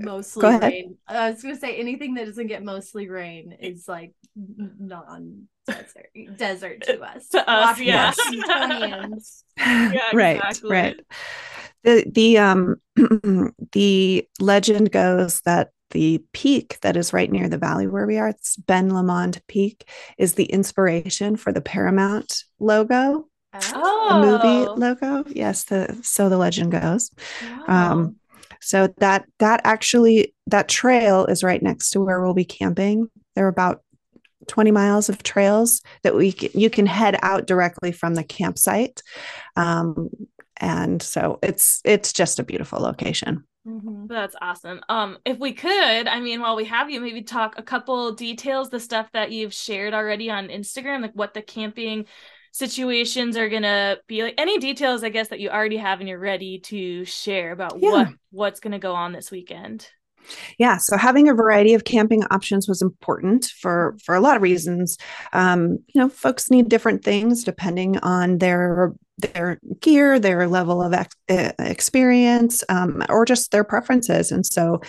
mostly 0.00 0.58
rain. 0.58 0.96
I 1.06 1.30
was 1.30 1.42
gonna 1.42 1.56
say 1.56 1.76
anything 1.76 2.14
that 2.14 2.26
doesn't 2.26 2.46
get 2.46 2.62
mostly 2.62 3.08
rain 3.08 3.56
is 3.60 3.86
like 3.88 4.12
non 4.36 5.48
desert 5.66 6.10
desert 6.36 6.82
to 6.82 7.00
us. 7.02 7.28
to 7.28 7.50
us, 7.50 7.80
yeah. 7.80 8.12
yeah 9.56 10.00
right, 10.12 10.36
exactly. 10.36 10.70
right. 10.70 11.00
The 11.84 12.04
the 12.10 12.38
um 12.38 12.76
the 13.72 14.28
legend 14.38 14.92
goes 14.92 15.40
that 15.42 15.70
the 15.90 16.22
peak 16.32 16.78
that 16.82 16.96
is 16.96 17.12
right 17.12 17.30
near 17.30 17.48
the 17.48 17.58
valley 17.58 17.86
where 17.86 18.06
we 18.06 18.18
are, 18.18 18.28
it's 18.28 18.56
Ben 18.56 18.90
Lomond 18.90 19.42
Peak, 19.48 19.88
is 20.18 20.34
the 20.34 20.44
inspiration 20.44 21.36
for 21.36 21.52
the 21.52 21.60
Paramount 21.60 22.44
logo. 22.60 23.26
oh. 23.52 24.08
a 24.10 24.20
movie 24.20 24.80
logo. 24.80 25.24
Yes, 25.28 25.64
the 25.64 25.98
so 26.02 26.28
the 26.28 26.38
legend 26.38 26.70
goes. 26.72 27.10
Wow. 27.66 27.92
Um, 27.92 28.19
so 28.60 28.92
that 28.98 29.26
that 29.38 29.60
actually 29.64 30.34
that 30.46 30.68
trail 30.68 31.26
is 31.26 31.42
right 31.42 31.62
next 31.62 31.90
to 31.90 32.00
where 32.00 32.20
we'll 32.20 32.34
be 32.34 32.44
camping. 32.44 33.08
There 33.34 33.46
are 33.46 33.48
about 33.48 33.82
20 34.48 34.70
miles 34.70 35.08
of 35.08 35.22
trails 35.22 35.82
that 36.02 36.14
we 36.14 36.32
can, 36.32 36.50
you 36.54 36.70
can 36.70 36.86
head 36.86 37.16
out 37.22 37.46
directly 37.46 37.92
from 37.92 38.14
the 38.14 38.24
campsite. 38.24 39.02
Um, 39.56 40.10
and 40.56 41.02
so 41.02 41.38
it's 41.42 41.80
it's 41.84 42.12
just 42.12 42.38
a 42.38 42.44
beautiful 42.44 42.80
location. 42.80 43.44
Mm-hmm. 43.66 44.06
That's 44.06 44.36
awesome. 44.40 44.80
Um, 44.88 45.18
if 45.24 45.38
we 45.38 45.52
could, 45.52 46.08
I 46.08 46.20
mean, 46.20 46.40
while 46.40 46.56
we 46.56 46.64
have 46.64 46.90
you, 46.90 47.00
maybe 47.00 47.22
talk 47.22 47.58
a 47.58 47.62
couple 47.62 48.12
details, 48.12 48.70
the 48.70 48.80
stuff 48.80 49.08
that 49.12 49.32
you've 49.32 49.52
shared 49.52 49.92
already 49.92 50.30
on 50.30 50.48
Instagram, 50.48 51.02
like 51.02 51.12
what 51.14 51.34
the 51.34 51.42
camping 51.42 52.06
situations 52.52 53.36
are 53.36 53.48
gonna 53.48 53.96
be 54.06 54.22
like 54.22 54.34
any 54.38 54.58
details 54.58 55.04
i 55.04 55.08
guess 55.08 55.28
that 55.28 55.40
you 55.40 55.48
already 55.48 55.76
have 55.76 56.00
and 56.00 56.08
you're 56.08 56.18
ready 56.18 56.58
to 56.58 57.04
share 57.04 57.52
about 57.52 57.78
yeah. 57.78 57.90
what 57.90 58.08
what's 58.30 58.60
gonna 58.60 58.78
go 58.78 58.94
on 58.94 59.12
this 59.12 59.30
weekend 59.30 59.88
yeah 60.58 60.76
so 60.76 60.96
having 60.96 61.28
a 61.28 61.34
variety 61.34 61.74
of 61.74 61.84
camping 61.84 62.22
options 62.30 62.68
was 62.68 62.82
important 62.82 63.46
for 63.60 63.96
for 64.04 64.14
a 64.14 64.20
lot 64.20 64.36
of 64.36 64.42
reasons 64.42 64.96
um, 65.32 65.78
you 65.88 66.00
know 66.00 66.08
folks 66.08 66.50
need 66.50 66.68
different 66.68 67.04
things 67.04 67.44
depending 67.44 67.98
on 67.98 68.38
their 68.38 68.92
their 69.20 69.60
gear, 69.80 70.18
their 70.18 70.46
level 70.48 70.82
of 70.82 70.92
ex- 70.92 71.16
experience, 71.58 72.64
um, 72.68 73.02
or 73.08 73.24
just 73.24 73.50
their 73.50 73.64
preferences. 73.64 74.30
And 74.30 74.44
so, 74.44 74.80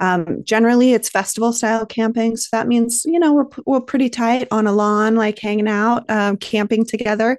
um, 0.00 0.42
generally, 0.44 0.92
it's 0.92 1.08
festival 1.08 1.52
style 1.52 1.86
camping. 1.86 2.36
So 2.36 2.48
that 2.52 2.66
means 2.66 3.04
you 3.04 3.18
know 3.18 3.32
we're 3.32 3.48
we're 3.66 3.80
pretty 3.80 4.08
tight 4.08 4.48
on 4.50 4.66
a 4.66 4.72
lawn, 4.72 5.14
like 5.14 5.38
hanging 5.38 5.68
out, 5.68 6.08
um, 6.10 6.36
camping 6.36 6.84
together. 6.84 7.38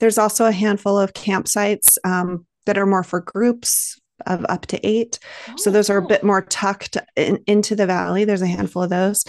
There's 0.00 0.18
also 0.18 0.44
a 0.44 0.52
handful 0.52 0.98
of 0.98 1.14
campsites 1.14 1.96
um, 2.04 2.46
that 2.66 2.78
are 2.78 2.86
more 2.86 3.02
for 3.02 3.20
groups, 3.20 3.98
of 4.26 4.46
up 4.48 4.66
to 4.66 4.86
eight. 4.86 5.18
Oh, 5.48 5.54
so 5.56 5.70
those 5.70 5.90
are 5.90 5.98
a 5.98 6.06
bit 6.06 6.24
more 6.24 6.42
tucked 6.42 6.96
in, 7.16 7.42
into 7.46 7.76
the 7.76 7.86
valley. 7.86 8.24
There's 8.24 8.42
a 8.42 8.46
handful 8.46 8.82
of 8.82 8.90
those. 8.90 9.24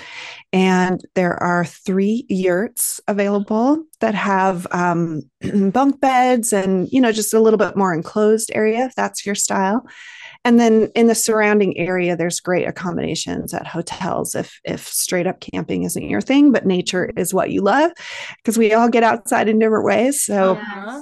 And 0.54 1.02
there 1.16 1.42
are 1.42 1.66
three 1.66 2.26
yurts 2.30 3.02
available 3.08 3.84
that 4.00 4.16
have 4.16 4.68
um, 4.72 5.22
bunk 5.72 6.00
beds 6.00 6.54
and, 6.54 6.88
you 6.92 7.02
know, 7.02 7.12
just 7.12 7.34
a 7.34 7.40
little 7.40 7.58
bit 7.58 7.76
more 7.76 7.94
enclosed 7.94 8.52
area 8.54 8.86
if 8.86 8.96
that's 8.96 9.26
your 9.26 9.36
style. 9.36 9.86
And 10.48 10.60
then 10.60 10.90
in 10.96 11.08
the 11.08 11.16
surrounding 11.16 11.78
area, 11.78 12.16
there's 12.16 12.40
great 12.40 12.68
accommodations 12.68 13.54
at 13.54 13.68
hotels 13.68 14.34
if 14.34 14.62
if 14.64 14.88
straight 14.88 15.28
up 15.28 15.42
camping 15.42 15.84
isn't 15.84 16.10
your 16.10 16.22
thing, 16.22 16.54
but 16.54 16.66
nature 16.66 17.12
is 17.18 17.34
what 17.34 17.52
you 17.52 17.62
love, 17.62 17.92
because 18.38 18.58
we 18.58 18.74
all 18.74 18.88
get 18.88 19.04
outside 19.04 19.50
in 19.50 19.60
different 19.60 19.86
ways. 19.86 20.24
So 20.24 20.54
uh-huh. 20.54 21.02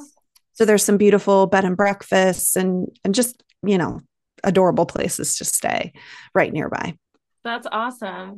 so 0.53 0.65
there's 0.65 0.83
some 0.83 0.97
beautiful 0.97 1.45
bed 1.45 1.63
and 1.63 1.77
breakfasts 1.77 2.55
and 2.55 2.87
and 3.03 3.13
just 3.13 3.43
you 3.67 3.77
know, 3.77 4.01
adorable 4.43 4.85
places 4.85 5.37
to 5.37 5.45
stay 5.45 5.93
right 6.33 6.51
nearby. 6.51 6.95
That's 7.43 7.67
awesome. 7.71 8.37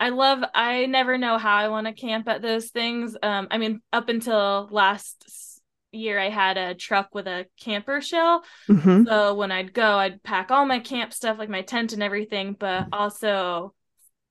I 0.00 0.08
love 0.08 0.42
I 0.54 0.86
never 0.86 1.18
know 1.18 1.38
how 1.38 1.56
I 1.56 1.68
want 1.68 1.86
to 1.86 1.92
camp 1.92 2.28
at 2.28 2.42
those 2.42 2.70
things. 2.70 3.16
Um 3.22 3.48
I 3.50 3.58
mean 3.58 3.80
up 3.92 4.08
until 4.08 4.68
last 4.70 5.60
year 5.92 6.18
I 6.18 6.28
had 6.28 6.56
a 6.56 6.74
truck 6.74 7.14
with 7.14 7.28
a 7.28 7.46
camper 7.60 8.00
shell. 8.00 8.42
Mm-hmm. 8.68 9.04
So 9.04 9.34
when 9.34 9.52
I'd 9.52 9.72
go 9.72 9.96
I'd 9.98 10.22
pack 10.22 10.50
all 10.50 10.66
my 10.66 10.80
camp 10.80 11.12
stuff 11.12 11.38
like 11.38 11.48
my 11.48 11.62
tent 11.62 11.92
and 11.92 12.02
everything, 12.02 12.56
but 12.58 12.88
also 12.92 13.72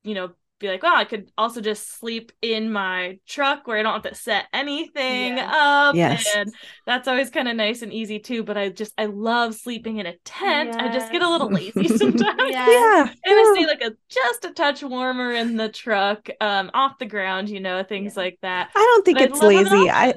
you 0.04 0.16
know 0.16 0.32
be 0.64 0.70
like, 0.70 0.82
wow, 0.82 0.96
I 0.96 1.06
could 1.06 1.32
also 1.38 1.62
just 1.62 2.00
sleep 2.00 2.32
in 2.42 2.72
my 2.72 3.20
truck 3.28 3.68
where 3.68 3.78
I 3.78 3.84
don't 3.84 3.94
have 3.94 4.12
to 4.12 4.16
set 4.16 4.46
anything 4.54 5.38
yes. 5.38 5.54
up. 5.56 5.96
Yes. 5.96 6.36
And 6.36 6.54
that's 6.86 7.08
always 7.08 7.30
kind 7.30 7.48
of 7.48 7.56
nice 7.56 7.82
and 7.82 7.94
easy 7.94 8.20
too. 8.20 8.44
But 8.44 8.58
I 8.58 8.70
just 8.70 8.94
I 8.98 9.06
love 9.06 9.56
sleeping 9.56 9.98
in 9.98 10.06
a 10.06 10.16
tent. 10.26 10.70
Yes. 10.74 10.78
I 10.80 10.94
just 10.94 11.12
get 11.12 11.22
a 11.22 11.30
little 11.30 11.52
lazy 11.52 11.88
sometimes. 11.98 12.50
Yeah. 12.50 13.02
And 13.02 13.16
I 13.26 13.54
stay 13.56 13.68
like 13.68 13.82
a 13.82 13.96
just 14.10 14.46
a 14.46 14.52
touch 14.52 14.82
warmer 14.82 15.34
in 15.34 15.58
the 15.58 15.70
truck, 15.70 16.30
um, 16.42 16.72
off 16.74 16.98
the 16.98 17.06
ground, 17.06 17.50
you 17.50 17.60
know, 17.60 17.84
things 17.84 18.16
yeah. 18.16 18.24
like 18.24 18.40
that. 18.42 18.72
I 18.76 18.80
don't 18.80 19.06
think 19.06 19.20
but 19.20 19.30
it's 19.30 19.42
lazy. 19.42 19.90
I 19.90 20.14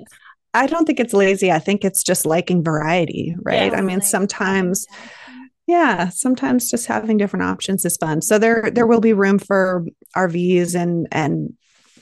I 0.55 0.67
don't 0.67 0.87
think 0.87 1.01
it's 1.01 1.13
lazy. 1.13 1.53
I 1.53 1.59
think 1.59 1.85
it's 1.85 2.03
just 2.03 2.25
liking 2.25 2.63
variety, 2.63 3.37
right? 3.43 3.75
I 3.75 3.83
mean, 3.83 4.01
sometimes 4.01 4.87
yeah 4.91 5.26
sometimes 6.11 6.71
just 6.71 6.87
having 6.87 7.17
different 7.17 7.45
options 7.45 7.85
is 7.85 7.97
fun. 7.97 8.23
So 8.23 8.39
there 8.39 8.71
there 8.71 8.87
will 8.87 9.01
be 9.01 9.13
room 9.13 9.39
for 9.39 9.85
rvs 10.17 10.75
and 10.75 11.09
and 11.11 11.55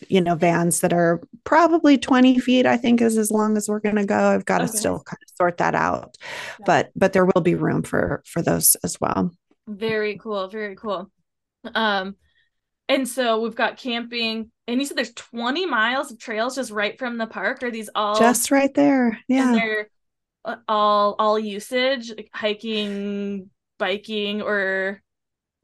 you 0.08 0.20
know 0.20 0.34
vans 0.34 0.80
that 0.80 0.92
are 0.92 1.22
probably 1.44 1.96
20 1.96 2.38
feet 2.38 2.66
i 2.66 2.76
think 2.76 3.00
is 3.00 3.16
as 3.16 3.30
long 3.30 3.56
as 3.56 3.68
we're 3.68 3.80
going 3.80 3.96
to 3.96 4.04
go. 4.04 4.18
I've 4.18 4.44
got 4.44 4.58
to 4.58 4.64
okay. 4.64 4.76
still 4.76 5.00
kind 5.00 5.18
of 5.22 5.36
sort 5.36 5.56
that 5.58 5.74
out. 5.74 6.16
Yeah. 6.60 6.64
but 6.66 6.90
but 6.94 7.12
there 7.12 7.24
will 7.24 7.40
be 7.40 7.54
room 7.54 7.82
for 7.82 8.22
for 8.26 8.42
those 8.42 8.76
as 8.84 9.00
well. 9.00 9.30
Very 9.66 10.18
cool 10.18 10.48
very 10.48 10.76
cool. 10.76 11.10
Um 11.74 12.16
and 12.88 13.08
so 13.08 13.40
we've 13.40 13.54
got 13.54 13.78
camping 13.78 14.50
and 14.66 14.78
you 14.78 14.86
said 14.86 14.98
there's 14.98 15.14
20 15.14 15.64
miles 15.64 16.10
of 16.10 16.18
trails 16.18 16.56
just 16.56 16.70
right 16.70 16.98
from 16.98 17.16
the 17.16 17.26
park? 17.26 17.62
Are 17.62 17.70
these 17.70 17.88
all 17.94 18.18
just 18.18 18.50
right 18.50 18.72
there 18.74 19.18
yeah. 19.26 19.52
they're 19.52 19.88
uh, 20.44 20.56
all 20.68 21.16
all 21.18 21.38
usage 21.38 22.10
like 22.10 22.28
hiking 22.34 23.48
biking 23.78 24.42
or 24.42 25.02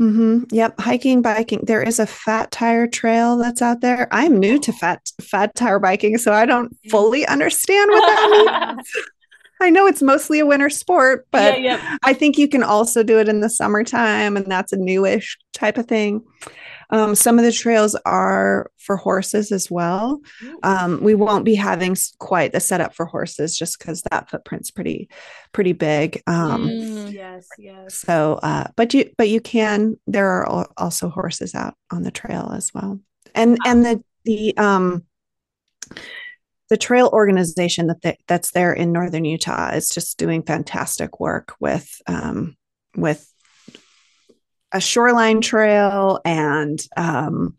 Mm-hmm. 0.00 0.44
Yep, 0.50 0.80
hiking, 0.80 1.20
biking. 1.20 1.60
There 1.62 1.82
is 1.82 1.98
a 1.98 2.06
fat 2.06 2.50
tire 2.50 2.86
trail 2.86 3.36
that's 3.36 3.60
out 3.60 3.82
there. 3.82 4.08
I'm 4.10 4.38
new 4.38 4.58
to 4.60 4.72
fat 4.72 5.06
fat 5.20 5.54
tire 5.54 5.78
biking, 5.78 6.16
so 6.16 6.32
I 6.32 6.46
don't 6.46 6.74
fully 6.88 7.26
understand 7.26 7.90
what 7.90 8.00
that 8.00 8.76
means. 8.76 8.90
I 9.60 9.68
know 9.68 9.86
it's 9.86 10.00
mostly 10.00 10.40
a 10.40 10.46
winter 10.46 10.70
sport, 10.70 11.26
but 11.30 11.60
yeah, 11.60 11.76
yeah. 11.76 11.96
I 12.02 12.14
think 12.14 12.38
you 12.38 12.48
can 12.48 12.62
also 12.62 13.02
do 13.02 13.18
it 13.18 13.28
in 13.28 13.40
the 13.40 13.50
summertime, 13.50 14.38
and 14.38 14.46
that's 14.46 14.72
a 14.72 14.78
newish 14.78 15.36
type 15.52 15.76
of 15.76 15.86
thing. 15.86 16.24
Um, 16.90 17.14
some 17.14 17.38
of 17.38 17.44
the 17.44 17.52
trails 17.52 17.96
are 18.04 18.70
for 18.76 18.96
horses 18.96 19.52
as 19.52 19.70
well. 19.70 20.20
Um, 20.62 21.02
we 21.02 21.14
won't 21.14 21.44
be 21.44 21.54
having 21.54 21.96
quite 22.18 22.52
the 22.52 22.60
setup 22.60 22.94
for 22.94 23.06
horses 23.06 23.56
just 23.56 23.78
because 23.78 24.02
that 24.10 24.30
footprint's 24.30 24.70
pretty 24.70 25.08
pretty 25.52 25.72
big. 25.72 26.22
Um, 26.26 26.68
mm, 26.68 27.14
yes, 27.14 27.48
yes. 27.58 27.94
So, 27.94 28.38
uh, 28.42 28.68
but 28.76 28.94
you 28.94 29.10
but 29.16 29.28
you 29.28 29.40
can. 29.40 29.96
There 30.06 30.28
are 30.28 30.68
also 30.76 31.08
horses 31.08 31.54
out 31.54 31.74
on 31.90 32.02
the 32.02 32.10
trail 32.10 32.52
as 32.54 32.72
well, 32.74 33.00
and 33.34 33.58
and 33.64 33.84
the 33.84 34.04
the 34.24 34.56
um 34.56 35.04
the 36.70 36.76
trail 36.76 37.10
organization 37.12 37.88
that 37.88 38.00
they, 38.00 38.16
that's 38.28 38.52
there 38.52 38.72
in 38.72 38.92
northern 38.92 39.24
Utah 39.24 39.72
is 39.74 39.90
just 39.90 40.18
doing 40.18 40.42
fantastic 40.42 41.20
work 41.20 41.54
with 41.60 42.00
um, 42.06 42.56
with 42.96 43.30
a 44.72 44.80
shoreline 44.80 45.40
trail 45.40 46.20
and 46.24 46.80
um, 46.96 47.56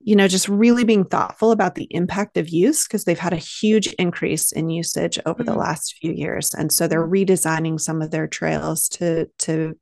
you 0.00 0.16
know 0.16 0.28
just 0.28 0.48
really 0.48 0.84
being 0.84 1.04
thoughtful 1.04 1.50
about 1.50 1.74
the 1.74 1.86
impact 1.90 2.36
of 2.36 2.48
use 2.48 2.86
because 2.86 3.04
they've 3.04 3.18
had 3.18 3.32
a 3.32 3.36
huge 3.36 3.88
increase 3.98 4.52
in 4.52 4.70
usage 4.70 5.18
over 5.26 5.42
mm-hmm. 5.42 5.52
the 5.52 5.58
last 5.58 5.96
few 6.00 6.12
years. 6.12 6.54
And 6.54 6.72
so 6.72 6.86
they're 6.86 7.06
redesigning 7.06 7.80
some 7.80 8.00
of 8.02 8.10
their 8.10 8.26
trails 8.26 8.88
to 8.90 9.26
to 9.40 9.76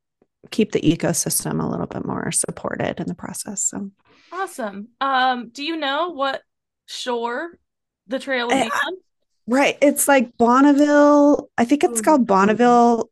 keep 0.51 0.71
the 0.71 0.81
ecosystem 0.81 1.63
a 1.63 1.67
little 1.67 1.87
bit 1.87 2.05
more 2.05 2.31
supported 2.31 2.99
in 2.99 3.07
the 3.07 3.15
process 3.15 3.63
so. 3.63 3.91
Awesome. 4.31 4.89
Um 5.01 5.49
do 5.49 5.63
you 5.63 5.77
know 5.77 6.09
what 6.09 6.41
shore 6.87 7.57
the 8.07 8.19
trail 8.19 8.47
will 8.47 8.63
be 8.63 8.69
on? 8.69 8.93
right. 9.47 9.77
It's 9.81 10.07
like 10.07 10.37
bonneville 10.37 11.49
i 11.57 11.65
think 11.65 11.83
it's 11.83 12.01
called 12.01 12.27
bonneville 12.27 13.09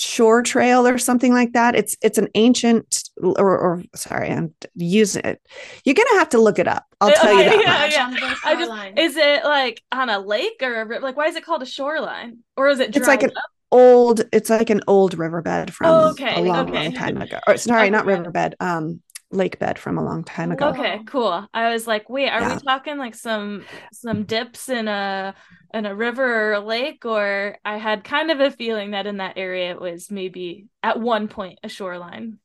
shore 0.00 0.42
trail 0.42 0.86
or 0.86 0.98
something 0.98 1.32
like 1.32 1.52
that 1.52 1.74
it's 1.74 1.96
it's 2.02 2.18
an 2.18 2.28
ancient 2.34 3.08
or, 3.22 3.58
or 3.58 3.82
sorry 3.94 4.30
i'm 4.30 4.54
using 4.74 5.24
it 5.24 5.40
you're 5.84 5.94
gonna 5.94 6.18
have 6.18 6.28
to 6.28 6.40
look 6.40 6.58
it 6.58 6.68
up 6.68 6.86
i'll 7.00 7.12
tell 7.12 7.32
you 7.32 7.44
that 7.44 7.62
yeah, 7.62 8.10
yeah. 8.10 8.34
I 8.44 8.54
just, 8.54 8.98
is 8.98 9.16
it 9.16 9.44
like 9.44 9.82
on 9.92 10.08
a 10.08 10.18
lake 10.18 10.60
or 10.62 10.80
a, 10.80 10.84
river 10.84 11.00
like 11.00 11.16
why 11.16 11.26
is 11.26 11.36
it 11.36 11.44
called 11.44 11.62
a 11.62 11.66
shoreline 11.66 12.38
or 12.56 12.68
is 12.68 12.80
it 12.80 12.96
it's 12.96 13.06
like 13.06 13.22
an 13.22 13.30
up? 13.30 13.44
old 13.70 14.22
it's 14.32 14.50
like 14.50 14.70
an 14.70 14.80
old 14.86 15.18
riverbed 15.18 15.74
from 15.74 15.88
oh, 15.88 16.10
okay. 16.10 16.36
a 16.36 16.40
long 16.40 16.70
okay. 16.70 16.84
long 16.84 16.92
time 16.92 17.20
ago 17.20 17.38
or 17.46 17.56
sorry 17.56 17.90
not 17.90 18.06
riverbed 18.06 18.54
um 18.60 19.00
lake 19.30 19.58
bed 19.58 19.78
from 19.78 19.98
a 19.98 20.04
long 20.04 20.24
time 20.24 20.52
ago. 20.52 20.68
Okay, 20.68 21.00
cool. 21.06 21.46
I 21.52 21.72
was 21.72 21.86
like, 21.86 22.08
wait, 22.08 22.30
are 22.30 22.40
yeah. 22.40 22.54
we 22.54 22.60
talking 22.60 22.98
like 22.98 23.14
some 23.14 23.64
some 23.92 24.24
dips 24.24 24.68
in 24.68 24.88
a 24.88 25.34
in 25.74 25.86
a 25.86 25.94
river 25.94 26.50
or 26.50 26.52
a 26.54 26.60
lake? 26.60 27.04
Or 27.04 27.58
I 27.64 27.76
had 27.76 28.04
kind 28.04 28.30
of 28.30 28.40
a 28.40 28.50
feeling 28.50 28.92
that 28.92 29.06
in 29.06 29.18
that 29.18 29.36
area 29.36 29.70
it 29.70 29.80
was 29.80 30.10
maybe 30.10 30.66
at 30.82 31.00
one 31.00 31.28
point 31.28 31.58
a 31.62 31.68
shoreline. 31.68 32.38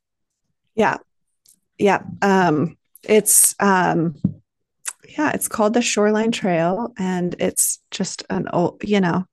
Yeah. 0.75 0.97
Yeah. 1.77 2.01
Um 2.21 2.77
it's 3.03 3.55
um 3.59 4.15
yeah, 5.17 5.31
it's 5.33 5.47
called 5.47 5.73
the 5.73 5.81
Shoreline 5.81 6.31
Trail 6.31 6.93
and 6.97 7.35
it's 7.39 7.79
just 7.91 8.23
an 8.29 8.47
old, 8.51 8.81
you 8.83 8.99
know, 8.99 9.25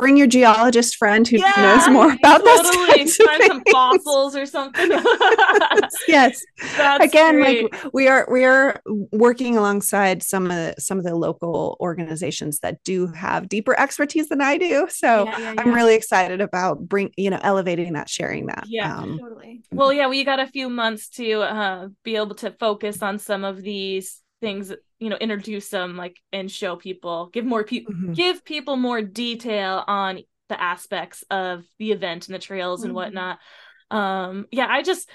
bring 0.00 0.16
your 0.16 0.26
geologist 0.26 0.96
friend 0.96 1.28
who 1.28 1.36
yeah, 1.36 1.52
knows 1.56 1.88
more 1.90 2.12
about 2.24 2.44
totally. 2.44 3.04
that. 3.04 3.10
Find 3.24 3.42
some 3.42 3.62
fossils 3.70 4.34
or 4.34 4.46
something. 4.46 4.90
yes. 6.08 6.44
That's 6.76 7.04
Again, 7.04 7.36
great. 7.36 7.72
like 7.72 7.92
we 7.92 8.08
are 8.08 8.26
we 8.30 8.44
are 8.44 8.80
working 9.12 9.56
alongside 9.56 10.22
some 10.22 10.44
of 10.44 10.52
the, 10.52 10.74
some 10.78 10.98
of 10.98 11.04
the 11.04 11.14
local 11.14 11.76
organizations 11.80 12.60
that 12.60 12.82
do 12.82 13.08
have 13.08 13.48
deeper 13.48 13.78
expertise 13.78 14.28
than 14.28 14.40
I 14.40 14.56
do. 14.56 14.86
So 14.90 15.24
yeah, 15.24 15.38
yeah, 15.38 15.54
I'm 15.58 15.72
really 15.72 15.94
excited 15.94 16.40
about 16.40 16.80
bring 16.88 17.12
you 17.16 17.30
know 17.30 17.40
elevating 17.42 17.92
that, 17.92 18.08
sharing 18.08 18.46
that. 18.46 18.64
Yeah, 18.66 18.96
um, 18.96 19.18
totally. 19.18 19.62
Well, 19.70 19.92
yeah, 19.92 20.08
we 20.08 20.24
got 20.24 20.40
a 20.40 20.46
few 20.46 20.70
months 20.70 21.08
to 21.10 21.42
uh, 21.42 21.88
be 22.02 22.16
able 22.16 22.34
to 22.36 22.50
focus 22.52 23.02
on 23.02 23.18
some 23.18 23.44
of 23.44 23.60
these 23.60 24.22
things 24.40 24.72
you 25.00 25.08
know 25.08 25.16
introduce 25.16 25.68
them 25.70 25.96
like 25.96 26.16
and 26.32 26.50
show 26.50 26.76
people 26.76 27.30
give 27.32 27.44
more 27.44 27.64
people 27.64 27.92
mm-hmm. 27.92 28.12
give 28.12 28.44
people 28.44 28.76
more 28.76 29.02
detail 29.02 29.82
on 29.86 30.20
the 30.48 30.60
aspects 30.60 31.24
of 31.30 31.64
the 31.78 31.90
event 31.92 32.28
and 32.28 32.34
the 32.34 32.38
trails 32.38 32.80
mm-hmm. 32.80 32.88
and 32.88 32.94
whatnot 32.94 33.38
um 33.90 34.46
yeah 34.52 34.66
i 34.68 34.82
just 34.82 35.08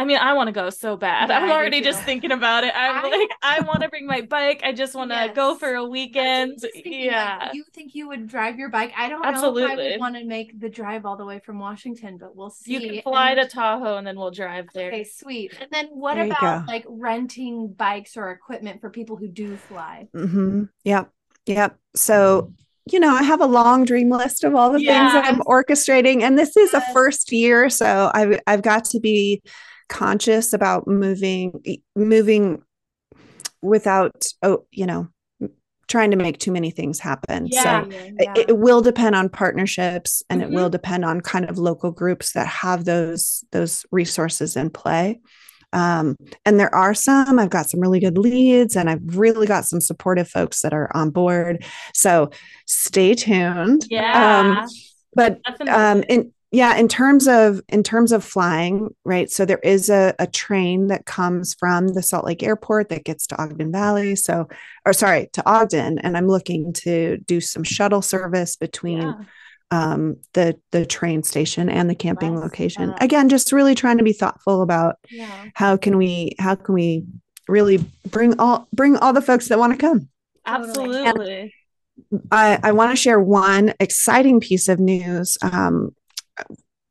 I 0.00 0.04
mean, 0.06 0.16
I 0.16 0.32
want 0.32 0.48
to 0.48 0.52
go 0.52 0.70
so 0.70 0.96
bad. 0.96 1.28
Yeah, 1.28 1.38
I'm 1.38 1.50
already 1.50 1.82
just 1.82 2.02
thinking 2.04 2.32
about 2.32 2.64
it. 2.64 2.72
I'm 2.74 3.04
I, 3.04 3.08
like, 3.10 3.30
I 3.42 3.60
want 3.66 3.82
to 3.82 3.90
bring 3.90 4.06
my 4.06 4.22
bike. 4.22 4.62
I 4.64 4.72
just 4.72 4.94
want 4.94 5.10
to 5.10 5.14
yes. 5.14 5.36
go 5.36 5.56
for 5.56 5.74
a 5.74 5.84
weekend. 5.84 6.64
Yeah. 6.74 7.36
Like, 7.38 7.54
you 7.54 7.64
think 7.74 7.94
you 7.94 8.08
would 8.08 8.26
drive 8.26 8.58
your 8.58 8.70
bike? 8.70 8.94
I 8.96 9.10
don't 9.10 9.22
Absolutely. 9.22 9.60
know 9.64 9.72
if 9.74 9.78
I 9.78 9.82
would 9.90 10.00
want 10.00 10.16
to 10.16 10.24
make 10.24 10.58
the 10.58 10.70
drive 10.70 11.04
all 11.04 11.18
the 11.18 11.26
way 11.26 11.38
from 11.38 11.58
Washington, 11.58 12.16
but 12.16 12.34
we'll 12.34 12.48
see. 12.48 12.72
You 12.72 12.80
can 12.80 13.02
fly 13.02 13.32
and... 13.32 13.46
to 13.46 13.54
Tahoe 13.54 13.98
and 13.98 14.06
then 14.06 14.16
we'll 14.16 14.30
drive 14.30 14.68
there. 14.72 14.88
Okay, 14.88 15.04
sweet. 15.04 15.52
And 15.60 15.70
then 15.70 15.88
what 15.88 16.14
there 16.14 16.24
about 16.24 16.66
like 16.66 16.86
renting 16.88 17.70
bikes 17.70 18.16
or 18.16 18.30
equipment 18.30 18.80
for 18.80 18.88
people 18.88 19.16
who 19.16 19.28
do 19.28 19.54
fly? 19.54 20.08
Mm-hmm. 20.16 20.62
Yep. 20.84 21.10
Yep. 21.44 21.76
So 21.94 22.54
you 22.90 22.98
know, 22.98 23.14
I 23.14 23.22
have 23.22 23.42
a 23.42 23.46
long 23.46 23.84
dream 23.84 24.08
list 24.08 24.44
of 24.44 24.54
all 24.54 24.72
the 24.72 24.82
yes. 24.82 25.12
things 25.12 25.12
that 25.12 25.30
I'm 25.30 25.40
orchestrating, 25.42 26.22
and 26.22 26.38
this 26.38 26.56
is 26.56 26.70
yes. 26.72 26.82
a 26.88 26.92
first 26.94 27.30
year, 27.32 27.68
so 27.68 28.10
I've 28.14 28.40
I've 28.46 28.62
got 28.62 28.86
to 28.86 28.98
be 28.98 29.42
conscious 29.90 30.54
about 30.54 30.88
moving 30.88 31.62
moving 31.94 32.62
without 33.60 34.24
oh 34.42 34.64
you 34.70 34.86
know 34.86 35.08
trying 35.88 36.12
to 36.12 36.16
make 36.16 36.38
too 36.38 36.52
many 36.52 36.70
things 36.70 37.00
happen 37.00 37.48
yeah, 37.50 37.82
so 37.82 37.90
yeah. 37.90 38.32
It, 38.36 38.50
it, 38.50 38.58
will 38.58 38.80
depend 38.80 39.16
on 39.16 39.28
partnerships 39.28 40.22
and 40.30 40.40
mm-hmm. 40.40 40.52
it 40.52 40.54
will 40.54 40.66
mm-hmm. 40.66 40.72
depend 40.72 41.04
on 41.04 41.20
kind 41.20 41.50
of 41.50 41.58
local 41.58 41.90
groups 41.90 42.32
that 42.32 42.46
have 42.46 42.84
those 42.84 43.44
those 43.50 43.84
resources 43.90 44.56
in 44.56 44.70
play 44.70 45.20
um, 45.72 46.16
and 46.46 46.58
there 46.58 46.74
are 46.74 46.94
some 46.94 47.38
i've 47.40 47.50
got 47.50 47.68
some 47.68 47.80
really 47.80 48.00
good 48.00 48.16
leads 48.16 48.76
and 48.76 48.88
i've 48.88 49.16
really 49.16 49.48
got 49.48 49.64
some 49.64 49.80
supportive 49.80 50.28
folks 50.28 50.62
that 50.62 50.72
are 50.72 50.90
on 50.96 51.10
board 51.10 51.64
so 51.92 52.30
stay 52.66 53.14
tuned 53.14 53.84
yeah 53.90 54.60
um, 54.62 54.68
but 55.14 55.40
um, 55.68 56.04
in 56.08 56.32
yeah 56.50 56.76
in 56.76 56.88
terms 56.88 57.28
of 57.28 57.60
in 57.68 57.82
terms 57.82 58.12
of 58.12 58.24
flying 58.24 58.88
right 59.04 59.30
so 59.30 59.44
there 59.44 59.60
is 59.62 59.88
a, 59.88 60.14
a 60.18 60.26
train 60.26 60.88
that 60.88 61.06
comes 61.06 61.54
from 61.54 61.88
the 61.88 62.02
salt 62.02 62.24
lake 62.24 62.42
airport 62.42 62.88
that 62.88 63.04
gets 63.04 63.26
to 63.26 63.40
ogden 63.40 63.70
valley 63.70 64.16
so 64.16 64.48
or 64.84 64.92
sorry 64.92 65.28
to 65.32 65.42
ogden 65.48 65.98
and 65.98 66.16
i'm 66.16 66.28
looking 66.28 66.72
to 66.72 67.18
do 67.18 67.40
some 67.40 67.62
shuttle 67.62 68.02
service 68.02 68.56
between 68.56 69.02
yeah. 69.02 69.14
um, 69.70 70.16
the 70.34 70.58
the 70.72 70.84
train 70.84 71.22
station 71.22 71.68
and 71.68 71.88
the 71.88 71.94
camping 71.94 72.38
location 72.38 72.94
again 73.00 73.28
just 73.28 73.52
really 73.52 73.74
trying 73.74 73.98
to 73.98 74.04
be 74.04 74.12
thoughtful 74.12 74.62
about 74.62 74.96
yeah. 75.10 75.46
how 75.54 75.76
can 75.76 75.96
we 75.96 76.34
how 76.38 76.54
can 76.54 76.74
we 76.74 77.04
really 77.48 77.78
bring 78.06 78.38
all 78.38 78.68
bring 78.72 78.96
all 78.96 79.12
the 79.12 79.22
folks 79.22 79.48
that 79.48 79.58
want 79.58 79.72
to 79.72 79.78
come 79.78 80.08
absolutely 80.46 81.04
and 81.06 81.52
I, 82.32 82.58
I 82.62 82.72
want 82.72 82.92
to 82.92 82.96
share 82.96 83.20
one 83.20 83.74
exciting 83.78 84.40
piece 84.40 84.68
of 84.68 84.80
news. 84.80 85.36
Um, 85.42 85.94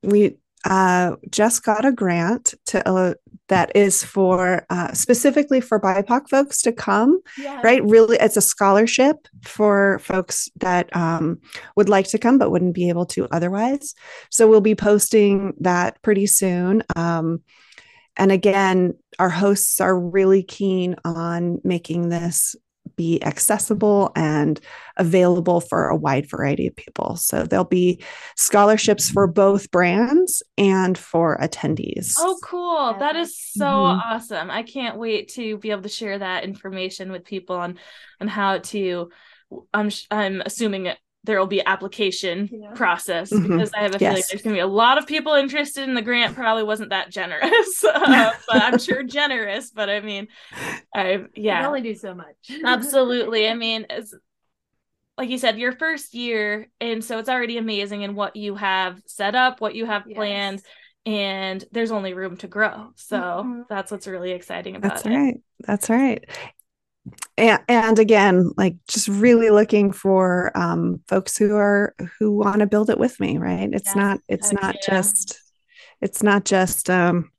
we 0.04 0.38
uh, 0.66 1.16
just 1.30 1.64
got 1.64 1.86
a 1.86 1.92
grant 1.92 2.54
to 2.66 2.88
uh, 2.88 3.14
that 3.48 3.76
is 3.76 4.04
for 4.04 4.66
uh, 4.70 4.94
specifically 4.94 5.60
for 5.62 5.80
BIPOC 5.80 6.30
folks 6.30 6.62
to 6.62 6.72
come. 6.72 7.20
Yes. 7.38 7.64
Right, 7.64 7.84
really, 7.84 8.18
it's 8.20 8.38
a 8.38 8.42
scholarship 8.42 9.16
for 9.44 10.00
folks 10.00 10.50
that 10.58 10.96
um, 10.96 11.40
would 11.76 11.90
like 11.90 12.08
to 12.10 12.20
come 12.20 12.38
but 12.38 12.52
wouldn't 12.52 12.76
be 12.76 12.90
able 12.90 13.06
to 13.08 13.28
otherwise. 13.32 13.96
So 14.30 14.48
we'll 14.48 14.62
be 14.62 14.76
posting 14.76 15.54
that 15.62 16.02
pretty 16.02 16.28
soon. 16.28 16.84
Um, 16.96 17.42
and 18.18 18.32
again, 18.32 18.96
our 19.18 19.30
hosts 19.30 19.82
are 19.82 19.98
really 19.98 20.44
keen 20.44 20.96
on 21.06 21.62
making 21.64 22.10
this 22.10 22.56
be 22.96 23.24
accessible 23.24 24.12
and 24.16 24.60
available 24.98 25.62
for 25.62 25.88
a 25.88 25.96
wide 25.96 26.30
variety 26.30 26.68
of 26.68 26.76
people. 26.76 27.16
So 27.16 27.44
there'll 27.44 27.64
be 27.64 28.04
scholarships 28.36 29.10
for 29.10 29.26
both 29.26 29.72
brands 29.72 30.44
and 30.58 30.98
for 30.98 31.38
attendees. 31.38 32.16
Oh, 32.18 32.38
cool. 32.44 32.96
That 33.00 33.16
is 33.16 33.40
so 33.40 33.66
mm-hmm. 33.66 34.00
awesome. 34.00 34.52
I 34.52 34.64
can't 34.64 34.98
wait 34.98 35.30
to 35.36 35.58
be 35.58 35.72
able 35.72 35.84
to 35.84 35.90
share 35.90 36.20
that 36.20 36.44
information 36.44 37.12
with 37.12 37.24
people 37.24 37.56
on 37.56 37.80
on 38.20 38.28
how 38.28 38.58
to 38.58 39.10
I'm 39.74 39.90
I'm 40.12 40.42
assuming 40.46 40.92
there 41.24 41.40
will 41.40 41.48
be 41.48 41.64
application 41.66 42.50
yeah. 42.52 42.72
process 42.74 43.32
mm-hmm. 43.32 43.58
because 43.58 43.74
I 43.74 43.82
have 43.82 43.96
a 43.96 43.98
yes. 44.00 44.12
feeling 44.12 44.24
there's 44.30 44.42
going 44.42 44.56
to 44.56 44.58
be 44.58 44.62
a 44.62 44.68
lot 44.68 44.98
of 44.98 45.06
people 45.06 45.34
interested 45.34 45.84
in 45.88 45.94
the 45.94 46.02
grant. 46.02 46.36
Probably 46.36 46.64
wasn't 46.64 46.92
that 46.92 47.12
generous, 47.12 47.84
uh, 47.94 48.32
but 48.48 48.62
I'm 48.62 48.80
sure 48.80 49.04
generous. 49.04 49.72
But 49.72 49.90
I 49.90 50.00
mean, 50.00 50.28
I 50.96 51.26
yeah, 51.36 51.68
only 51.68 51.82
do 51.82 51.96
so 51.96 52.16
much. 52.16 52.52
absolutely. 52.64 53.50
I 53.50 53.54
mean, 53.56 53.86
as 53.90 54.14
like 55.18 55.30
you 55.30 55.38
said, 55.38 55.60
your 55.60 55.74
first 55.74 56.14
year, 56.14 56.70
and 56.80 57.04
so 57.04 57.20
it's 57.20 57.30
already 57.30 57.58
amazing 57.58 58.04
in 58.04 58.16
what 58.16 58.38
you 58.38 58.56
have 58.56 59.02
set 59.06 59.36
up, 59.36 59.60
what 59.60 59.76
you 59.76 59.86
have 59.86 60.06
yes. 60.08 60.16
planned, 60.16 60.62
and 61.06 61.66
there's 61.74 61.92
only 61.92 62.14
room 62.14 62.38
to 62.38 62.48
grow. 62.48 62.92
So 62.96 63.20
mm-hmm. 63.20 63.62
that's 63.68 63.92
what's 63.92 64.08
really 64.08 64.32
exciting 64.32 64.78
about 64.78 64.90
that's 64.90 65.06
it. 65.06 65.10
That's 65.10 65.18
right. 65.18 65.42
That's 65.66 65.90
right 65.90 66.26
and, 67.38 67.62
and 67.68 68.00
again 68.00 68.52
like 68.58 68.76
just 68.88 69.08
really 69.08 69.50
looking 69.50 69.92
for 69.92 70.52
um, 70.56 71.02
folks 71.08 71.38
who 71.38 71.56
are 71.56 71.96
who 72.18 72.32
want 72.32 72.60
to 72.60 72.68
build 72.68 72.90
it 72.90 73.00
with 73.00 73.20
me 73.20 73.38
right 73.38 73.70
it's 73.72 73.96
not 73.96 74.20
it's 74.28 74.52
not 74.52 74.76
yeah. 74.76 74.96
just 74.96 75.42
it's 76.02 76.24
not 76.24 76.46
just 76.46 76.90
um 76.90 77.32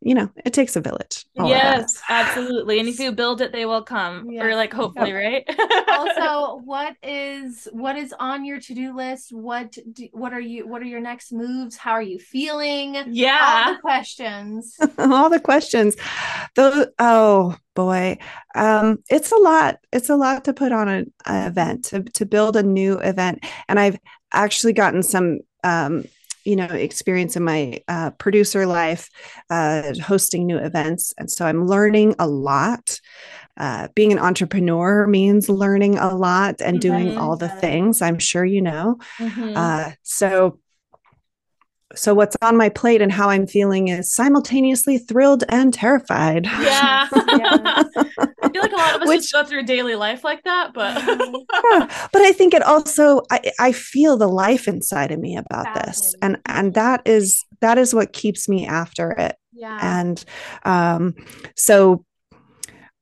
you 0.00 0.14
know 0.14 0.30
it 0.44 0.52
takes 0.52 0.76
a 0.76 0.80
village 0.80 1.24
yes 1.34 2.00
absolutely. 2.08 2.78
And 2.78 2.88
if 2.88 2.98
you 2.98 3.12
build 3.12 3.40
it 3.40 3.52
they 3.52 3.66
will 3.66 3.82
come 3.82 4.30
yeah. 4.30 4.44
or 4.44 4.54
like 4.54 4.72
hopefully 4.72 5.12
right? 5.12 5.44
Also 5.88 6.58
what 6.64 6.96
is 7.02 7.68
what 7.72 7.96
is 7.96 8.14
on 8.18 8.44
your 8.44 8.60
to-do 8.60 8.94
list? 8.94 9.32
What 9.32 9.76
do, 9.92 10.08
what 10.12 10.32
are 10.32 10.40
you 10.40 10.66
what 10.66 10.82
are 10.82 10.86
your 10.86 11.00
next 11.00 11.32
moves? 11.32 11.76
How 11.76 11.92
are 11.92 12.02
you 12.02 12.18
feeling? 12.18 12.96
Yeah. 13.08 13.64
all 13.66 13.74
the 13.74 13.80
questions. 13.80 14.76
All 14.98 15.30
the 15.30 15.40
questions. 15.40 15.96
Those 16.54 16.86
oh 16.98 17.56
boy. 17.74 18.18
Um 18.54 19.02
it's 19.10 19.32
a 19.32 19.36
lot 19.36 19.78
it's 19.92 20.10
a 20.10 20.16
lot 20.16 20.44
to 20.44 20.52
put 20.52 20.72
on 20.72 20.88
an 20.88 21.12
event 21.26 21.86
to, 21.86 22.02
to 22.02 22.26
build 22.26 22.56
a 22.56 22.62
new 22.62 22.98
event. 22.98 23.44
And 23.68 23.80
i've 23.80 23.98
actually 24.32 24.72
gotten 24.72 25.02
some 25.02 25.40
um 25.62 26.04
you 26.44 26.56
know 26.56 26.66
experience 26.66 27.36
in 27.36 27.42
my 27.42 27.80
uh, 27.88 28.10
producer 28.12 28.66
life 28.66 29.08
uh, 29.50 29.92
hosting 30.02 30.46
new 30.46 30.58
events 30.58 31.14
and 31.18 31.30
so 31.30 31.46
i'm 31.46 31.66
learning 31.66 32.14
a 32.18 32.26
lot 32.26 33.00
uh, 33.56 33.88
being 33.94 34.12
an 34.12 34.18
entrepreneur 34.18 35.06
means 35.06 35.48
learning 35.48 35.96
a 35.96 36.14
lot 36.14 36.60
and 36.60 36.80
doing 36.80 37.08
mm-hmm. 37.08 37.18
all 37.18 37.36
the 37.36 37.48
things 37.48 38.02
i'm 38.02 38.18
sure 38.18 38.44
you 38.44 38.62
know 38.62 38.98
mm-hmm. 39.18 39.52
Uh, 39.56 39.92
so 40.02 40.58
so 41.94 42.12
what's 42.12 42.36
on 42.42 42.56
my 42.56 42.68
plate 42.68 43.00
and 43.00 43.12
how 43.12 43.30
i'm 43.30 43.46
feeling 43.46 43.88
is 43.88 44.12
simultaneously 44.12 44.98
thrilled 44.98 45.44
and 45.48 45.72
terrified 45.72 46.44
yeah, 46.44 47.08
yeah. 47.28 47.82
Feel 48.54 48.62
like 48.62 48.72
a 48.72 48.76
lot 48.76 48.96
of 48.96 49.02
us 49.02 49.08
Which, 49.08 49.20
just 49.22 49.32
go 49.32 49.44
through 49.44 49.64
daily 49.64 49.94
life 49.96 50.24
like 50.24 50.42
that 50.44 50.72
but 50.72 50.94
yeah, 50.96 52.08
but 52.12 52.22
i 52.22 52.32
think 52.32 52.54
it 52.54 52.62
also 52.62 53.22
I, 53.30 53.52
I 53.58 53.72
feel 53.72 54.16
the 54.16 54.28
life 54.28 54.68
inside 54.68 55.10
of 55.10 55.18
me 55.18 55.36
about 55.36 55.66
this 55.74 56.14
and 56.22 56.38
and 56.46 56.74
that 56.74 57.02
is 57.06 57.44
that 57.64 57.78
is 57.78 57.94
what 57.94 58.12
keeps 58.12 58.48
me 58.48 58.66
after 58.66 59.10
it. 59.12 59.36
Yeah. 59.52 59.78
And 59.80 60.24
um 60.64 61.14
so 61.56 62.04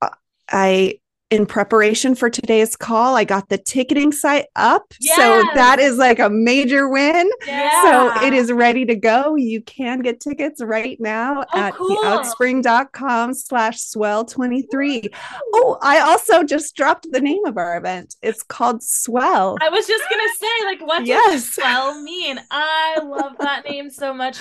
uh, 0.01 0.11
I 0.51 1.01
in 1.33 1.47
preparation 1.47 2.15
for 2.15 2.29
today's 2.29 2.77
call, 2.77 3.17
I 3.17 3.25
got 3.25 3.49
the 3.49 3.57
ticketing 3.57 4.13
site 4.13 4.47
up. 4.55 4.93
Yes. 5.01 5.17
So 5.17 5.55
that 5.55 5.79
is 5.79 5.97
like 5.97 6.19
a 6.19 6.29
major 6.29 6.91
win. 6.91 7.31
Yeah. 7.47 7.83
So 7.83 8.27
it 8.27 8.35
is 8.35 8.53
ready 8.53 8.85
to 8.85 8.95
go. 8.95 9.35
You 9.37 9.63
can 9.63 10.01
get 10.01 10.21
tickets 10.21 10.63
right 10.63 10.99
now 11.01 11.45
oh, 11.55 11.59
at 11.59 11.75
cool. 11.75 11.97
theoutspring.com 11.97 13.33
slash 13.33 13.81
swell 13.81 14.27
23. 14.27 15.09
Oh, 15.55 15.79
I 15.81 16.01
also 16.01 16.43
just 16.43 16.77
dropped 16.77 17.11
the 17.11 17.21
name 17.21 17.47
of 17.47 17.57
our 17.57 17.79
event. 17.79 18.15
It's 18.21 18.43
called 18.43 18.83
Swell. 18.83 19.57
I 19.63 19.71
was 19.71 19.87
just 19.87 20.05
gonna 20.11 20.23
say, 20.39 20.65
like, 20.67 20.87
what 20.87 20.99
does 20.99 21.09
yes. 21.09 21.55
swell 21.55 22.03
mean? 22.03 22.41
I 22.51 23.01
love 23.03 23.37
that 23.41 23.65
name 23.65 23.89
so 23.89 24.13
much. 24.13 24.39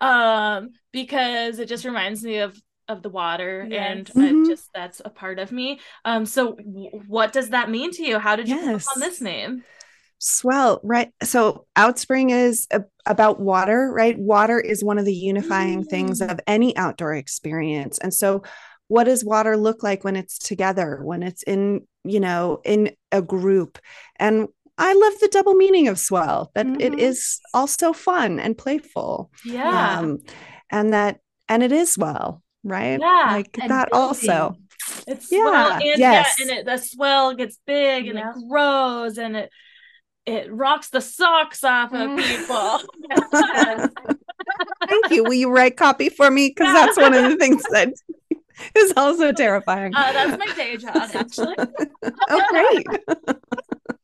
Um, 0.00 0.70
because 0.92 1.60
it 1.60 1.68
just 1.68 1.84
reminds 1.84 2.22
me 2.24 2.38
of 2.38 2.60
of 2.88 3.02
the 3.02 3.08
water 3.08 3.66
yes. 3.68 3.90
and 3.90 4.06
mm-hmm. 4.06 4.48
just 4.48 4.68
that's 4.74 5.00
a 5.04 5.10
part 5.10 5.38
of 5.38 5.52
me 5.52 5.80
um 6.04 6.26
so 6.26 6.54
w- 6.54 6.90
what 7.06 7.32
does 7.32 7.50
that 7.50 7.70
mean 7.70 7.90
to 7.90 8.04
you 8.04 8.18
how 8.18 8.36
did 8.36 8.48
you 8.48 8.56
yes. 8.56 8.86
on 8.94 9.00
this 9.00 9.20
name 9.20 9.62
Swell, 10.26 10.80
right? 10.82 11.12
So 11.22 11.66
Outspring 11.76 12.30
is 12.30 12.66
a, 12.70 12.84
about 13.04 13.40
water, 13.40 13.92
right? 13.92 14.18
Water 14.18 14.58
is 14.58 14.82
one 14.82 14.96
of 14.96 15.04
the 15.04 15.14
unifying 15.14 15.84
mm. 15.84 15.88
things 15.88 16.22
of 16.22 16.40
any 16.46 16.74
outdoor 16.78 17.14
experience. 17.14 17.98
And 17.98 18.14
so 18.14 18.42
what 18.88 19.04
does 19.04 19.24
water 19.24 19.56
look 19.56 19.82
like 19.82 20.02
when 20.02 20.16
it's 20.16 20.38
together, 20.38 21.00
when 21.02 21.22
it's 21.22 21.42
in, 21.42 21.86
you 22.04 22.20
know, 22.20 22.60
in 22.64 22.92
a 23.12 23.20
group? 23.20 23.78
And 24.16 24.48
I 24.78 24.92
love 24.94 25.12
the 25.20 25.28
double 25.28 25.54
meaning 25.54 25.88
of 25.88 25.98
swell, 25.98 26.50
that 26.54 26.66
mm-hmm. 26.66 26.80
it 26.80 26.98
is 26.98 27.40
also 27.52 27.92
fun 27.92 28.40
and 28.40 28.56
playful. 28.56 29.30
Yeah. 29.44 29.98
Um, 29.98 30.20
and 30.70 30.92
that, 30.92 31.20
and 31.48 31.62
it 31.62 31.70
is 31.70 31.98
well, 31.98 32.42
right? 32.64 32.98
Yeah. 33.00 33.28
Like 33.30 33.52
that 33.52 33.90
building. 33.90 33.92
also. 33.92 34.56
It's 35.06 35.30
yeah, 35.30 35.38
swell 35.38 35.72
and 35.72 35.82
yes. 35.98 36.34
yeah, 36.38 36.42
and 36.42 36.50
it, 36.50 36.66
the 36.66 36.76
swell 36.78 37.34
gets 37.34 37.58
big 37.66 38.06
and 38.08 38.18
yeah. 38.18 38.30
it 38.30 38.48
grows 38.48 39.18
and 39.18 39.36
it 39.36 39.50
it 40.26 40.52
rocks 40.52 40.88
the 40.88 41.00
socks 41.00 41.62
off 41.64 41.92
of 41.92 42.10
mm. 42.10 42.22
people. 42.22 42.80
Thank 44.88 45.10
you. 45.10 45.24
Will 45.24 45.34
you 45.34 45.50
write 45.50 45.76
copy 45.76 46.08
for 46.08 46.30
me? 46.30 46.48
Because 46.48 46.72
that's 46.72 46.96
one 46.96 47.14
of 47.14 47.30
the 47.30 47.36
things 47.36 47.62
that 47.70 47.92
is 48.74 48.92
also 48.96 49.32
terrifying. 49.32 49.92
Uh, 50.04 50.12
that's 50.12 50.38
my 50.38 50.54
day 50.54 50.76
job, 50.76 51.10
actually. 51.14 51.54
oh, 52.30 52.42
great. 52.50 52.86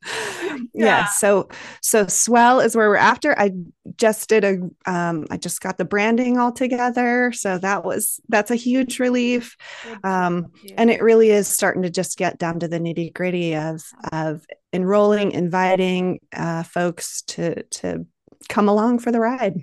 yeah. 0.05 0.65
yeah. 0.73 1.05
So, 1.05 1.49
so 1.81 2.07
swell 2.07 2.59
is 2.59 2.75
where 2.75 2.89
we're 2.89 2.95
after. 2.95 3.37
I 3.37 3.51
just 3.97 4.29
did 4.29 4.43
a, 4.43 4.91
um, 4.91 5.25
I 5.29 5.37
just 5.37 5.61
got 5.61 5.77
the 5.77 5.85
branding 5.85 6.37
all 6.37 6.51
together. 6.51 7.31
So 7.33 7.57
that 7.57 7.83
was, 7.83 8.19
that's 8.29 8.51
a 8.51 8.55
huge 8.55 8.99
relief. 8.99 9.55
Um, 10.03 10.51
and 10.77 10.89
it 10.89 11.01
really 11.01 11.29
is 11.29 11.47
starting 11.47 11.83
to 11.83 11.89
just 11.89 12.17
get 12.17 12.37
down 12.37 12.59
to 12.59 12.67
the 12.67 12.79
nitty 12.79 13.13
gritty 13.13 13.55
of, 13.55 13.83
of 14.11 14.45
enrolling, 14.73 15.31
inviting 15.31 16.19
uh, 16.33 16.63
folks 16.63 17.21
to, 17.23 17.63
to 17.63 18.05
come 18.49 18.69
along 18.69 18.99
for 18.99 19.11
the 19.11 19.19
ride. 19.19 19.61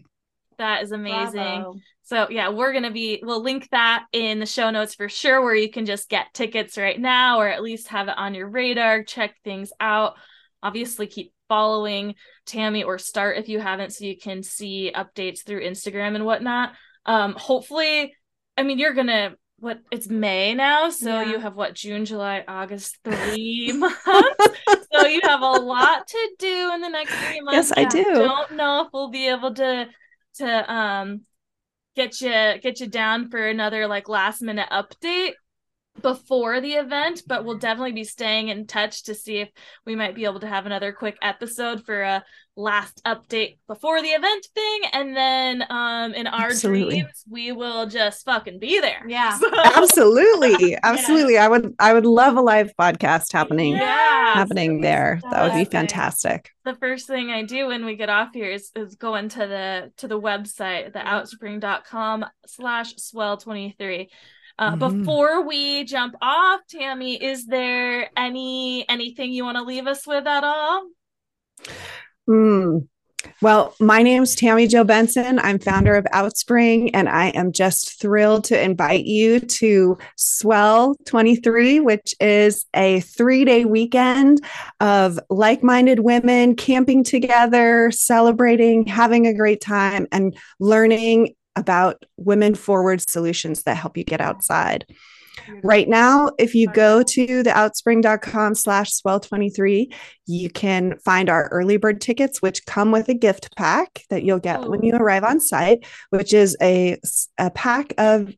That 0.58 0.82
is 0.82 0.92
amazing. 0.92 1.32
Bravo. 1.32 1.76
So 2.08 2.26
yeah, 2.30 2.48
we're 2.48 2.72
gonna 2.72 2.90
be 2.90 3.20
we'll 3.22 3.42
link 3.42 3.68
that 3.70 4.06
in 4.14 4.38
the 4.38 4.46
show 4.46 4.70
notes 4.70 4.94
for 4.94 5.10
sure, 5.10 5.42
where 5.42 5.54
you 5.54 5.70
can 5.70 5.84
just 5.84 6.08
get 6.08 6.32
tickets 6.32 6.78
right 6.78 6.98
now 6.98 7.38
or 7.38 7.46
at 7.46 7.62
least 7.62 7.88
have 7.88 8.08
it 8.08 8.16
on 8.16 8.32
your 8.32 8.48
radar, 8.48 9.04
check 9.04 9.34
things 9.44 9.72
out. 9.78 10.14
Obviously, 10.62 11.06
keep 11.06 11.34
following 11.50 12.14
Tami 12.46 12.82
or 12.82 12.96
start 12.96 13.36
if 13.36 13.50
you 13.50 13.60
haven't, 13.60 13.92
so 13.92 14.06
you 14.06 14.16
can 14.16 14.42
see 14.42 14.90
updates 14.94 15.44
through 15.44 15.60
Instagram 15.60 16.14
and 16.14 16.24
whatnot. 16.24 16.72
Um, 17.04 17.34
hopefully, 17.34 18.14
I 18.56 18.62
mean 18.62 18.78
you're 18.78 18.94
gonna 18.94 19.34
what 19.58 19.80
it's 19.90 20.08
May 20.08 20.54
now, 20.54 20.88
so 20.88 21.20
yeah. 21.20 21.30
you 21.32 21.38
have 21.38 21.56
what 21.56 21.74
June, 21.74 22.06
July, 22.06 22.42
August, 22.48 22.96
three 23.04 23.70
months. 23.76 23.98
so 24.94 25.06
you 25.06 25.20
have 25.24 25.42
a 25.42 25.50
lot 25.50 26.06
to 26.06 26.30
do 26.38 26.70
in 26.72 26.80
the 26.80 26.88
next 26.88 27.12
three 27.12 27.42
months. 27.42 27.68
Yes, 27.68 27.72
I 27.76 27.84
do. 27.84 28.00
I 28.00 28.14
Don't 28.14 28.52
know 28.52 28.86
if 28.86 28.94
we'll 28.94 29.10
be 29.10 29.28
able 29.28 29.52
to 29.52 29.88
to 30.36 30.72
um 30.72 31.20
get 31.98 32.20
you 32.20 32.60
get 32.62 32.78
you 32.78 32.86
down 32.86 33.28
for 33.28 33.44
another 33.44 33.88
like 33.88 34.08
last 34.08 34.40
minute 34.40 34.68
update 34.70 35.32
before 36.02 36.60
the 36.60 36.74
event, 36.74 37.22
but 37.26 37.44
we'll 37.44 37.58
definitely 37.58 37.92
be 37.92 38.04
staying 38.04 38.48
in 38.48 38.66
touch 38.66 39.04
to 39.04 39.14
see 39.14 39.38
if 39.38 39.48
we 39.84 39.96
might 39.96 40.14
be 40.14 40.24
able 40.24 40.40
to 40.40 40.46
have 40.46 40.66
another 40.66 40.92
quick 40.92 41.16
episode 41.22 41.84
for 41.84 42.02
a 42.02 42.24
last 42.56 43.00
update 43.04 43.58
before 43.68 44.02
the 44.02 44.08
event 44.08 44.46
thing. 44.52 44.80
And 44.92 45.16
then 45.16 45.64
um 45.70 46.12
in 46.14 46.26
our 46.26 46.46
Absolutely. 46.46 47.00
dreams, 47.00 47.24
we 47.28 47.52
will 47.52 47.86
just 47.86 48.24
fucking 48.24 48.58
be 48.58 48.80
there. 48.80 49.04
Yeah. 49.08 49.38
So, 49.48 49.50
Absolutely. 49.54 50.76
Absolutely. 50.82 51.34
Yeah. 51.34 51.44
I 51.44 51.48
would 51.48 51.74
I 51.78 51.94
would 51.94 52.06
love 52.06 52.36
a 52.36 52.40
live 52.40 52.72
podcast 52.78 53.32
happening 53.32 53.74
yeah. 53.74 54.34
happening 54.34 54.80
there. 54.80 55.20
That 55.30 55.44
would 55.44 55.56
be 55.56 55.64
fantastic. 55.64 56.50
The 56.64 56.74
first 56.74 57.06
thing 57.06 57.30
I 57.30 57.44
do 57.44 57.68
when 57.68 57.84
we 57.84 57.94
get 57.94 58.08
off 58.08 58.30
here 58.34 58.50
is, 58.50 58.70
is 58.74 58.96
go 58.96 59.14
into 59.14 59.38
the 59.38 59.92
to 59.98 60.08
the 60.08 60.20
website, 60.20 60.92
the 60.92 60.98
outspring.com 60.98 62.26
slash 62.46 62.96
swell 62.96 63.36
23 63.36 64.10
uh, 64.58 64.72
mm-hmm. 64.74 65.02
Before 65.02 65.46
we 65.46 65.84
jump 65.84 66.16
off, 66.20 66.60
Tami, 66.72 67.20
is 67.20 67.46
there 67.46 68.10
any 68.16 68.88
anything 68.88 69.32
you 69.32 69.44
want 69.44 69.56
to 69.56 69.62
leave 69.62 69.86
us 69.86 70.06
with 70.06 70.26
at 70.26 70.42
all? 70.42 70.88
Mm. 72.28 72.88
Well, 73.40 73.74
my 73.80 74.02
name's 74.02 74.36
Tami 74.36 74.68
Jo 74.68 74.84
Benson. 74.84 75.38
I'm 75.40 75.58
founder 75.58 75.94
of 75.94 76.04
Outspring, 76.06 76.90
and 76.94 77.08
I 77.08 77.28
am 77.28 77.52
just 77.52 78.00
thrilled 78.00 78.44
to 78.44 78.60
invite 78.60 79.04
you 79.04 79.40
to 79.40 79.98
Swell 80.16 80.94
23, 81.06 81.80
which 81.80 82.14
is 82.20 82.66
a 82.74 83.00
three 83.00 83.44
day 83.44 83.64
weekend 83.64 84.40
of 84.80 85.20
like 85.30 85.62
minded 85.62 86.00
women 86.00 86.56
camping 86.56 87.04
together, 87.04 87.90
celebrating, 87.92 88.86
having 88.86 89.26
a 89.26 89.34
great 89.34 89.60
time, 89.60 90.06
and 90.10 90.36
learning 90.60 91.34
about 91.58 92.04
women 92.16 92.54
forward 92.54 93.00
solutions 93.08 93.64
that 93.64 93.76
help 93.76 93.96
you 93.96 94.04
get 94.04 94.20
outside. 94.20 94.86
Right 95.62 95.88
now, 95.88 96.30
if 96.38 96.54
you 96.54 96.68
go 96.68 97.02
to 97.02 97.42
the 97.42 97.50
outspring.com 97.50 98.54
slash 98.54 98.92
swell23, 98.92 99.92
you 100.26 100.50
can 100.50 100.98
find 100.98 101.30
our 101.30 101.48
early 101.48 101.76
bird 101.76 102.00
tickets, 102.00 102.42
which 102.42 102.66
come 102.66 102.90
with 102.90 103.08
a 103.08 103.14
gift 103.14 103.56
pack 103.56 104.02
that 104.10 104.24
you'll 104.24 104.40
get 104.40 104.68
when 104.68 104.82
you 104.82 104.94
arrive 104.94 105.24
on 105.24 105.40
site, 105.40 105.86
which 106.10 106.34
is 106.34 106.56
a, 106.60 106.98
a 107.38 107.50
pack 107.50 107.94
of 107.98 108.34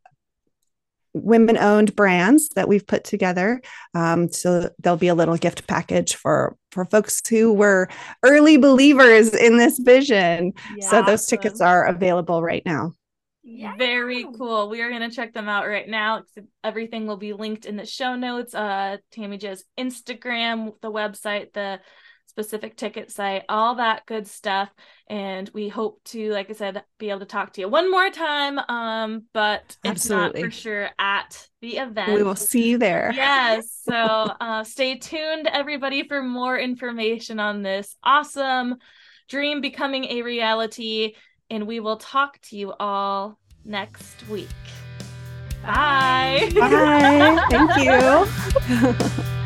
women 1.12 1.58
owned 1.58 1.96
brands 1.96 2.50
that 2.50 2.68
we've 2.68 2.86
put 2.86 3.04
together. 3.04 3.60
Um, 3.94 4.30
so 4.30 4.70
there'll 4.78 4.96
be 4.96 5.08
a 5.08 5.14
little 5.14 5.36
gift 5.36 5.66
package 5.66 6.14
for 6.14 6.56
for 6.70 6.84
folks 6.84 7.20
who 7.28 7.52
were 7.52 7.88
early 8.22 8.56
believers 8.56 9.34
in 9.34 9.56
this 9.56 9.78
vision. 9.78 10.52
Yeah, 10.76 10.88
so 10.88 11.02
those 11.02 11.26
tickets 11.26 11.60
are 11.60 11.84
available 11.86 12.42
right 12.42 12.62
now. 12.64 12.92
Yeah. 13.52 13.76
Very 13.76 14.24
cool. 14.36 14.68
We 14.68 14.80
are 14.80 14.90
going 14.90 15.08
to 15.08 15.14
check 15.14 15.34
them 15.34 15.48
out 15.48 15.66
right 15.66 15.88
now. 15.88 16.22
Everything 16.62 17.06
will 17.06 17.16
be 17.16 17.32
linked 17.32 17.66
in 17.66 17.76
the 17.76 17.84
show 17.84 18.14
notes. 18.14 18.54
Uh, 18.54 18.98
Tami 19.12 19.40
Jo's 19.40 19.64
Instagram, 19.78 20.72
the 20.80 20.90
website, 20.90 21.52
the 21.52 21.80
specific 22.28 22.76
ticket 22.76 23.10
site, 23.10 23.42
all 23.48 23.74
that 23.74 24.06
good 24.06 24.28
stuff. 24.28 24.70
And 25.08 25.50
we 25.52 25.68
hope 25.68 26.00
to, 26.06 26.30
like 26.30 26.48
I 26.48 26.52
said, 26.52 26.84
be 26.98 27.10
able 27.10 27.20
to 27.20 27.26
talk 27.26 27.52
to 27.54 27.60
you 27.60 27.68
one 27.68 27.90
more 27.90 28.08
time. 28.08 28.58
Um, 28.60 29.24
but 29.34 29.76
Absolutely. 29.84 30.42
not 30.42 30.48
for 30.48 30.50
sure 30.52 30.90
at 30.98 31.48
the 31.60 31.78
event. 31.78 32.14
We 32.14 32.22
will 32.22 32.36
see 32.36 32.70
you 32.70 32.78
there. 32.78 33.10
Yes. 33.12 33.80
So 33.82 33.94
uh, 34.40 34.62
stay 34.62 34.96
tuned, 34.96 35.48
everybody, 35.48 36.06
for 36.06 36.22
more 36.22 36.56
information 36.56 37.40
on 37.40 37.62
this 37.62 37.96
awesome 38.04 38.76
dream 39.28 39.60
becoming 39.60 40.04
a 40.04 40.22
reality 40.22 41.14
and 41.50 41.66
we 41.66 41.80
will 41.80 41.96
talk 41.96 42.40
to 42.42 42.56
you 42.56 42.72
all 42.78 43.38
next 43.64 44.28
week. 44.28 44.48
Bye. 45.62 46.50
Bye. 46.54 47.44
Thank 47.50 47.76
you. 47.84 49.26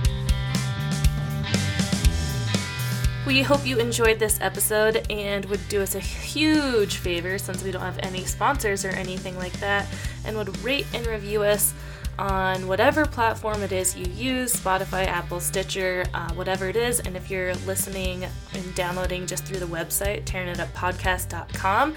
We 3.27 3.41
hope 3.41 3.67
you 3.67 3.79
enjoyed 3.79 4.19
this 4.19 4.39
episode 4.43 5.07
and 5.11 5.47
would 5.47 5.67
do 5.71 5.81
us 5.81 5.95
a 5.95 6.01
huge 6.01 6.97
favor 6.97 7.39
since 7.39 7.63
we 7.63 7.71
don't 7.71 7.81
have 7.81 7.99
any 8.03 8.27
sponsors 8.27 8.85
or 8.85 8.91
anything 8.91 9.35
like 9.39 9.59
that, 9.61 9.87
and 10.27 10.37
would 10.37 10.63
rate 10.63 10.87
and 10.93 11.07
review 11.07 11.43
us 11.43 11.73
on 12.19 12.67
whatever 12.67 13.05
platform 13.05 13.62
it 13.62 13.73
is 13.73 13.97
you 13.97 14.07
use 14.12 14.55
Spotify, 14.55 15.07
Apple, 15.07 15.41
Stitcher, 15.41 16.05
uh, 16.15 16.33
whatever 16.35 16.69
it 16.69 16.77
is. 16.77 17.01
And 17.01 17.17
if 17.17 17.31
you're 17.31 17.55
listening 17.67 18.25
and 18.55 18.75
downloading 18.75 19.27
just 19.27 19.45
through 19.45 19.61
the 19.61 19.67
website, 19.67 20.25
tarinituppodcast.com, 20.25 21.95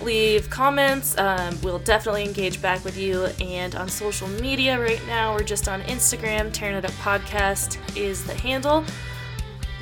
leave 0.00 0.50
comments. 0.50 1.16
Um, 1.18 1.58
we'll 1.62 1.78
definitely 1.80 2.24
engage 2.24 2.60
back 2.60 2.84
with 2.84 2.96
you. 2.96 3.26
And 3.40 3.74
on 3.74 3.88
social 3.88 4.28
media 4.28 4.78
right 4.80 5.04
now, 5.06 5.34
we're 5.34 5.42
just 5.42 5.68
on 5.68 5.82
Instagram. 5.82 6.50
Tarin 6.50 6.78
It 6.78 6.84
Up 6.84 6.90
Podcast 6.92 7.78
is 7.96 8.24
the 8.24 8.34
handle. 8.34 8.84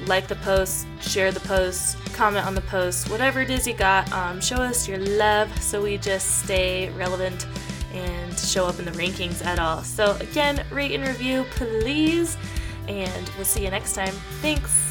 Like 0.07 0.29
the 0.29 0.37
post, 0.37 0.87
share 1.01 1.33
the 1.33 1.41
post, 1.41 1.97
comment 2.12 2.47
on 2.47 2.55
the 2.55 2.61
post, 2.62 3.11
whatever 3.11 3.41
it 3.41 3.51
is 3.51 3.67
you 3.67 3.75
got. 3.75 4.12
Um, 4.12 4.41
show 4.41 4.57
us 4.57 4.87
your 4.87 4.99
love 4.99 5.51
so 5.62 5.83
we 5.83 5.97
just 5.97 6.45
stay 6.45 6.91
relevant 6.91 7.47
and 7.97 8.39
show 8.39 8.67
up 8.67 8.79
in 8.79 8.85
the 8.85 8.91
rankings 8.93 9.45
at 9.45 9.59
all. 9.59 9.83
So, 9.83 10.17
again, 10.21 10.65
rate 10.71 10.93
and 10.93 11.07
review, 11.07 11.45
please. 11.51 12.37
And 12.89 13.31
we'll 13.37 13.45
see 13.45 13.65
you 13.65 13.71
next 13.71 13.95
time. 13.95 14.13
Thanks. 14.41 14.86